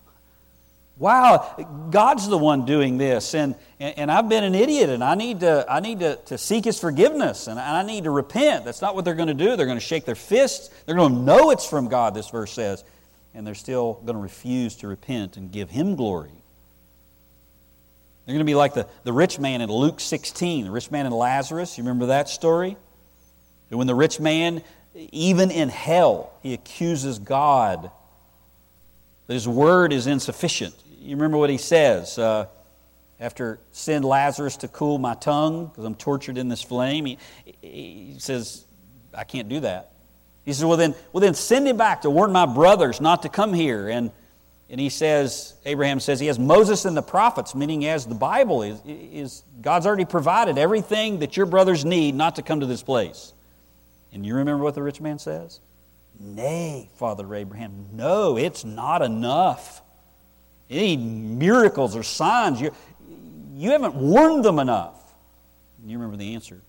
wow, 0.99 1.88
God's 1.89 2.28
the 2.28 2.38
one 2.38 2.66
doing 2.66 2.99
this, 2.99 3.34
and, 3.34 3.56
and, 3.80 3.97
and, 3.97 4.12
I've 4.12 4.30
been 4.30 4.43
an 4.43 4.53
idiot, 4.53 4.91
and 4.91 5.03
I 5.03 5.16
need, 5.16 5.39
to, 5.39 5.66
I 5.68 5.80
need 5.80 6.01
to, 6.01 6.18
to 6.18 6.38
seek 6.38 6.66
His 6.66 6.80
forgiveness, 6.80 7.47
and 7.47 7.60
I 7.60 7.82
need 7.82 8.03
to 8.03 8.12
repent. 8.12 8.64
That's 8.64 8.82
not 8.82 8.93
what 8.93 9.06
they're 9.06 9.16
going 9.16 9.28
to 9.28 9.34
do. 9.34 9.56
They're 9.56 9.66
going 9.66 9.80
to 9.80 9.84
shake 9.84 10.06
their 10.06 10.14
fists. 10.14 10.70
They're 10.86 10.95
going 10.95 11.16
to 11.16 11.22
know 11.22 11.49
it's 11.49 11.68
from 11.68 11.88
God, 11.88 12.14
this 12.14 12.30
verse 12.30 12.51
says 12.51 12.84
and 13.36 13.46
they're 13.46 13.54
still 13.54 13.94
going 14.06 14.16
to 14.16 14.22
refuse 14.22 14.76
to 14.78 14.88
repent 14.88 15.38
and 15.38 15.52
give 15.52 15.70
him 15.70 15.96
glory. 15.96 16.32
They're 18.26 18.34
going 18.34 18.40
to 18.40 18.50
be 18.50 18.56
like 18.56 18.74
the, 18.74 18.88
the 19.04 19.14
rich 19.14 19.38
man 19.38 19.62
in 19.62 19.70
Luke 19.70 20.00
16, 20.00 20.66
the 20.66 20.72
rich 20.72 20.90
man 20.90 21.06
in 21.06 21.12
Lazarus. 21.12 21.78
You 21.78 21.84
remember 21.84 22.08
that 22.08 22.30
story? 22.30 22.78
When 23.70 23.88
the 23.88 23.96
rich 23.96 24.20
man, 24.20 24.64
even 24.94 25.52
in 25.52 25.70
hell, 25.70 26.34
he 26.42 26.54
accuses 26.54 27.20
God 27.20 27.92
that 29.28 29.34
his 29.34 29.48
word 29.48 29.92
is 29.92 30.08
insufficient. 30.08 30.74
You 31.00 31.16
remember 31.16 31.38
what 31.38 31.50
he 31.50 31.58
says? 31.58 32.18
Uh, 32.18 32.48
after 33.20 33.60
send 33.72 34.06
Lazarus 34.06 34.58
to 34.58 34.68
cool 34.70 34.98
my 34.98 35.14
tongue 35.14 35.68
because 35.68 35.84
I'm 35.84 35.96
tortured 35.96 36.38
in 36.38 36.48
this 36.48 36.62
flame, 36.62 37.06
he, 37.06 37.18
he 37.62 38.16
says, 38.18 38.66
I 39.14 39.24
can't 39.24 39.50
do 39.50 39.60
that. 39.62 39.92
He 40.46 40.54
says, 40.54 40.64
well 40.64 40.78
then, 40.78 40.93
well, 41.12 41.22
then 41.22 41.34
send 41.34 41.68
him 41.68 41.76
back 41.76 42.04
to 42.04 42.10
warn 42.10 42.32
my 42.32 42.46
brothers 42.46 43.02
not 43.02 43.24
to 43.24 43.30
come 43.30 43.52
here. 43.52 43.89
And, 43.89 44.12
and 44.70 44.80
he 44.80 44.89
says, 44.89 45.56
Abraham 45.66 46.00
says, 46.00 46.20
he 46.20 46.28
has 46.28 46.38
Moses 46.38 46.86
and 46.86 46.96
the 46.96 47.02
prophets, 47.02 47.56
meaning 47.56 47.86
as 47.86 48.06
the 48.06 48.16
Bible 48.16 48.62
is, 48.62 48.80
is 48.86 49.43
God's 49.62 49.88
already 49.88 50.06
provided 50.06 50.58
everything 50.60 51.20
that 51.20 51.36
your 51.36 51.48
brothers 51.48 51.84
need 51.84 52.14
not 52.14 52.36
to 52.36 52.43
come 52.43 52.60
to 52.60 52.68
this 52.68 52.84
place. 52.84 53.34
And 54.14 54.26
you 54.26 54.36
remember 54.36 54.64
what 54.64 54.76
the 54.76 54.84
rich 54.84 55.02
man 55.02 55.18
says? 55.18 55.60
Nay, 56.20 56.89
Father 56.96 57.34
Abraham, 57.34 57.88
no, 57.91 58.38
it's 58.38 58.64
not 58.64 59.02
enough. 59.02 59.82
You 60.70 60.80
need 60.80 60.98
miracles 60.98 61.96
or 61.96 62.04
signs. 62.04 62.62
You, 62.62 62.72
you 63.56 63.72
haven't 63.72 63.96
warned 63.96 64.46
them 64.46 64.60
enough. 64.60 65.02
And 65.82 65.91
you 65.91 65.98
remember 65.98 66.18
the 66.18 66.36
answer. 66.36 66.62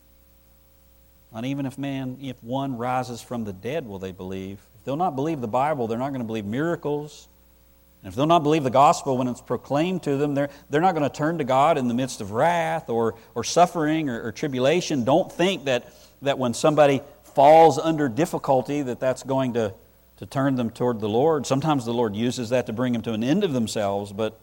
Not 1.33 1.45
even 1.45 1.67
if 1.67 1.77
man, 1.77 2.19
if 2.23 2.43
one 2.43 2.77
rises 2.77 3.21
from 3.21 3.45
the 3.45 3.53
dead, 3.53 3.87
will 3.87 3.99
they 3.99 4.13
believe. 4.13 4.59
If 4.79 4.85
they'll 4.85 4.97
not 4.97 5.17
believe 5.17 5.41
the 5.41 5.49
Bible, 5.49 5.87
they're 5.87 5.99
not 5.99 6.11
going 6.11 6.21
to 6.21 6.27
believe 6.27 6.45
miracles. 6.45 7.29
And 8.03 8.09
if 8.13 8.15
they'll 8.15 8.27
not 8.27 8.43
believe 8.43 8.63
the 8.63 8.71
gospel 8.71 9.19
when 9.19 9.29
it's 9.29 9.41
proclaimed 9.41 10.03
to 10.05 10.17
them, 10.17 10.35
they're, 10.35 10.51
they're 10.71 10.81
not 10.81 10.95
going 10.95 11.09
to 11.09 11.15
turn 11.15 11.39
to 11.39 11.45
God 11.45 11.77
in 11.77 11.89
the 11.89 11.95
midst 11.95 12.21
of 12.21 12.31
wrath 12.31 12.89
or, 12.89 13.17
or 13.35 13.43
suffering 13.43 14.09
or, 14.09 14.23
or 14.23 14.33
tribulation. 14.33 15.05
Don't 15.05 15.31
think 15.31 15.65
that, 15.65 15.93
that 16.23 16.39
when 16.39 16.55
somebody 16.55 17.03
falls 17.37 17.79
under 17.79 18.09
difficulty 18.09 18.81
that 18.83 18.99
that's 18.99 19.23
going 19.23 19.53
to, 19.55 19.75
to 20.17 20.27
turn 20.27 20.55
them 20.55 20.71
toward 20.71 21.01
the 21.01 21.09
Lord. 21.09 21.47
Sometimes 21.47 21.85
the 21.85 21.93
Lord 21.93 22.17
uses 22.17 22.49
that 22.49 22.67
to 22.67 22.73
bring 22.73 22.95
them 22.95 23.03
to 23.03 23.13
an 23.13 23.23
end 23.23 23.45
of 23.45 23.53
themselves, 23.53 24.11
but 24.13 24.41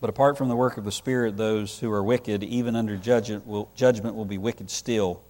But 0.00 0.08
apart 0.08 0.38
from 0.38 0.48
the 0.48 0.56
work 0.56 0.78
of 0.78 0.84
the 0.84 0.92
Spirit, 0.92 1.36
those 1.36 1.78
who 1.78 1.92
are 1.92 2.02
wicked, 2.02 2.42
even 2.42 2.74
under 2.74 2.96
judgment, 2.96 3.46
will, 3.46 3.70
judgment 3.74 4.14
will 4.14 4.24
be 4.24 4.38
wicked 4.38 4.70
still. 4.70 5.22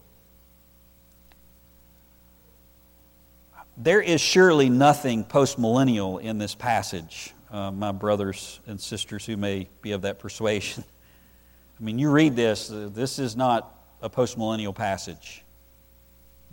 There 3.76 4.00
is 4.00 4.20
surely 4.20 4.68
nothing 4.68 5.24
postmillennial 5.24 6.20
in 6.20 6.38
this 6.38 6.54
passage, 6.54 7.32
uh, 7.50 7.70
my 7.72 7.90
brothers 7.90 8.60
and 8.66 8.80
sisters 8.80 9.26
who 9.26 9.36
may 9.36 9.68
be 9.82 9.92
of 9.92 10.02
that 10.02 10.18
persuasion. 10.18 10.84
I 11.80 11.82
mean, 11.82 11.98
you 11.98 12.10
read 12.10 12.36
this, 12.36 12.70
uh, 12.70 12.90
this 12.92 13.18
is 13.18 13.36
not 13.36 13.74
a 14.02 14.10
postmillennial 14.10 14.74
passage. 14.74 15.42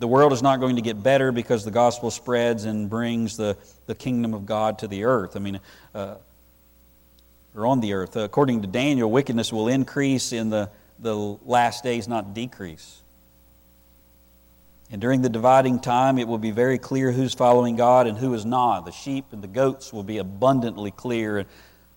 The 0.00 0.08
world 0.08 0.32
is 0.32 0.42
not 0.42 0.58
going 0.58 0.76
to 0.76 0.82
get 0.82 1.02
better 1.02 1.30
because 1.30 1.64
the 1.64 1.70
gospel 1.70 2.10
spreads 2.10 2.64
and 2.64 2.88
brings 2.88 3.36
the, 3.36 3.56
the 3.86 3.94
kingdom 3.94 4.32
of 4.32 4.46
God 4.46 4.78
to 4.80 4.88
the 4.88 5.04
earth. 5.04 5.36
I 5.36 5.40
mean, 5.40 5.60
uh, 5.94 6.14
or 7.54 7.66
on 7.66 7.80
the 7.80 7.92
earth. 7.94 8.16
According 8.16 8.62
to 8.62 8.68
Daniel, 8.68 9.10
wickedness 9.10 9.52
will 9.52 9.68
increase 9.68 10.32
in 10.32 10.50
the, 10.50 10.70
the 10.98 11.16
last 11.16 11.82
days, 11.84 12.08
not 12.08 12.34
decrease. 12.34 13.02
And 14.90 15.00
during 15.00 15.22
the 15.22 15.28
dividing 15.28 15.80
time, 15.80 16.18
it 16.18 16.26
will 16.26 16.38
be 16.38 16.50
very 16.50 16.78
clear 16.78 17.12
who's 17.12 17.34
following 17.34 17.76
God 17.76 18.06
and 18.06 18.16
who 18.16 18.32
is 18.34 18.46
not. 18.46 18.86
The 18.86 18.92
sheep 18.92 19.26
and 19.32 19.42
the 19.42 19.48
goats 19.48 19.92
will 19.92 20.02
be 20.02 20.18
abundantly 20.18 20.90
clear, 20.90 21.38
and 21.38 21.48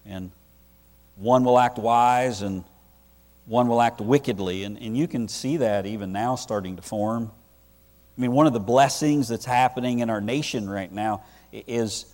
and 0.05 0.31
one 1.15 1.43
will 1.43 1.59
act 1.59 1.77
wise 1.77 2.41
and 2.41 2.63
one 3.45 3.67
will 3.67 3.81
act 3.81 4.01
wickedly. 4.01 4.63
And, 4.63 4.77
and 4.77 4.97
you 4.97 5.07
can 5.07 5.27
see 5.27 5.57
that 5.57 5.85
even 5.85 6.11
now 6.11 6.35
starting 6.35 6.75
to 6.77 6.81
form. 6.81 7.31
I 8.17 8.21
mean, 8.21 8.31
one 8.31 8.47
of 8.47 8.53
the 8.53 8.59
blessings 8.59 9.27
that's 9.27 9.45
happening 9.45 9.99
in 9.99 10.09
our 10.09 10.21
nation 10.21 10.69
right 10.69 10.91
now 10.91 11.23
is, 11.51 12.05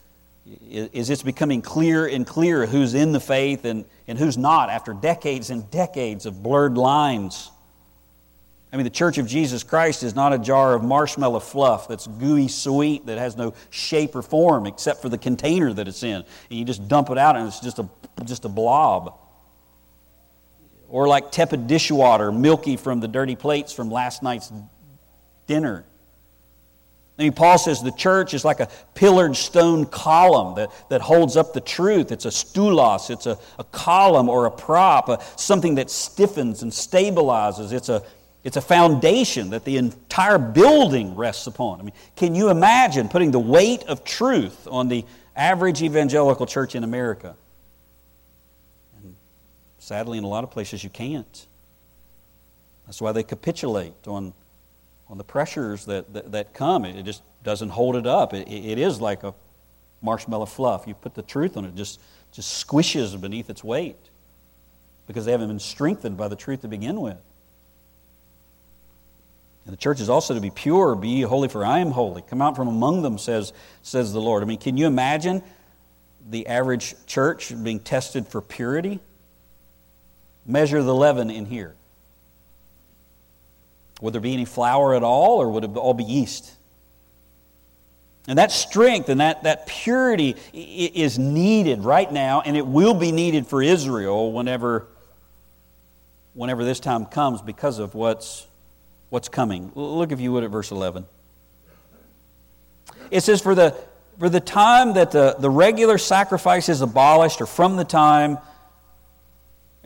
is 0.70 1.10
it's 1.10 1.24
becoming 1.24 1.62
clear 1.62 2.06
and 2.06 2.26
clearer 2.26 2.66
who's 2.66 2.94
in 2.94 3.12
the 3.12 3.20
faith 3.20 3.66
and, 3.66 3.86
and 4.08 4.18
who's 4.18 4.38
not 4.38 4.70
after 4.70 4.94
decades 4.94 5.50
and 5.50 5.70
decades 5.72 6.26
of 6.26 6.42
blurred 6.42 6.78
lines. 6.78 7.52
I 8.72 8.76
mean, 8.76 8.84
the 8.84 8.90
Church 8.90 9.18
of 9.18 9.28
Jesus 9.28 9.64
Christ 9.64 10.04
is 10.04 10.14
not 10.14 10.34
a 10.34 10.38
jar 10.38 10.74
of 10.74 10.84
marshmallow 10.84 11.40
fluff 11.40 11.88
that's 11.88 12.06
gooey 12.06 12.48
sweet 12.48 13.06
that 13.06 13.18
has 13.18 13.38
no 13.38 13.54
shape 13.70 14.16
or 14.16 14.22
form 14.22 14.68
except 14.68 15.02
for 15.02 15.10
the 15.10 15.18
container 15.18 15.72
that 15.72 15.88
it's 15.88 16.04
in. 16.04 16.24
And 16.50 16.60
you 16.60 16.66
just 16.66 16.88
dump 16.88 17.10
it 17.10 17.18
out 17.18 17.36
and 17.38 17.48
it's 17.48 17.60
just 17.60 17.80
a, 17.80 17.90
just 18.26 18.46
a 18.46 18.50
blob. 18.50 19.18
Or 20.90 21.08
like 21.08 21.32
tepid 21.32 21.68
dishwater, 21.68 22.32
milky 22.32 22.78
from 22.78 23.00
the 23.00 23.08
dirty 23.08 23.36
plates 23.36 23.74
from 23.74 23.90
last 23.90 24.22
night's 24.22 24.52
dinner. 25.48 25.86
I 27.18 27.24
mean, 27.24 27.34
Paul 27.34 27.58
says 27.58 27.82
the 27.82 27.92
church 27.92 28.36
is 28.36 28.46
like 28.46 28.60
a 28.60 28.70
pillared 28.94 29.36
stone 29.36 29.86
column 29.86 30.56
that, 30.56 30.70
that 30.90 31.02
holds 31.02 31.36
up 31.36 31.52
the 31.52 31.62
truth. 31.62 32.12
It's 32.12 32.26
a 32.26 32.30
stulos, 32.30 33.10
it's 33.10 33.26
a, 33.26 33.40
a 33.58 33.64
column 33.64 34.30
or 34.30 34.46
a 34.46 34.52
prop, 34.52 35.10
a, 35.10 35.20
something 35.36 35.76
that 35.76 35.90
stiffens 35.90 36.62
and 36.62 36.72
stabilizes. 36.72 37.74
It's 37.74 37.90
a, 37.90 38.04
it's 38.44 38.56
a 38.56 38.62
foundation 38.62 39.50
that 39.50 39.66
the 39.66 39.78
entire 39.78 40.38
building 40.38 41.16
rests 41.16 41.48
upon. 41.48 41.80
I 41.80 41.84
mean, 41.84 41.94
can 42.16 42.36
you 42.36 42.50
imagine 42.50 43.10
putting 43.10 43.32
the 43.32 43.40
weight 43.40 43.84
of 43.86 44.04
truth 44.04 44.68
on 44.70 44.88
the 44.88 45.04
average 45.36 45.82
evangelical 45.82 46.46
church 46.46 46.76
in 46.76 46.84
America? 46.84 47.36
And 49.02 49.16
sadly, 49.80 50.20
in 50.20 50.24
a 50.24 50.28
lot 50.28 50.44
of 50.44 50.52
places, 50.52 50.84
you 50.84 50.92
can't. 50.92 51.48
That's 52.86 53.02
why 53.02 53.12
they 53.12 53.24
capitulate 53.24 54.08
on, 54.08 54.34
on 55.10 55.18
the 55.18 55.24
pressures 55.24 55.86
that, 55.86 56.14
that, 56.14 56.32
that 56.32 56.54
come. 56.54 56.86
It, 56.86 57.04
just 57.04 57.24
doesn't 57.44 57.70
hold 57.70 57.96
it 57.96 58.06
up. 58.06 58.34
It, 58.34 58.48
it 58.50 58.78
is 58.78 59.00
like 59.00 59.24
a 59.24 59.34
marshmallow 60.02 60.46
fluff. 60.46 60.86
You 60.88 60.94
put 60.94 61.14
the 61.14 61.22
truth 61.22 61.58
on 61.58 61.66
it, 61.66 61.70
it 61.70 61.76
just, 61.76 62.00
just 62.32 62.68
squishes 62.68 63.20
beneath 63.20 63.50
its 63.50 63.64
weight 63.64 63.98
because 65.08 65.26
they 65.26 65.32
haven't 65.32 65.48
been 65.48 65.60
strengthened 65.60 66.18
by 66.18 66.28
the 66.28 66.36
truth 66.36 66.62
to 66.62 66.68
begin 66.68 67.00
with. 67.00 67.18
And 69.66 69.74
the 69.74 69.78
church 69.78 70.00
is 70.00 70.10
also 70.10 70.34
to 70.34 70.40
be 70.40 70.50
pure, 70.50 70.96
be 70.96 71.22
holy, 71.22 71.50
for 71.50 71.66
I 71.66 71.80
am 71.80 71.92
holy. 71.92 72.22
Come 72.22 72.42
out 72.42 72.56
from 72.56 72.70
among 72.70 73.02
them, 73.02 73.18
says, 73.18 73.52
says 73.82 74.14
the 74.14 74.22
Lord. 74.22 74.42
I 74.42 74.46
mean, 74.46 74.60
can 74.60 74.78
you 74.78 74.88
imagine 74.88 75.44
the 76.30 76.48
average 76.48 76.96
church 77.06 77.54
being 77.64 77.80
tested 77.80 78.28
for 78.28 78.42
purity? 78.42 79.02
Measure 80.46 80.82
the 80.82 80.96
leaven 80.96 81.30
in 81.30 81.46
here. 81.46 81.76
Would 84.02 84.14
there 84.14 84.22
be 84.22 84.34
any 84.34 84.46
flour 84.46 84.94
at 84.96 85.04
all, 85.04 85.42
or 85.42 85.50
would 85.50 85.64
it 85.64 85.76
all 85.76 85.94
be 85.94 86.04
yeast? 86.04 86.54
And 88.28 88.38
that 88.38 88.52
strength 88.52 89.10
and 89.10 89.22
that, 89.22 89.44
that 89.44 89.68
purity 89.68 90.36
is 90.54 91.18
needed 91.18 91.84
right 91.84 92.12
now, 92.12 92.42
and 92.42 92.58
it 92.58 92.68
will 92.68 92.94
be 92.94 93.12
needed 93.12 93.48
for 93.48 93.62
Israel 93.62 94.32
whenever, 94.34 94.88
whenever 96.34 96.64
this 96.66 96.80
time 96.80 97.06
comes 97.06 97.42
because 97.42 97.80
of 97.80 97.96
what's 97.96 98.48
what's 99.10 99.30
coming. 99.30 99.72
Look, 99.76 100.12
if 100.12 100.20
you 100.20 100.32
would, 100.34 100.44
at 100.44 100.52
verse 100.52 100.72
11. 100.72 101.06
It 103.10 103.22
says, 103.22 103.42
For 103.42 103.56
the, 103.56 103.76
for 104.20 104.30
the 104.30 104.40
time 104.40 104.94
that 104.94 105.12
the, 105.12 105.36
the 105.40 105.50
regular 105.50 105.98
sacrifice 105.98 106.70
is 106.70 106.82
abolished, 106.82 107.42
or 107.42 107.46
from 107.46 107.78
the 107.78 107.86
time 107.86 108.38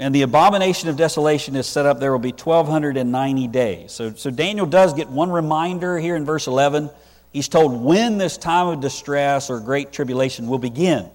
and 0.01 0.15
the 0.15 0.23
abomination 0.23 0.89
of 0.89 0.97
desolation 0.97 1.55
is 1.55 1.67
set 1.67 1.85
up, 1.85 1.99
there 1.99 2.11
will 2.11 2.17
be 2.17 2.31
1,290 2.31 3.47
days. 3.49 3.91
So, 3.91 4.11
so 4.15 4.31
Daniel 4.31 4.65
does 4.65 4.95
get 4.95 5.09
one 5.09 5.29
reminder 5.29 5.99
here 5.99 6.15
in 6.15 6.25
verse 6.25 6.47
11. 6.47 6.89
He's 7.31 7.47
told 7.47 7.79
when 7.79 8.17
this 8.17 8.35
time 8.35 8.69
of 8.69 8.81
distress 8.81 9.51
or 9.51 9.59
great 9.59 9.91
tribulation 9.91 10.47
will 10.47 10.57
begin. 10.57 11.07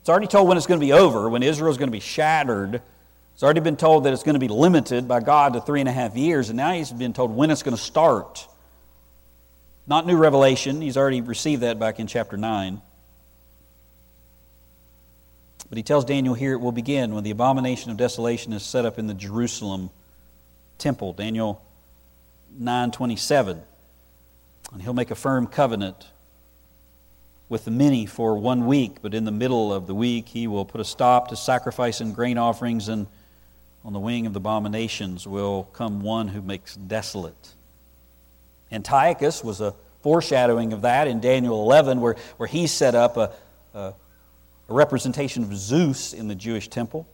It's 0.00 0.08
already 0.08 0.26
told 0.26 0.48
when 0.48 0.56
it's 0.56 0.66
going 0.66 0.80
to 0.80 0.86
be 0.86 0.94
over, 0.94 1.28
when 1.28 1.42
Israel 1.42 1.70
is 1.70 1.76
going 1.76 1.88
to 1.88 1.92
be 1.92 2.00
shattered 2.00 2.80
It's 3.34 3.42
already 3.42 3.60
been 3.60 3.76
told 3.76 4.04
that 4.04 4.14
it's 4.14 4.22
going 4.22 4.36
to 4.36 4.40
be 4.40 4.48
limited 4.48 5.06
by 5.06 5.20
God 5.20 5.52
to 5.52 5.60
three 5.60 5.80
and 5.80 5.88
a 5.88 5.92
half 5.92 6.16
years, 6.16 6.48
and 6.48 6.56
now 6.56 6.72
he's 6.72 6.90
been 6.90 7.12
told 7.12 7.30
when 7.30 7.50
it's 7.50 7.62
going 7.62 7.76
to 7.76 7.82
start. 7.82 8.48
Not 9.86 10.06
new 10.06 10.16
revelation, 10.16 10.80
he's 10.80 10.96
already 10.96 11.20
received 11.20 11.60
that 11.60 11.78
back 11.78 12.00
in 12.00 12.06
chapter 12.06 12.38
9. 12.38 12.80
But 15.70 15.78
he 15.78 15.82
tells 15.82 16.04
Daniel 16.04 16.34
here 16.34 16.52
it 16.52 16.60
will 16.60 16.72
begin 16.72 17.14
when 17.14 17.24
the 17.24 17.30
abomination 17.30 17.90
of 17.90 17.96
desolation 17.96 18.52
is 18.52 18.62
set 18.62 18.84
up 18.84 18.98
in 18.98 19.06
the 19.06 19.14
Jerusalem 19.14 19.90
temple. 20.78 21.12
Daniel 21.12 21.62
9:27. 22.60 23.62
And 24.72 24.82
he'll 24.82 24.92
make 24.92 25.10
a 25.10 25.14
firm 25.14 25.46
covenant 25.46 26.08
with 27.48 27.64
the 27.64 27.70
many 27.70 28.04
for 28.04 28.36
one 28.36 28.66
week, 28.66 28.98
but 29.00 29.14
in 29.14 29.24
the 29.24 29.32
middle 29.32 29.72
of 29.72 29.86
the 29.86 29.94
week 29.94 30.28
he 30.28 30.46
will 30.46 30.64
put 30.64 30.80
a 30.80 30.84
stop 30.84 31.28
to 31.28 31.36
sacrifice 31.36 32.00
and 32.00 32.14
grain 32.14 32.36
offerings 32.36 32.88
and 32.88 33.06
on 33.84 33.92
the 33.92 33.98
wing 33.98 34.26
of 34.26 34.32
the 34.34 34.38
abominations 34.40 35.26
will 35.26 35.64
come 35.72 36.00
one 36.00 36.28
who 36.28 36.42
makes 36.42 36.74
desolate. 36.74 37.54
Antiochus 38.70 39.42
was 39.42 39.60
a 39.60 39.74
foreshadowing 40.02 40.72
of 40.72 40.82
that 40.82 41.08
in 41.08 41.20
Daniel 41.20 41.62
11, 41.62 42.00
where, 42.00 42.16
where 42.36 42.46
he 42.46 42.66
set 42.66 42.94
up 42.94 43.16
a, 43.16 43.32
a, 43.74 43.94
a 44.70 44.74
representation 44.74 45.42
of 45.42 45.54
Zeus 45.56 46.12
in 46.12 46.28
the 46.28 46.34
Jewish 46.36 46.68
temple. 46.68 47.06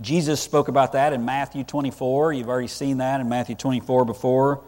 Jesus 0.00 0.40
spoke 0.40 0.68
about 0.68 0.92
that 0.92 1.14
in 1.14 1.24
Matthew 1.24 1.64
24. 1.64 2.34
You've 2.34 2.48
already 2.48 2.68
seen 2.68 2.98
that 2.98 3.20
in 3.20 3.28
Matthew 3.28 3.56
24 3.56 4.04
before. 4.04 4.62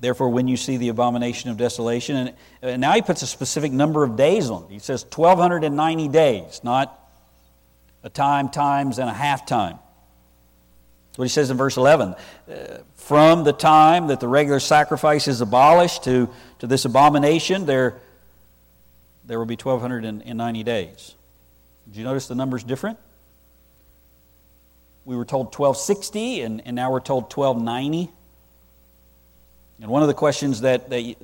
Therefore, 0.00 0.30
when 0.30 0.48
you 0.48 0.56
see 0.56 0.78
the 0.78 0.88
abomination 0.88 1.50
of 1.50 1.58
desolation, 1.58 2.16
and, 2.16 2.34
and 2.62 2.80
now 2.80 2.92
he 2.92 3.02
puts 3.02 3.20
a 3.20 3.26
specific 3.26 3.70
number 3.70 4.02
of 4.02 4.16
days 4.16 4.48
on 4.48 4.64
it. 4.64 4.70
He 4.70 4.78
says 4.78 5.04
1,290 5.04 6.08
days, 6.08 6.60
not 6.64 6.98
a 8.02 8.08
time, 8.08 8.48
times, 8.48 8.98
and 8.98 9.10
a 9.10 9.12
half 9.12 9.44
time. 9.44 9.78
That's 11.08 11.18
what 11.18 11.24
he 11.24 11.28
says 11.28 11.50
in 11.50 11.58
verse 11.58 11.76
11. 11.76 12.14
Uh, 12.48 12.78
from 12.94 13.44
the 13.44 13.52
time 13.52 14.06
that 14.06 14.20
the 14.20 14.28
regular 14.28 14.60
sacrifice 14.60 15.28
is 15.28 15.42
abolished 15.42 16.04
to, 16.04 16.30
to 16.60 16.66
this 16.66 16.86
abomination, 16.86 17.66
there, 17.66 18.00
there 19.30 19.38
will 19.38 19.46
be 19.46 19.54
1,290 19.54 20.64
days. 20.64 21.14
Did 21.86 21.96
you 21.96 22.02
notice 22.02 22.26
the 22.26 22.34
number's 22.34 22.64
different? 22.64 22.98
We 25.04 25.14
were 25.14 25.24
told 25.24 25.56
1260, 25.56 26.40
and, 26.40 26.60
and 26.66 26.74
now 26.74 26.90
we're 26.90 26.98
told 26.98 27.32
1290. 27.32 28.10
And 29.80 29.88
one 29.88 30.02
of 30.02 30.08
the 30.08 30.14
questions 30.14 30.62
that, 30.62 30.90
that 30.90 31.14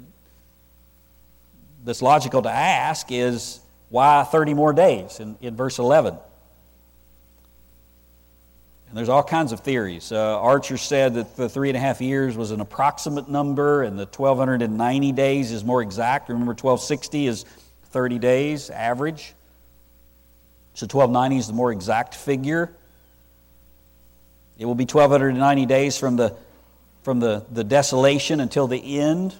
that's 1.85 2.01
logical 2.01 2.43
to 2.43 2.49
ask 2.49 3.11
is 3.11 3.59
why 3.89 4.23
30 4.23 4.55
more 4.55 4.73
days 4.73 5.19
in, 5.19 5.37
in 5.41 5.57
verse 5.57 5.81
11? 5.81 6.17
And 8.89 8.97
there's 8.97 9.09
all 9.09 9.25
kinds 9.25 9.51
of 9.51 9.61
theories. 9.61 10.13
Uh, 10.13 10.39
Archer 10.39 10.79
said 10.79 11.15
that 11.15 11.35
the 11.35 11.49
three 11.49 11.71
and 11.71 11.77
a 11.77 11.81
half 11.81 12.01
years 12.01 12.37
was 12.37 12.53
an 12.53 12.61
approximate 12.61 13.29
number, 13.29 13.83
and 13.83 13.99
the 13.99 14.07
1,290 14.07 15.11
days 15.11 15.51
is 15.51 15.65
more 15.65 15.83
exact. 15.83 16.29
Remember, 16.29 16.53
1,260 16.53 17.27
is 17.27 17.45
30 17.91 18.19
days 18.19 18.71
average. 18.71 19.35
So 20.75 20.85
1,290 20.85 21.37
is 21.39 21.47
the 21.47 21.53
more 21.53 21.73
exact 21.73 22.15
figure. 22.15 22.71
It 24.59 24.67
will 24.67 24.75
be 24.75 24.85
1,290 24.85 25.67
days 25.67 25.99
from 25.99 26.17
the, 26.17 26.37
from 27.03 27.21
the, 27.21 27.45
the 27.51 27.65
desolation 27.65 28.41
until 28.41 28.67
the 28.67 28.99
end. 28.99 29.35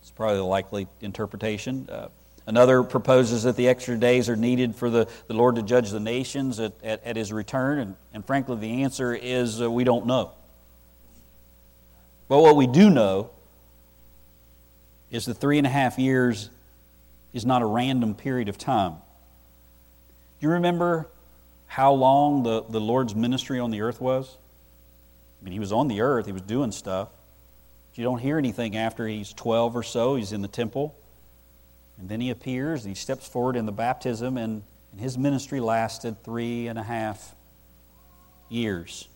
It's 0.00 0.10
probably 0.10 0.36
the 0.36 0.44
likely 0.44 0.88
interpretation. 1.00 1.88
Uh, 1.90 2.08
Another 2.46 2.84
proposes 2.84 3.42
that 3.42 3.56
the 3.56 3.66
extra 3.66 3.96
days 3.96 4.28
are 4.28 4.36
needed 4.36 4.76
for 4.76 4.88
the, 4.88 5.08
the 5.26 5.34
Lord 5.34 5.56
to 5.56 5.62
judge 5.62 5.90
the 5.90 5.98
nations 5.98 6.60
at, 6.60 6.72
at, 6.84 7.04
at 7.04 7.16
his 7.16 7.32
return. 7.32 7.80
And, 7.80 7.96
and 8.14 8.24
frankly, 8.24 8.56
the 8.56 8.82
answer 8.84 9.12
is 9.12 9.60
uh, 9.60 9.68
we 9.68 9.82
don't 9.82 10.06
know. 10.06 10.30
But 12.28 12.38
what 12.38 12.54
we 12.54 12.68
do 12.68 12.88
know 12.88 13.30
is 15.10 15.24
the 15.24 15.34
three 15.34 15.58
and 15.58 15.66
a 15.66 15.70
half 15.70 15.98
years 15.98 16.50
is 17.36 17.44
not 17.44 17.60
a 17.60 17.66
random 17.66 18.14
period 18.14 18.48
of 18.48 18.56
time. 18.56 18.92
Do 20.40 20.46
you 20.46 20.50
remember 20.50 21.08
how 21.66 21.92
long 21.92 22.42
the, 22.42 22.62
the 22.62 22.80
Lord's 22.80 23.14
ministry 23.14 23.58
on 23.60 23.70
the 23.70 23.82
earth 23.82 24.00
was? 24.00 24.38
I 25.40 25.44
mean, 25.44 25.52
he 25.52 25.60
was 25.60 25.72
on 25.72 25.88
the 25.88 26.00
earth, 26.00 26.26
he 26.26 26.32
was 26.32 26.42
doing 26.42 26.72
stuff. 26.72 27.08
You 27.94 28.04
don't 28.04 28.18
hear 28.18 28.36
anything 28.36 28.76
after 28.76 29.06
he's 29.06 29.32
12 29.32 29.76
or 29.76 29.82
so, 29.82 30.16
he's 30.16 30.32
in 30.32 30.42
the 30.42 30.48
temple. 30.48 30.94
And 31.98 32.08
then 32.10 32.20
he 32.20 32.28
appears, 32.28 32.84
he 32.84 32.94
steps 32.94 33.26
forward 33.26 33.56
in 33.56 33.64
the 33.64 33.72
baptism, 33.72 34.36
and, 34.36 34.62
and 34.92 35.00
his 35.00 35.16
ministry 35.16 35.60
lasted 35.60 36.22
three 36.22 36.68
and 36.68 36.78
a 36.78 36.82
half 36.82 37.34
years. 38.50 39.08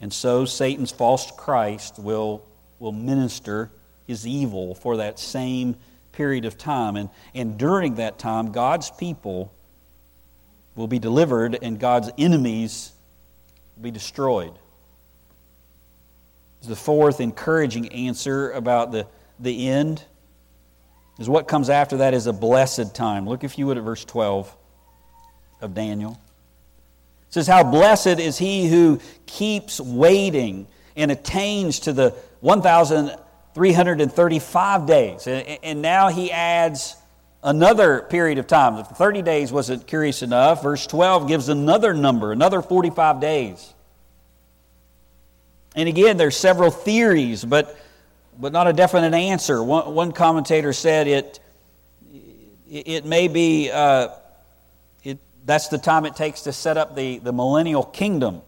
And 0.00 0.12
so 0.12 0.44
Satan's 0.44 0.90
false 0.90 1.30
Christ 1.30 1.98
will, 1.98 2.44
will 2.80 2.90
minister 2.90 3.70
his 4.06 4.26
evil 4.26 4.74
for 4.74 4.96
that 4.96 5.20
same 5.20 5.76
period 6.12 6.44
of 6.44 6.56
time. 6.56 6.96
And, 6.96 7.08
and 7.34 7.58
during 7.58 7.96
that 7.96 8.18
time, 8.18 8.52
God's 8.52 8.90
people 8.90 9.52
will 10.74 10.86
be 10.86 10.98
delivered 10.98 11.58
and 11.60 11.78
God's 11.78 12.10
enemies 12.16 12.92
will 13.76 13.84
be 13.84 13.90
destroyed. 13.90 14.52
The 16.62 16.76
fourth 16.76 17.20
encouraging 17.20 17.88
answer 17.92 18.52
about 18.52 18.92
the, 18.92 19.06
the 19.40 19.68
end 19.68 20.04
is 21.18 21.28
what 21.28 21.48
comes 21.48 21.68
after 21.68 21.98
that 21.98 22.14
is 22.14 22.26
a 22.26 22.32
blessed 22.32 22.94
time. 22.94 23.28
Look, 23.28 23.42
if 23.42 23.58
you 23.58 23.66
would, 23.66 23.78
at 23.78 23.84
verse 23.84 24.04
12 24.04 24.54
of 25.60 25.74
Daniel. 25.74 26.12
It 27.28 27.34
says, 27.34 27.46
How 27.46 27.64
blessed 27.64 28.18
is 28.18 28.38
he 28.38 28.68
who 28.68 29.00
keeps 29.26 29.80
waiting 29.80 30.68
and 30.94 31.10
attains 31.10 31.80
to 31.80 31.92
the 31.92 32.14
1,335 33.54 34.86
days. 34.86 35.26
And 35.26 35.82
now 35.82 36.08
he 36.08 36.32
adds 36.32 36.96
another 37.42 38.02
period 38.02 38.38
of 38.38 38.46
time. 38.46 38.76
If 38.76 38.86
30 38.88 39.22
days 39.22 39.52
wasn't 39.52 39.86
curious 39.86 40.22
enough, 40.22 40.62
verse 40.62 40.86
12 40.86 41.28
gives 41.28 41.48
another 41.48 41.92
number, 41.92 42.32
another 42.32 42.62
45 42.62 43.20
days. 43.20 43.74
And 45.74 45.88
again, 45.88 46.16
there's 46.16 46.36
several 46.36 46.70
theories, 46.70 47.44
but, 47.44 47.78
but 48.38 48.52
not 48.52 48.68
a 48.68 48.72
definite 48.72 49.14
answer. 49.14 49.62
One, 49.62 49.94
one 49.94 50.12
commentator 50.12 50.72
said 50.72 51.08
it, 51.08 51.40
it 52.70 53.04
may 53.04 53.28
be, 53.28 53.70
uh, 53.70 54.08
it, 55.02 55.18
that's 55.44 55.68
the 55.68 55.78
time 55.78 56.04
it 56.04 56.14
takes 56.14 56.42
to 56.42 56.52
set 56.52 56.76
up 56.76 56.94
the, 56.94 57.18
the 57.18 57.32
millennial 57.32 57.84
kingdom. 57.84 58.42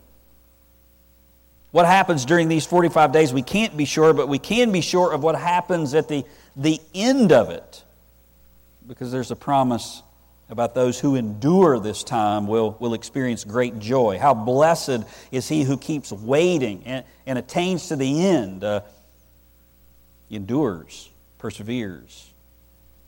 What 1.74 1.86
happens 1.86 2.24
during 2.24 2.46
these 2.46 2.64
45 2.64 3.10
days, 3.10 3.32
we 3.32 3.42
can't 3.42 3.76
be 3.76 3.84
sure, 3.84 4.12
but 4.12 4.28
we 4.28 4.38
can 4.38 4.70
be 4.70 4.80
sure 4.80 5.12
of 5.12 5.24
what 5.24 5.34
happens 5.34 5.92
at 5.94 6.06
the, 6.06 6.24
the 6.54 6.80
end 6.94 7.32
of 7.32 7.50
it. 7.50 7.82
Because 8.86 9.10
there's 9.10 9.32
a 9.32 9.36
promise 9.36 10.04
about 10.48 10.76
those 10.76 11.00
who 11.00 11.16
endure 11.16 11.80
this 11.80 12.04
time 12.04 12.46
will, 12.46 12.76
will 12.78 12.94
experience 12.94 13.42
great 13.42 13.80
joy. 13.80 14.20
How 14.20 14.34
blessed 14.34 15.00
is 15.32 15.48
he 15.48 15.64
who 15.64 15.76
keeps 15.76 16.12
waiting 16.12 16.84
and, 16.86 17.04
and 17.26 17.40
attains 17.40 17.88
to 17.88 17.96
the 17.96 18.24
end, 18.24 18.62
uh, 18.62 18.82
endures, 20.30 21.10
perseveres. 21.38 22.32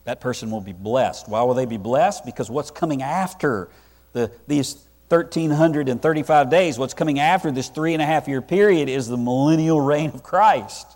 That 0.06 0.20
person 0.20 0.50
will 0.50 0.60
be 0.60 0.72
blessed. 0.72 1.28
Why 1.28 1.44
will 1.44 1.54
they 1.54 1.66
be 1.66 1.76
blessed? 1.76 2.24
Because 2.24 2.50
what's 2.50 2.72
coming 2.72 3.00
after 3.00 3.68
the, 4.12 4.32
these 4.48 4.85
1,335 5.08 6.50
days, 6.50 6.78
what's 6.78 6.94
coming 6.94 7.20
after 7.20 7.52
this 7.52 7.68
three 7.68 7.92
and 7.92 8.02
a 8.02 8.06
half 8.06 8.26
year 8.26 8.42
period 8.42 8.88
is 8.88 9.06
the 9.06 9.16
millennial 9.16 9.80
reign 9.80 10.10
of 10.10 10.22
Christ. 10.22 10.86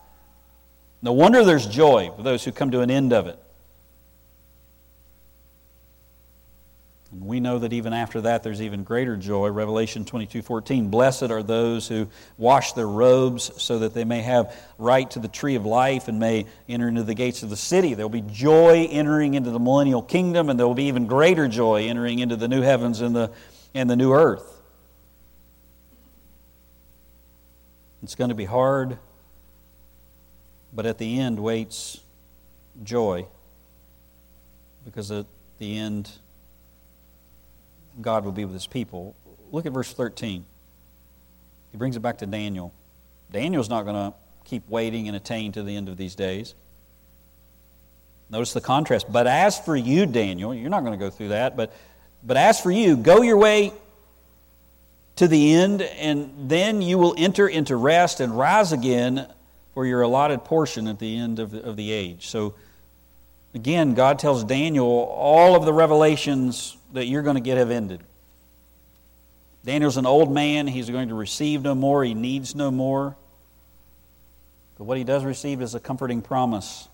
No 1.02 1.12
wonder 1.12 1.44
there's 1.44 1.66
joy 1.66 2.10
for 2.16 2.22
those 2.22 2.44
who 2.44 2.52
come 2.52 2.72
to 2.72 2.80
an 2.80 2.90
end 2.90 3.12
of 3.12 3.26
it. 3.26 3.38
And 7.12 7.26
we 7.26 7.40
know 7.40 7.58
that 7.58 7.72
even 7.72 7.92
after 7.92 8.20
that, 8.20 8.42
there's 8.42 8.62
even 8.62 8.84
greater 8.84 9.16
joy. 9.16 9.48
Revelation 9.48 10.04
22 10.04 10.42
14. 10.42 10.88
Blessed 10.88 11.30
are 11.30 11.42
those 11.42 11.88
who 11.88 12.08
wash 12.38 12.72
their 12.72 12.86
robes 12.86 13.50
so 13.60 13.80
that 13.80 13.94
they 13.94 14.04
may 14.04 14.22
have 14.22 14.54
right 14.78 15.10
to 15.10 15.18
the 15.18 15.26
tree 15.26 15.56
of 15.56 15.66
life 15.66 16.06
and 16.06 16.20
may 16.20 16.46
enter 16.68 16.86
into 16.86 17.02
the 17.02 17.14
gates 17.14 17.42
of 17.42 17.50
the 17.50 17.56
city. 17.56 17.94
There 17.94 18.04
will 18.04 18.10
be 18.10 18.20
joy 18.20 18.86
entering 18.90 19.34
into 19.34 19.50
the 19.50 19.58
millennial 19.58 20.02
kingdom, 20.02 20.50
and 20.50 20.58
there 20.58 20.68
will 20.68 20.74
be 20.74 20.84
even 20.84 21.06
greater 21.06 21.48
joy 21.48 21.88
entering 21.88 22.20
into 22.20 22.36
the 22.36 22.46
new 22.46 22.62
heavens 22.62 23.00
and 23.00 23.14
the, 23.14 23.32
and 23.74 23.88
the 23.88 23.96
new 23.96 24.12
earth. 24.12 24.60
It's 28.02 28.14
going 28.14 28.30
to 28.30 28.34
be 28.34 28.46
hard, 28.46 28.98
but 30.72 30.86
at 30.86 30.98
the 30.98 31.18
end 31.20 31.38
waits 31.38 32.00
joy 32.82 33.26
because 34.84 35.10
at 35.10 35.26
the 35.58 35.78
end, 35.78 36.10
God 38.00 38.24
will 38.24 38.32
be 38.32 38.44
with 38.44 38.54
his 38.54 38.66
people. 38.66 39.14
Look 39.52 39.66
at 39.66 39.72
verse 39.72 39.92
13. 39.92 40.44
He 41.72 41.78
brings 41.78 41.96
it 41.96 42.00
back 42.00 42.18
to 42.18 42.26
Daniel. 42.26 42.72
Daniel's 43.30 43.68
not 43.68 43.84
going 43.84 44.10
to 44.10 44.16
keep 44.44 44.68
waiting 44.68 45.06
and 45.06 45.16
attain 45.16 45.52
to 45.52 45.62
the 45.62 45.76
end 45.76 45.88
of 45.88 45.96
these 45.96 46.14
days. 46.14 46.54
Notice 48.30 48.52
the 48.52 48.60
contrast. 48.60 49.12
But 49.12 49.26
as 49.26 49.58
for 49.58 49.76
you, 49.76 50.06
Daniel, 50.06 50.54
you're 50.54 50.70
not 50.70 50.80
going 50.80 50.98
to 50.98 51.04
go 51.04 51.10
through 51.10 51.28
that, 51.28 51.56
but, 51.56 51.72
but 52.22 52.36
as 52.36 52.60
for 52.60 52.70
you, 52.70 52.96
go 52.96 53.22
your 53.22 53.36
way 53.36 53.72
to 55.16 55.28
the 55.28 55.52
end, 55.54 55.82
and 55.82 56.48
then 56.48 56.82
you 56.82 56.98
will 56.98 57.14
enter 57.18 57.46
into 57.46 57.76
rest 57.76 58.20
and 58.20 58.36
rise 58.36 58.72
again 58.72 59.26
for 59.74 59.86
your 59.86 60.02
allotted 60.02 60.44
portion 60.44 60.88
at 60.88 60.98
the 60.98 61.16
end 61.16 61.38
of 61.38 61.50
the, 61.50 61.62
of 61.62 61.76
the 61.76 61.90
age. 61.90 62.28
So, 62.28 62.54
again, 63.54 63.94
God 63.94 64.18
tells 64.18 64.44
Daniel 64.44 64.86
all 64.86 65.56
of 65.56 65.64
the 65.64 65.72
revelations 65.72 66.76
that 66.92 67.06
you're 67.06 67.22
going 67.22 67.36
to 67.36 67.42
get 67.42 67.56
have 67.58 67.70
ended. 67.70 68.00
Daniel's 69.64 69.96
an 69.96 70.06
old 70.06 70.32
man. 70.32 70.66
He's 70.66 70.88
going 70.88 71.08
to 71.08 71.14
receive 71.14 71.62
no 71.62 71.74
more. 71.74 72.02
He 72.02 72.14
needs 72.14 72.54
no 72.54 72.70
more. 72.70 73.16
But 74.78 74.84
what 74.84 74.96
he 74.96 75.04
does 75.04 75.24
receive 75.24 75.60
is 75.60 75.74
a 75.74 75.80
comforting 75.80 76.22
promise. 76.22 76.88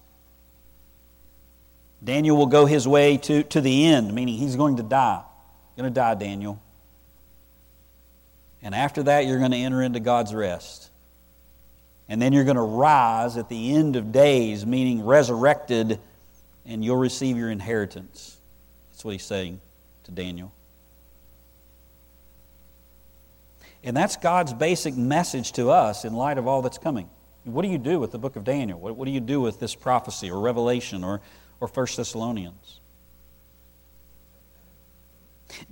Daniel 2.03 2.37
will 2.37 2.47
go 2.47 2.67
his 2.67 2.87
way 2.87 3.17
to, 3.19 3.43
to 3.45 3.61
the 3.61 3.87
end, 3.87 4.13
meaning 4.13 4.37
he's 4.37 4.57
going 4.57 4.77
to 4.77 4.83
die. 4.83 5.23
Going 5.77 5.93
to 5.93 5.95
die, 5.95 6.15
Daniel. 6.15 6.61
And 8.63 8.75
after 8.75 9.03
that, 9.05 9.27
you're 9.27 9.39
going 9.39 9.51
to 9.51 9.57
enter 9.57 9.83
into 9.83 10.01
God's 10.01 10.35
rest. 10.35 10.91
And 12.09 12.21
then 12.23 12.33
you're 12.33 12.45
going 12.45 12.57
to 12.57 12.63
rise 12.63 13.37
at 13.37 13.49
the 13.49 13.75
end 13.75 13.97
of 13.97 14.13
days, 14.13 14.65
meaning 14.65 15.05
resurrected, 15.05 15.99
and 16.65 16.85
you'll 16.85 16.97
receive 16.97 17.37
your 17.37 17.51
inheritance. 17.51 18.37
That's 18.91 19.05
what 19.05 19.13
he's 19.13 19.25
saying 19.25 19.61
to 20.05 20.11
Daniel. 20.11 20.53
And 23.85 23.97
that's 23.97 24.17
God's 24.17 24.53
basic 24.53 24.97
message 24.97 25.53
to 25.53 25.71
us 25.71 26.05
in 26.05 26.15
light 26.15 26.39
of 26.39 26.47
all 26.47 26.63
that's 26.63 26.79
coming. 26.79 27.09
What 27.45 27.63
do 27.63 27.69
you 27.69 27.79
do 27.79 28.01
with 28.01 28.11
the 28.11 28.19
book 28.19 28.35
of 28.35 28.43
Daniel? 28.43 28.81
What, 28.81 28.97
what 28.97 29.05
do 29.05 29.13
you 29.13 29.21
do 29.21 29.41
with 29.41 29.61
this 29.61 29.75
prophecy 29.75 30.31
or 30.31 30.41
revelation 30.41 31.05
or, 31.05 31.21
or 31.61 31.69
1 31.69 31.87
Thessalonians? 31.97 32.81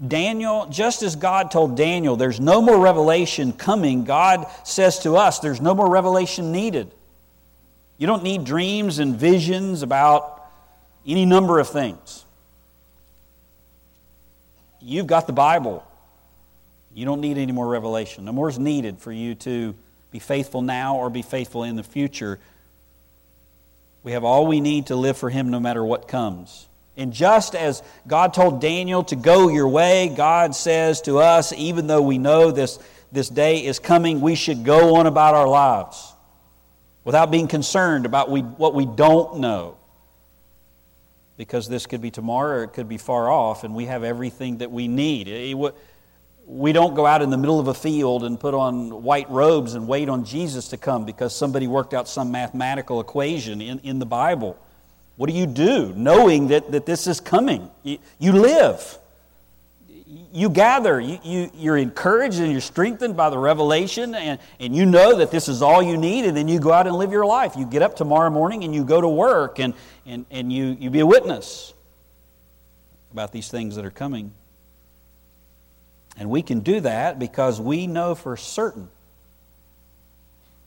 Daniel, 0.06 0.66
just 0.66 1.02
as 1.02 1.16
God 1.16 1.50
told 1.50 1.76
Daniel, 1.76 2.16
there's 2.16 2.40
no 2.40 2.62
more 2.62 2.78
revelation 2.78 3.52
coming, 3.52 4.04
God 4.04 4.46
says 4.64 5.00
to 5.00 5.16
us, 5.16 5.40
there's 5.40 5.60
no 5.60 5.74
more 5.74 5.90
revelation 5.90 6.52
needed. 6.52 6.90
You 7.98 8.06
don't 8.06 8.22
need 8.22 8.44
dreams 8.44 8.98
and 8.98 9.16
visions 9.16 9.82
about 9.82 10.42
any 11.06 11.26
number 11.26 11.58
of 11.58 11.68
things. 11.68 12.24
You've 14.80 15.06
got 15.06 15.26
the 15.26 15.32
Bible. 15.32 15.86
You 16.94 17.04
don't 17.04 17.20
need 17.20 17.38
any 17.38 17.52
more 17.52 17.66
revelation. 17.66 18.24
No 18.24 18.32
more 18.32 18.48
is 18.48 18.58
needed 18.58 18.98
for 18.98 19.12
you 19.12 19.34
to 19.36 19.74
be 20.10 20.18
faithful 20.18 20.62
now 20.62 20.96
or 20.96 21.10
be 21.10 21.22
faithful 21.22 21.64
in 21.64 21.76
the 21.76 21.82
future. 21.82 22.38
We 24.04 24.12
have 24.12 24.22
all 24.22 24.46
we 24.46 24.60
need 24.60 24.86
to 24.86 24.96
live 24.96 25.16
for 25.16 25.30
Him 25.30 25.50
no 25.50 25.58
matter 25.58 25.84
what 25.84 26.06
comes. 26.06 26.68
And 26.96 27.12
just 27.12 27.56
as 27.56 27.82
God 28.06 28.34
told 28.34 28.60
Daniel 28.60 29.02
to 29.04 29.16
go 29.16 29.48
your 29.48 29.66
way, 29.66 30.12
God 30.14 30.54
says 30.54 31.00
to 31.02 31.18
us, 31.18 31.52
even 31.52 31.88
though 31.88 32.02
we 32.02 32.18
know 32.18 32.52
this, 32.52 32.78
this 33.10 33.28
day 33.28 33.64
is 33.64 33.80
coming, 33.80 34.20
we 34.20 34.36
should 34.36 34.62
go 34.62 34.96
on 34.96 35.06
about 35.06 35.34
our 35.34 35.48
lives 35.48 36.12
without 37.02 37.32
being 37.32 37.48
concerned 37.48 38.06
about 38.06 38.30
we, 38.30 38.42
what 38.42 38.74
we 38.74 38.86
don't 38.86 39.38
know 39.38 39.76
because 41.36 41.68
this 41.68 41.86
could 41.86 42.00
be 42.00 42.10
tomorrow 42.10 42.58
or 42.58 42.64
it 42.64 42.68
could 42.68 42.88
be 42.88 42.98
far 42.98 43.28
off, 43.28 43.64
and 43.64 43.74
we 43.74 43.86
have 43.86 44.04
everything 44.04 44.58
that 44.58 44.70
we 44.70 44.86
need. 44.86 45.26
We 46.46 46.72
don't 46.72 46.94
go 46.94 47.06
out 47.06 47.22
in 47.22 47.30
the 47.30 47.38
middle 47.38 47.58
of 47.58 47.68
a 47.68 47.74
field 47.74 48.24
and 48.24 48.38
put 48.38 48.54
on 48.54 49.02
white 49.02 49.30
robes 49.30 49.74
and 49.74 49.88
wait 49.88 50.08
on 50.08 50.24
Jesus 50.24 50.68
to 50.68 50.76
come 50.76 51.04
because 51.04 51.34
somebody 51.34 51.66
worked 51.66 51.94
out 51.94 52.08
some 52.08 52.30
mathematical 52.30 53.00
equation 53.00 53.60
in, 53.60 53.78
in 53.80 53.98
the 53.98 54.06
Bible. 54.06 54.58
What 55.16 55.30
do 55.30 55.36
you 55.36 55.46
do 55.46 55.94
knowing 55.96 56.48
that, 56.48 56.70
that 56.72 56.86
this 56.86 57.06
is 57.06 57.20
coming? 57.20 57.70
You, 57.82 57.98
you 58.18 58.32
live 58.32 58.98
you 60.32 60.50
gather, 60.50 61.00
you, 61.00 61.18
you, 61.22 61.50
you're 61.54 61.76
encouraged 61.76 62.40
and 62.40 62.50
you're 62.50 62.60
strengthened 62.60 63.16
by 63.16 63.30
the 63.30 63.38
revelation, 63.38 64.14
and, 64.14 64.40
and 64.58 64.74
you 64.74 64.84
know 64.84 65.16
that 65.18 65.30
this 65.30 65.48
is 65.48 65.62
all 65.62 65.82
you 65.82 65.96
need, 65.96 66.24
and 66.24 66.36
then 66.36 66.48
you 66.48 66.58
go 66.58 66.72
out 66.72 66.86
and 66.86 66.96
live 66.96 67.12
your 67.12 67.24
life. 67.24 67.54
You 67.56 67.64
get 67.64 67.82
up 67.82 67.96
tomorrow 67.96 68.30
morning 68.30 68.64
and 68.64 68.74
you 68.74 68.84
go 68.84 69.00
to 69.00 69.08
work, 69.08 69.60
and, 69.60 69.74
and, 70.04 70.26
and 70.30 70.52
you, 70.52 70.76
you 70.78 70.90
be 70.90 71.00
a 71.00 71.06
witness 71.06 71.72
about 73.12 73.30
these 73.32 73.48
things 73.48 73.76
that 73.76 73.84
are 73.84 73.92
coming. 73.92 74.32
And 76.16 76.30
we 76.30 76.42
can 76.42 76.60
do 76.60 76.80
that 76.80 77.18
because 77.18 77.60
we 77.60 77.86
know 77.86 78.14
for 78.14 78.36
certain 78.36 78.88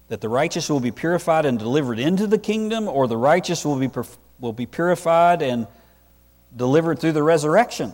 that 0.09 0.21
the 0.21 0.29
righteous 0.29 0.69
will 0.69 0.79
be 0.79 0.91
purified 0.91 1.45
and 1.45 1.59
delivered 1.59 1.99
into 1.99 2.27
the 2.27 2.37
kingdom, 2.37 2.87
or 2.87 3.07
the 3.07 3.17
righteous 3.17 3.65
will 3.65 3.77
be, 3.77 3.89
will 4.39 4.53
be 4.53 4.65
purified 4.65 5.41
and 5.41 5.67
delivered 6.55 6.99
through 6.99 7.11
the 7.11 7.23
resurrection. 7.23 7.93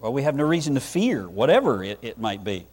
Well, 0.00 0.12
we 0.12 0.22
have 0.22 0.34
no 0.34 0.44
reason 0.44 0.74
to 0.74 0.80
fear, 0.80 1.28
whatever 1.28 1.84
it, 1.84 1.98
it 2.02 2.18
might 2.18 2.42
be. 2.42 2.66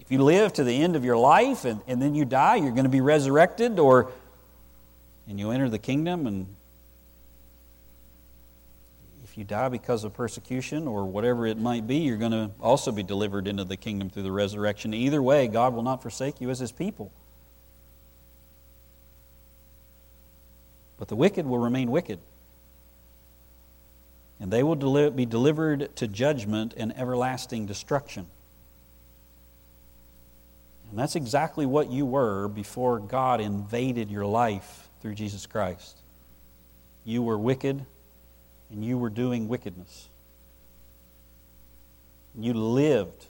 If 0.00 0.10
you 0.10 0.22
live 0.22 0.52
to 0.54 0.64
the 0.64 0.82
end 0.82 0.96
of 0.96 1.04
your 1.04 1.16
life 1.16 1.64
and, 1.64 1.80
and 1.86 2.00
then 2.00 2.14
you 2.14 2.24
die, 2.24 2.56
you're 2.56 2.72
going 2.72 2.84
to 2.84 2.90
be 2.90 3.00
resurrected, 3.00 3.78
or 3.78 4.10
and 5.28 5.38
you 5.38 5.50
enter 5.50 5.68
the 5.68 5.78
kingdom 5.78 6.26
and 6.26 6.46
you 9.40 9.44
die 9.44 9.68
because 9.70 10.04
of 10.04 10.14
persecution 10.14 10.86
or 10.86 11.04
whatever 11.06 11.46
it 11.46 11.58
might 11.58 11.86
be, 11.86 11.96
you're 11.96 12.18
going 12.18 12.30
to 12.30 12.50
also 12.60 12.92
be 12.92 13.02
delivered 13.02 13.48
into 13.48 13.64
the 13.64 13.76
kingdom 13.76 14.10
through 14.10 14.22
the 14.22 14.30
resurrection. 14.30 14.94
Either 14.94 15.20
way, 15.20 15.48
God 15.48 15.74
will 15.74 15.82
not 15.82 16.02
forsake 16.02 16.40
you 16.40 16.50
as 16.50 16.60
his 16.60 16.70
people. 16.70 17.10
But 20.98 21.08
the 21.08 21.16
wicked 21.16 21.46
will 21.46 21.58
remain 21.58 21.90
wicked. 21.90 22.18
And 24.38 24.52
they 24.52 24.62
will 24.62 25.10
be 25.10 25.26
delivered 25.26 25.96
to 25.96 26.06
judgment 26.06 26.74
and 26.76 26.96
everlasting 26.96 27.66
destruction. 27.66 28.26
And 30.90 30.98
that's 30.98 31.16
exactly 31.16 31.64
what 31.64 31.90
you 31.90 32.04
were 32.04 32.46
before 32.48 33.00
God 33.00 33.40
invaded 33.40 34.10
your 34.10 34.26
life 34.26 34.88
through 35.00 35.14
Jesus 35.14 35.46
Christ. 35.46 35.96
You 37.04 37.22
were 37.22 37.38
wicked 37.38 37.86
and 38.70 38.84
you 38.84 38.96
were 38.98 39.10
doing 39.10 39.48
wickedness. 39.48 40.08
You 42.38 42.54
lived 42.54 43.26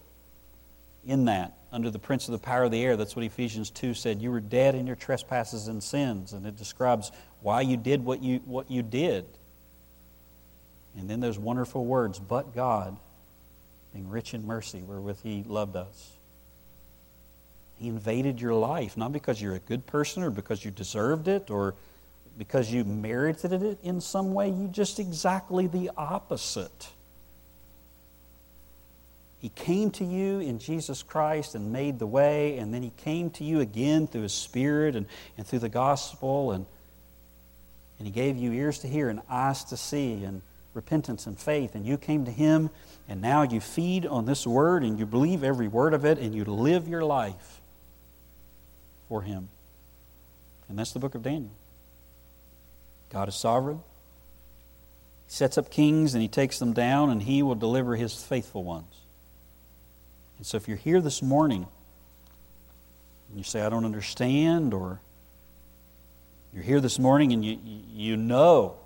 in 1.06 1.24
that 1.26 1.54
under 1.72 1.90
the 1.90 1.98
prince 1.98 2.28
of 2.28 2.32
the 2.32 2.38
power 2.38 2.64
of 2.64 2.70
the 2.70 2.82
air. 2.82 2.96
That's 2.96 3.16
what 3.16 3.24
Ephesians 3.24 3.70
2 3.70 3.94
said. 3.94 4.20
You 4.20 4.30
were 4.30 4.40
dead 4.40 4.74
in 4.74 4.86
your 4.86 4.96
trespasses 4.96 5.68
and 5.68 5.82
sins. 5.82 6.32
And 6.32 6.46
it 6.46 6.56
describes 6.56 7.10
why 7.40 7.62
you 7.62 7.76
did 7.76 8.04
what 8.04 8.22
you, 8.22 8.40
what 8.44 8.70
you 8.70 8.82
did. 8.82 9.24
And 10.96 11.08
then 11.08 11.20
those 11.20 11.38
wonderful 11.38 11.84
words, 11.84 12.18
but 12.18 12.54
God, 12.54 12.96
being 13.92 14.10
rich 14.10 14.34
in 14.34 14.46
mercy, 14.46 14.80
wherewith 14.80 15.18
He 15.22 15.44
loved 15.46 15.76
us. 15.76 16.12
He 17.78 17.88
invaded 17.88 18.40
your 18.40 18.54
life, 18.54 18.96
not 18.96 19.12
because 19.12 19.40
you're 19.40 19.54
a 19.54 19.60
good 19.60 19.86
person 19.86 20.22
or 20.22 20.30
because 20.30 20.64
you 20.64 20.70
deserved 20.70 21.28
it 21.28 21.50
or 21.50 21.74
because 22.38 22.72
you 22.72 22.84
merited 22.84 23.52
it 23.52 23.78
in 23.82 24.00
some 24.00 24.32
way. 24.32 24.48
You 24.48 24.68
just 24.68 24.98
exactly 24.98 25.66
the 25.66 25.90
opposite. 25.96 26.88
He 29.40 29.48
came 29.48 29.90
to 29.92 30.04
you 30.04 30.40
in 30.40 30.58
Jesus 30.58 31.02
Christ 31.02 31.54
and 31.54 31.72
made 31.72 31.98
the 31.98 32.06
way, 32.06 32.58
and 32.58 32.74
then 32.74 32.82
He 32.82 32.92
came 32.98 33.30
to 33.30 33.44
you 33.44 33.60
again 33.60 34.06
through 34.06 34.22
His 34.22 34.34
Spirit 34.34 34.94
and, 34.94 35.06
and 35.38 35.46
through 35.46 35.60
the 35.60 35.70
gospel, 35.70 36.52
and, 36.52 36.66
and 37.98 38.06
He 38.06 38.12
gave 38.12 38.36
you 38.36 38.52
ears 38.52 38.80
to 38.80 38.88
hear 38.88 39.08
and 39.08 39.22
eyes 39.30 39.64
to 39.64 39.78
see 39.78 40.24
and 40.24 40.42
repentance 40.74 41.26
and 41.26 41.38
faith. 41.38 41.74
And 41.74 41.86
you 41.86 41.96
came 41.96 42.26
to 42.26 42.30
Him, 42.30 42.68
and 43.08 43.22
now 43.22 43.42
you 43.42 43.60
feed 43.60 44.04
on 44.04 44.26
this 44.26 44.46
Word 44.46 44.82
and 44.82 44.98
you 44.98 45.06
believe 45.06 45.42
every 45.42 45.68
word 45.68 45.94
of 45.94 46.04
it, 46.04 46.18
and 46.18 46.34
you 46.34 46.44
live 46.44 46.86
your 46.86 47.04
life 47.04 47.62
for 49.08 49.22
Him. 49.22 49.48
And 50.68 50.78
that's 50.78 50.92
the 50.92 50.98
book 50.98 51.14
of 51.14 51.22
Daniel. 51.22 51.50
God 53.10 53.28
is 53.28 53.34
sovereign. 53.34 53.82
He 55.26 55.32
sets 55.32 55.58
up 55.58 55.70
kings 55.70 56.14
and 56.14 56.22
he 56.22 56.28
takes 56.28 56.58
them 56.58 56.72
down, 56.72 57.10
and 57.10 57.22
he 57.22 57.42
will 57.42 57.54
deliver 57.54 57.96
his 57.96 58.14
faithful 58.14 58.64
ones. 58.64 59.00
And 60.38 60.46
so, 60.46 60.56
if 60.56 60.68
you're 60.68 60.76
here 60.76 61.00
this 61.00 61.20
morning 61.20 61.66
and 63.28 63.38
you 63.38 63.44
say, 63.44 63.62
I 63.62 63.68
don't 63.68 63.84
understand, 63.84 64.72
or 64.72 65.00
you're 66.54 66.62
here 66.62 66.80
this 66.80 66.98
morning 66.98 67.32
and 67.32 67.44
you, 67.44 67.58
you 67.92 68.16
know 68.16 68.76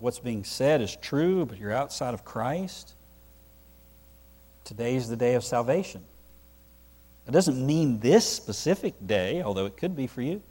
what's 0.00 0.18
being 0.18 0.44
said 0.44 0.80
is 0.80 0.96
true, 0.96 1.44
but 1.44 1.58
you're 1.58 1.72
outside 1.72 2.14
of 2.14 2.24
Christ, 2.24 2.94
today 4.64 4.96
is 4.96 5.08
the 5.08 5.16
day 5.16 5.34
of 5.34 5.44
salvation. 5.44 6.02
It 7.26 7.32
doesn't 7.32 7.64
mean 7.64 7.98
this 8.00 8.24
specific 8.24 8.94
day, 9.04 9.42
although 9.42 9.66
it 9.66 9.76
could 9.76 9.96
be 9.96 10.06
for 10.06 10.22
you. 10.22 10.42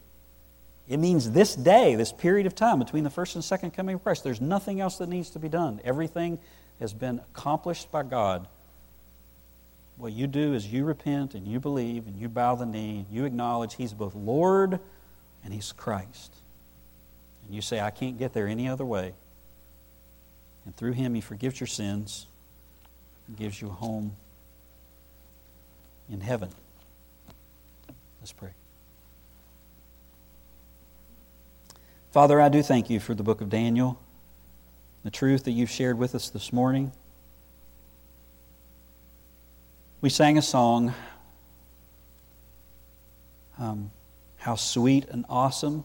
It 0.87 0.97
means 0.97 1.31
this 1.31 1.55
day, 1.55 1.95
this 1.95 2.11
period 2.11 2.45
of 2.45 2.53
time 2.53 2.79
between 2.79 3.03
the 3.03 3.09
first 3.09 3.35
and 3.35 3.43
second 3.43 3.71
coming 3.71 3.95
of 3.95 4.03
Christ. 4.03 4.23
There's 4.23 4.41
nothing 4.41 4.79
else 4.79 4.97
that 4.97 5.09
needs 5.09 5.31
to 5.31 5.39
be 5.39 5.49
done. 5.49 5.81
Everything 5.83 6.37
has 6.79 6.93
been 6.93 7.19
accomplished 7.19 7.91
by 7.91 8.03
God. 8.03 8.47
What 9.97 10.13
you 10.13 10.27
do 10.27 10.53
is 10.53 10.67
you 10.67 10.83
repent 10.83 11.33
and 11.33 11.47
you 11.47 11.59
believe 11.59 12.05
and 12.05 12.17
you 12.17 12.29
bow 12.29 12.55
the 12.55 12.65
knee 12.65 13.05
and 13.07 13.15
you 13.15 13.25
acknowledge 13.25 13.75
He's 13.75 13.93
both 13.93 14.13
Lord 14.13 14.79
and 15.43 15.53
He's 15.53 15.71
Christ. 15.71 16.35
And 17.45 17.55
you 17.55 17.61
say, 17.61 17.79
I 17.79 17.89
can't 17.89 18.19
get 18.19 18.33
there 18.33 18.47
any 18.47 18.67
other 18.67 18.85
way. 18.85 19.13
And 20.65 20.75
through 20.75 20.93
Him, 20.93 21.15
He 21.15 21.21
forgives 21.21 21.59
your 21.59 21.67
sins 21.67 22.27
and 23.27 23.37
gives 23.37 23.59
you 23.59 23.69
a 23.69 23.71
home 23.71 24.15
in 26.11 26.21
heaven. 26.21 26.49
Let's 28.19 28.33
pray. 28.33 28.51
Father, 32.15 32.39
I 32.39 32.47
do 32.47 32.63
thank 32.63 32.89
you 32.89 33.01
for 33.01 33.13
the 33.13 33.23
book 33.23 33.41
of 33.41 33.49
Daniel, 33.49 33.99
the 35.03 35.11
truth 35.11 35.43
that 35.43 35.51
you've 35.51 35.69
shared 35.69 35.97
with 35.97 36.15
us 36.15 36.29
this 36.29 36.53
morning. 36.53 36.93
We 39.99 40.09
sang 40.09 40.37
a 40.37 40.41
song, 40.41 40.93
um, 43.59 43.91
How 44.37 44.55
Sweet 44.55 45.09
and 45.09 45.25
Awesome 45.27 45.83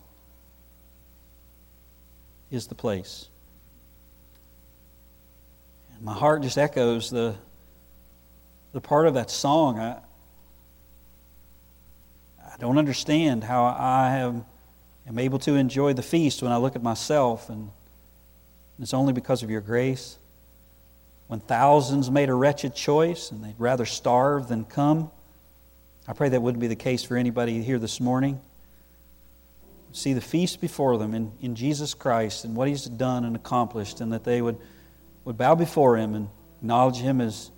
is 2.48 2.68
the 2.68 2.76
Place. 2.76 3.28
And 5.96 6.04
my 6.04 6.14
heart 6.14 6.42
just 6.42 6.58
echoes 6.58 7.10
the, 7.10 7.34
the 8.72 8.80
part 8.80 9.08
of 9.08 9.14
that 9.14 9.32
song. 9.32 9.80
I, 9.80 9.98
I 12.40 12.56
don't 12.60 12.78
understand 12.78 13.42
how 13.42 13.64
I 13.64 14.10
have 14.10 14.44
am 15.06 15.18
able 15.18 15.38
to 15.40 15.54
enjoy 15.54 15.92
the 15.92 16.02
feast 16.02 16.42
when 16.42 16.52
I 16.52 16.56
look 16.56 16.76
at 16.76 16.82
myself, 16.82 17.48
and 17.48 17.70
it's 18.80 18.94
only 18.94 19.12
because 19.12 19.42
of 19.42 19.50
your 19.50 19.60
grace. 19.60 20.18
When 21.26 21.40
thousands 21.40 22.10
made 22.10 22.28
a 22.28 22.34
wretched 22.34 22.74
choice 22.74 23.30
and 23.30 23.44
they'd 23.44 23.54
rather 23.58 23.86
starve 23.86 24.48
than 24.48 24.64
come, 24.64 25.10
I 26.08 26.12
pray 26.12 26.28
that 26.28 26.40
wouldn't 26.40 26.60
be 26.60 26.66
the 26.66 26.76
case 26.76 27.04
for 27.04 27.16
anybody 27.16 27.62
here 27.62 27.78
this 27.78 28.00
morning. 28.00 28.40
See 29.92 30.12
the 30.12 30.20
feast 30.20 30.60
before 30.60 30.98
them 30.98 31.14
in, 31.14 31.32
in 31.40 31.54
Jesus 31.54 31.94
Christ 31.94 32.44
and 32.44 32.56
what 32.56 32.68
He's 32.68 32.84
done 32.84 33.24
and 33.24 33.36
accomplished, 33.36 34.00
and 34.00 34.12
that 34.12 34.24
they 34.24 34.42
would, 34.42 34.58
would 35.24 35.36
bow 35.36 35.54
before 35.54 35.96
Him 35.96 36.14
and 36.14 36.28
acknowledge 36.58 36.96
Him 36.96 37.20
as, 37.20 37.50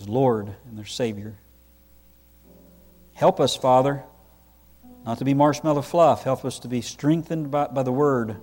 as 0.00 0.08
Lord 0.08 0.54
and 0.66 0.78
their 0.78 0.86
Savior. 0.86 1.36
Help 3.14 3.40
us, 3.40 3.56
Father 3.56 4.04
not 5.10 5.18
to 5.18 5.24
be 5.24 5.34
marshmallow 5.34 5.82
fluff. 5.82 6.22
Help 6.22 6.44
us 6.44 6.60
to 6.60 6.68
be 6.68 6.80
strengthened 6.80 7.50
by, 7.50 7.66
by 7.66 7.82
the 7.82 7.90
word, 7.90 8.36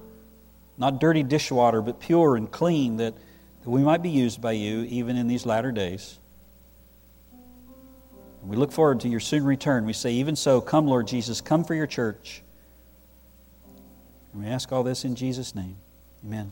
not 0.77 0.99
dirty 0.99 1.23
dishwater, 1.23 1.81
but 1.81 2.01
pure 2.01 2.35
and 2.35 2.51
clean, 2.51 2.97
that, 2.97 3.13
that 3.61 3.69
we 3.69 3.81
might 3.83 4.01
be 4.01 4.09
used 4.09 4.41
by 4.41 4.51
you 4.51 4.81
even 4.81 5.15
in 5.15 5.29
these 5.29 5.45
latter 5.45 5.71
days. 5.71 6.19
And 8.41 8.49
we 8.49 8.57
look 8.57 8.73
forward 8.73 8.99
to 8.99 9.07
your 9.07 9.21
soon 9.21 9.45
return. 9.45 9.85
We 9.85 9.93
say, 9.93 10.11
even 10.11 10.35
so, 10.35 10.59
come, 10.59 10.87
Lord 10.87 11.07
Jesus, 11.07 11.39
come 11.39 11.63
for 11.63 11.73
your 11.73 11.87
church. 11.87 12.43
And 14.33 14.43
we 14.43 14.49
ask 14.49 14.69
all 14.69 14.83
this 14.83 15.05
in 15.05 15.15
Jesus' 15.15 15.55
name. 15.55 15.77
Amen. 16.25 16.51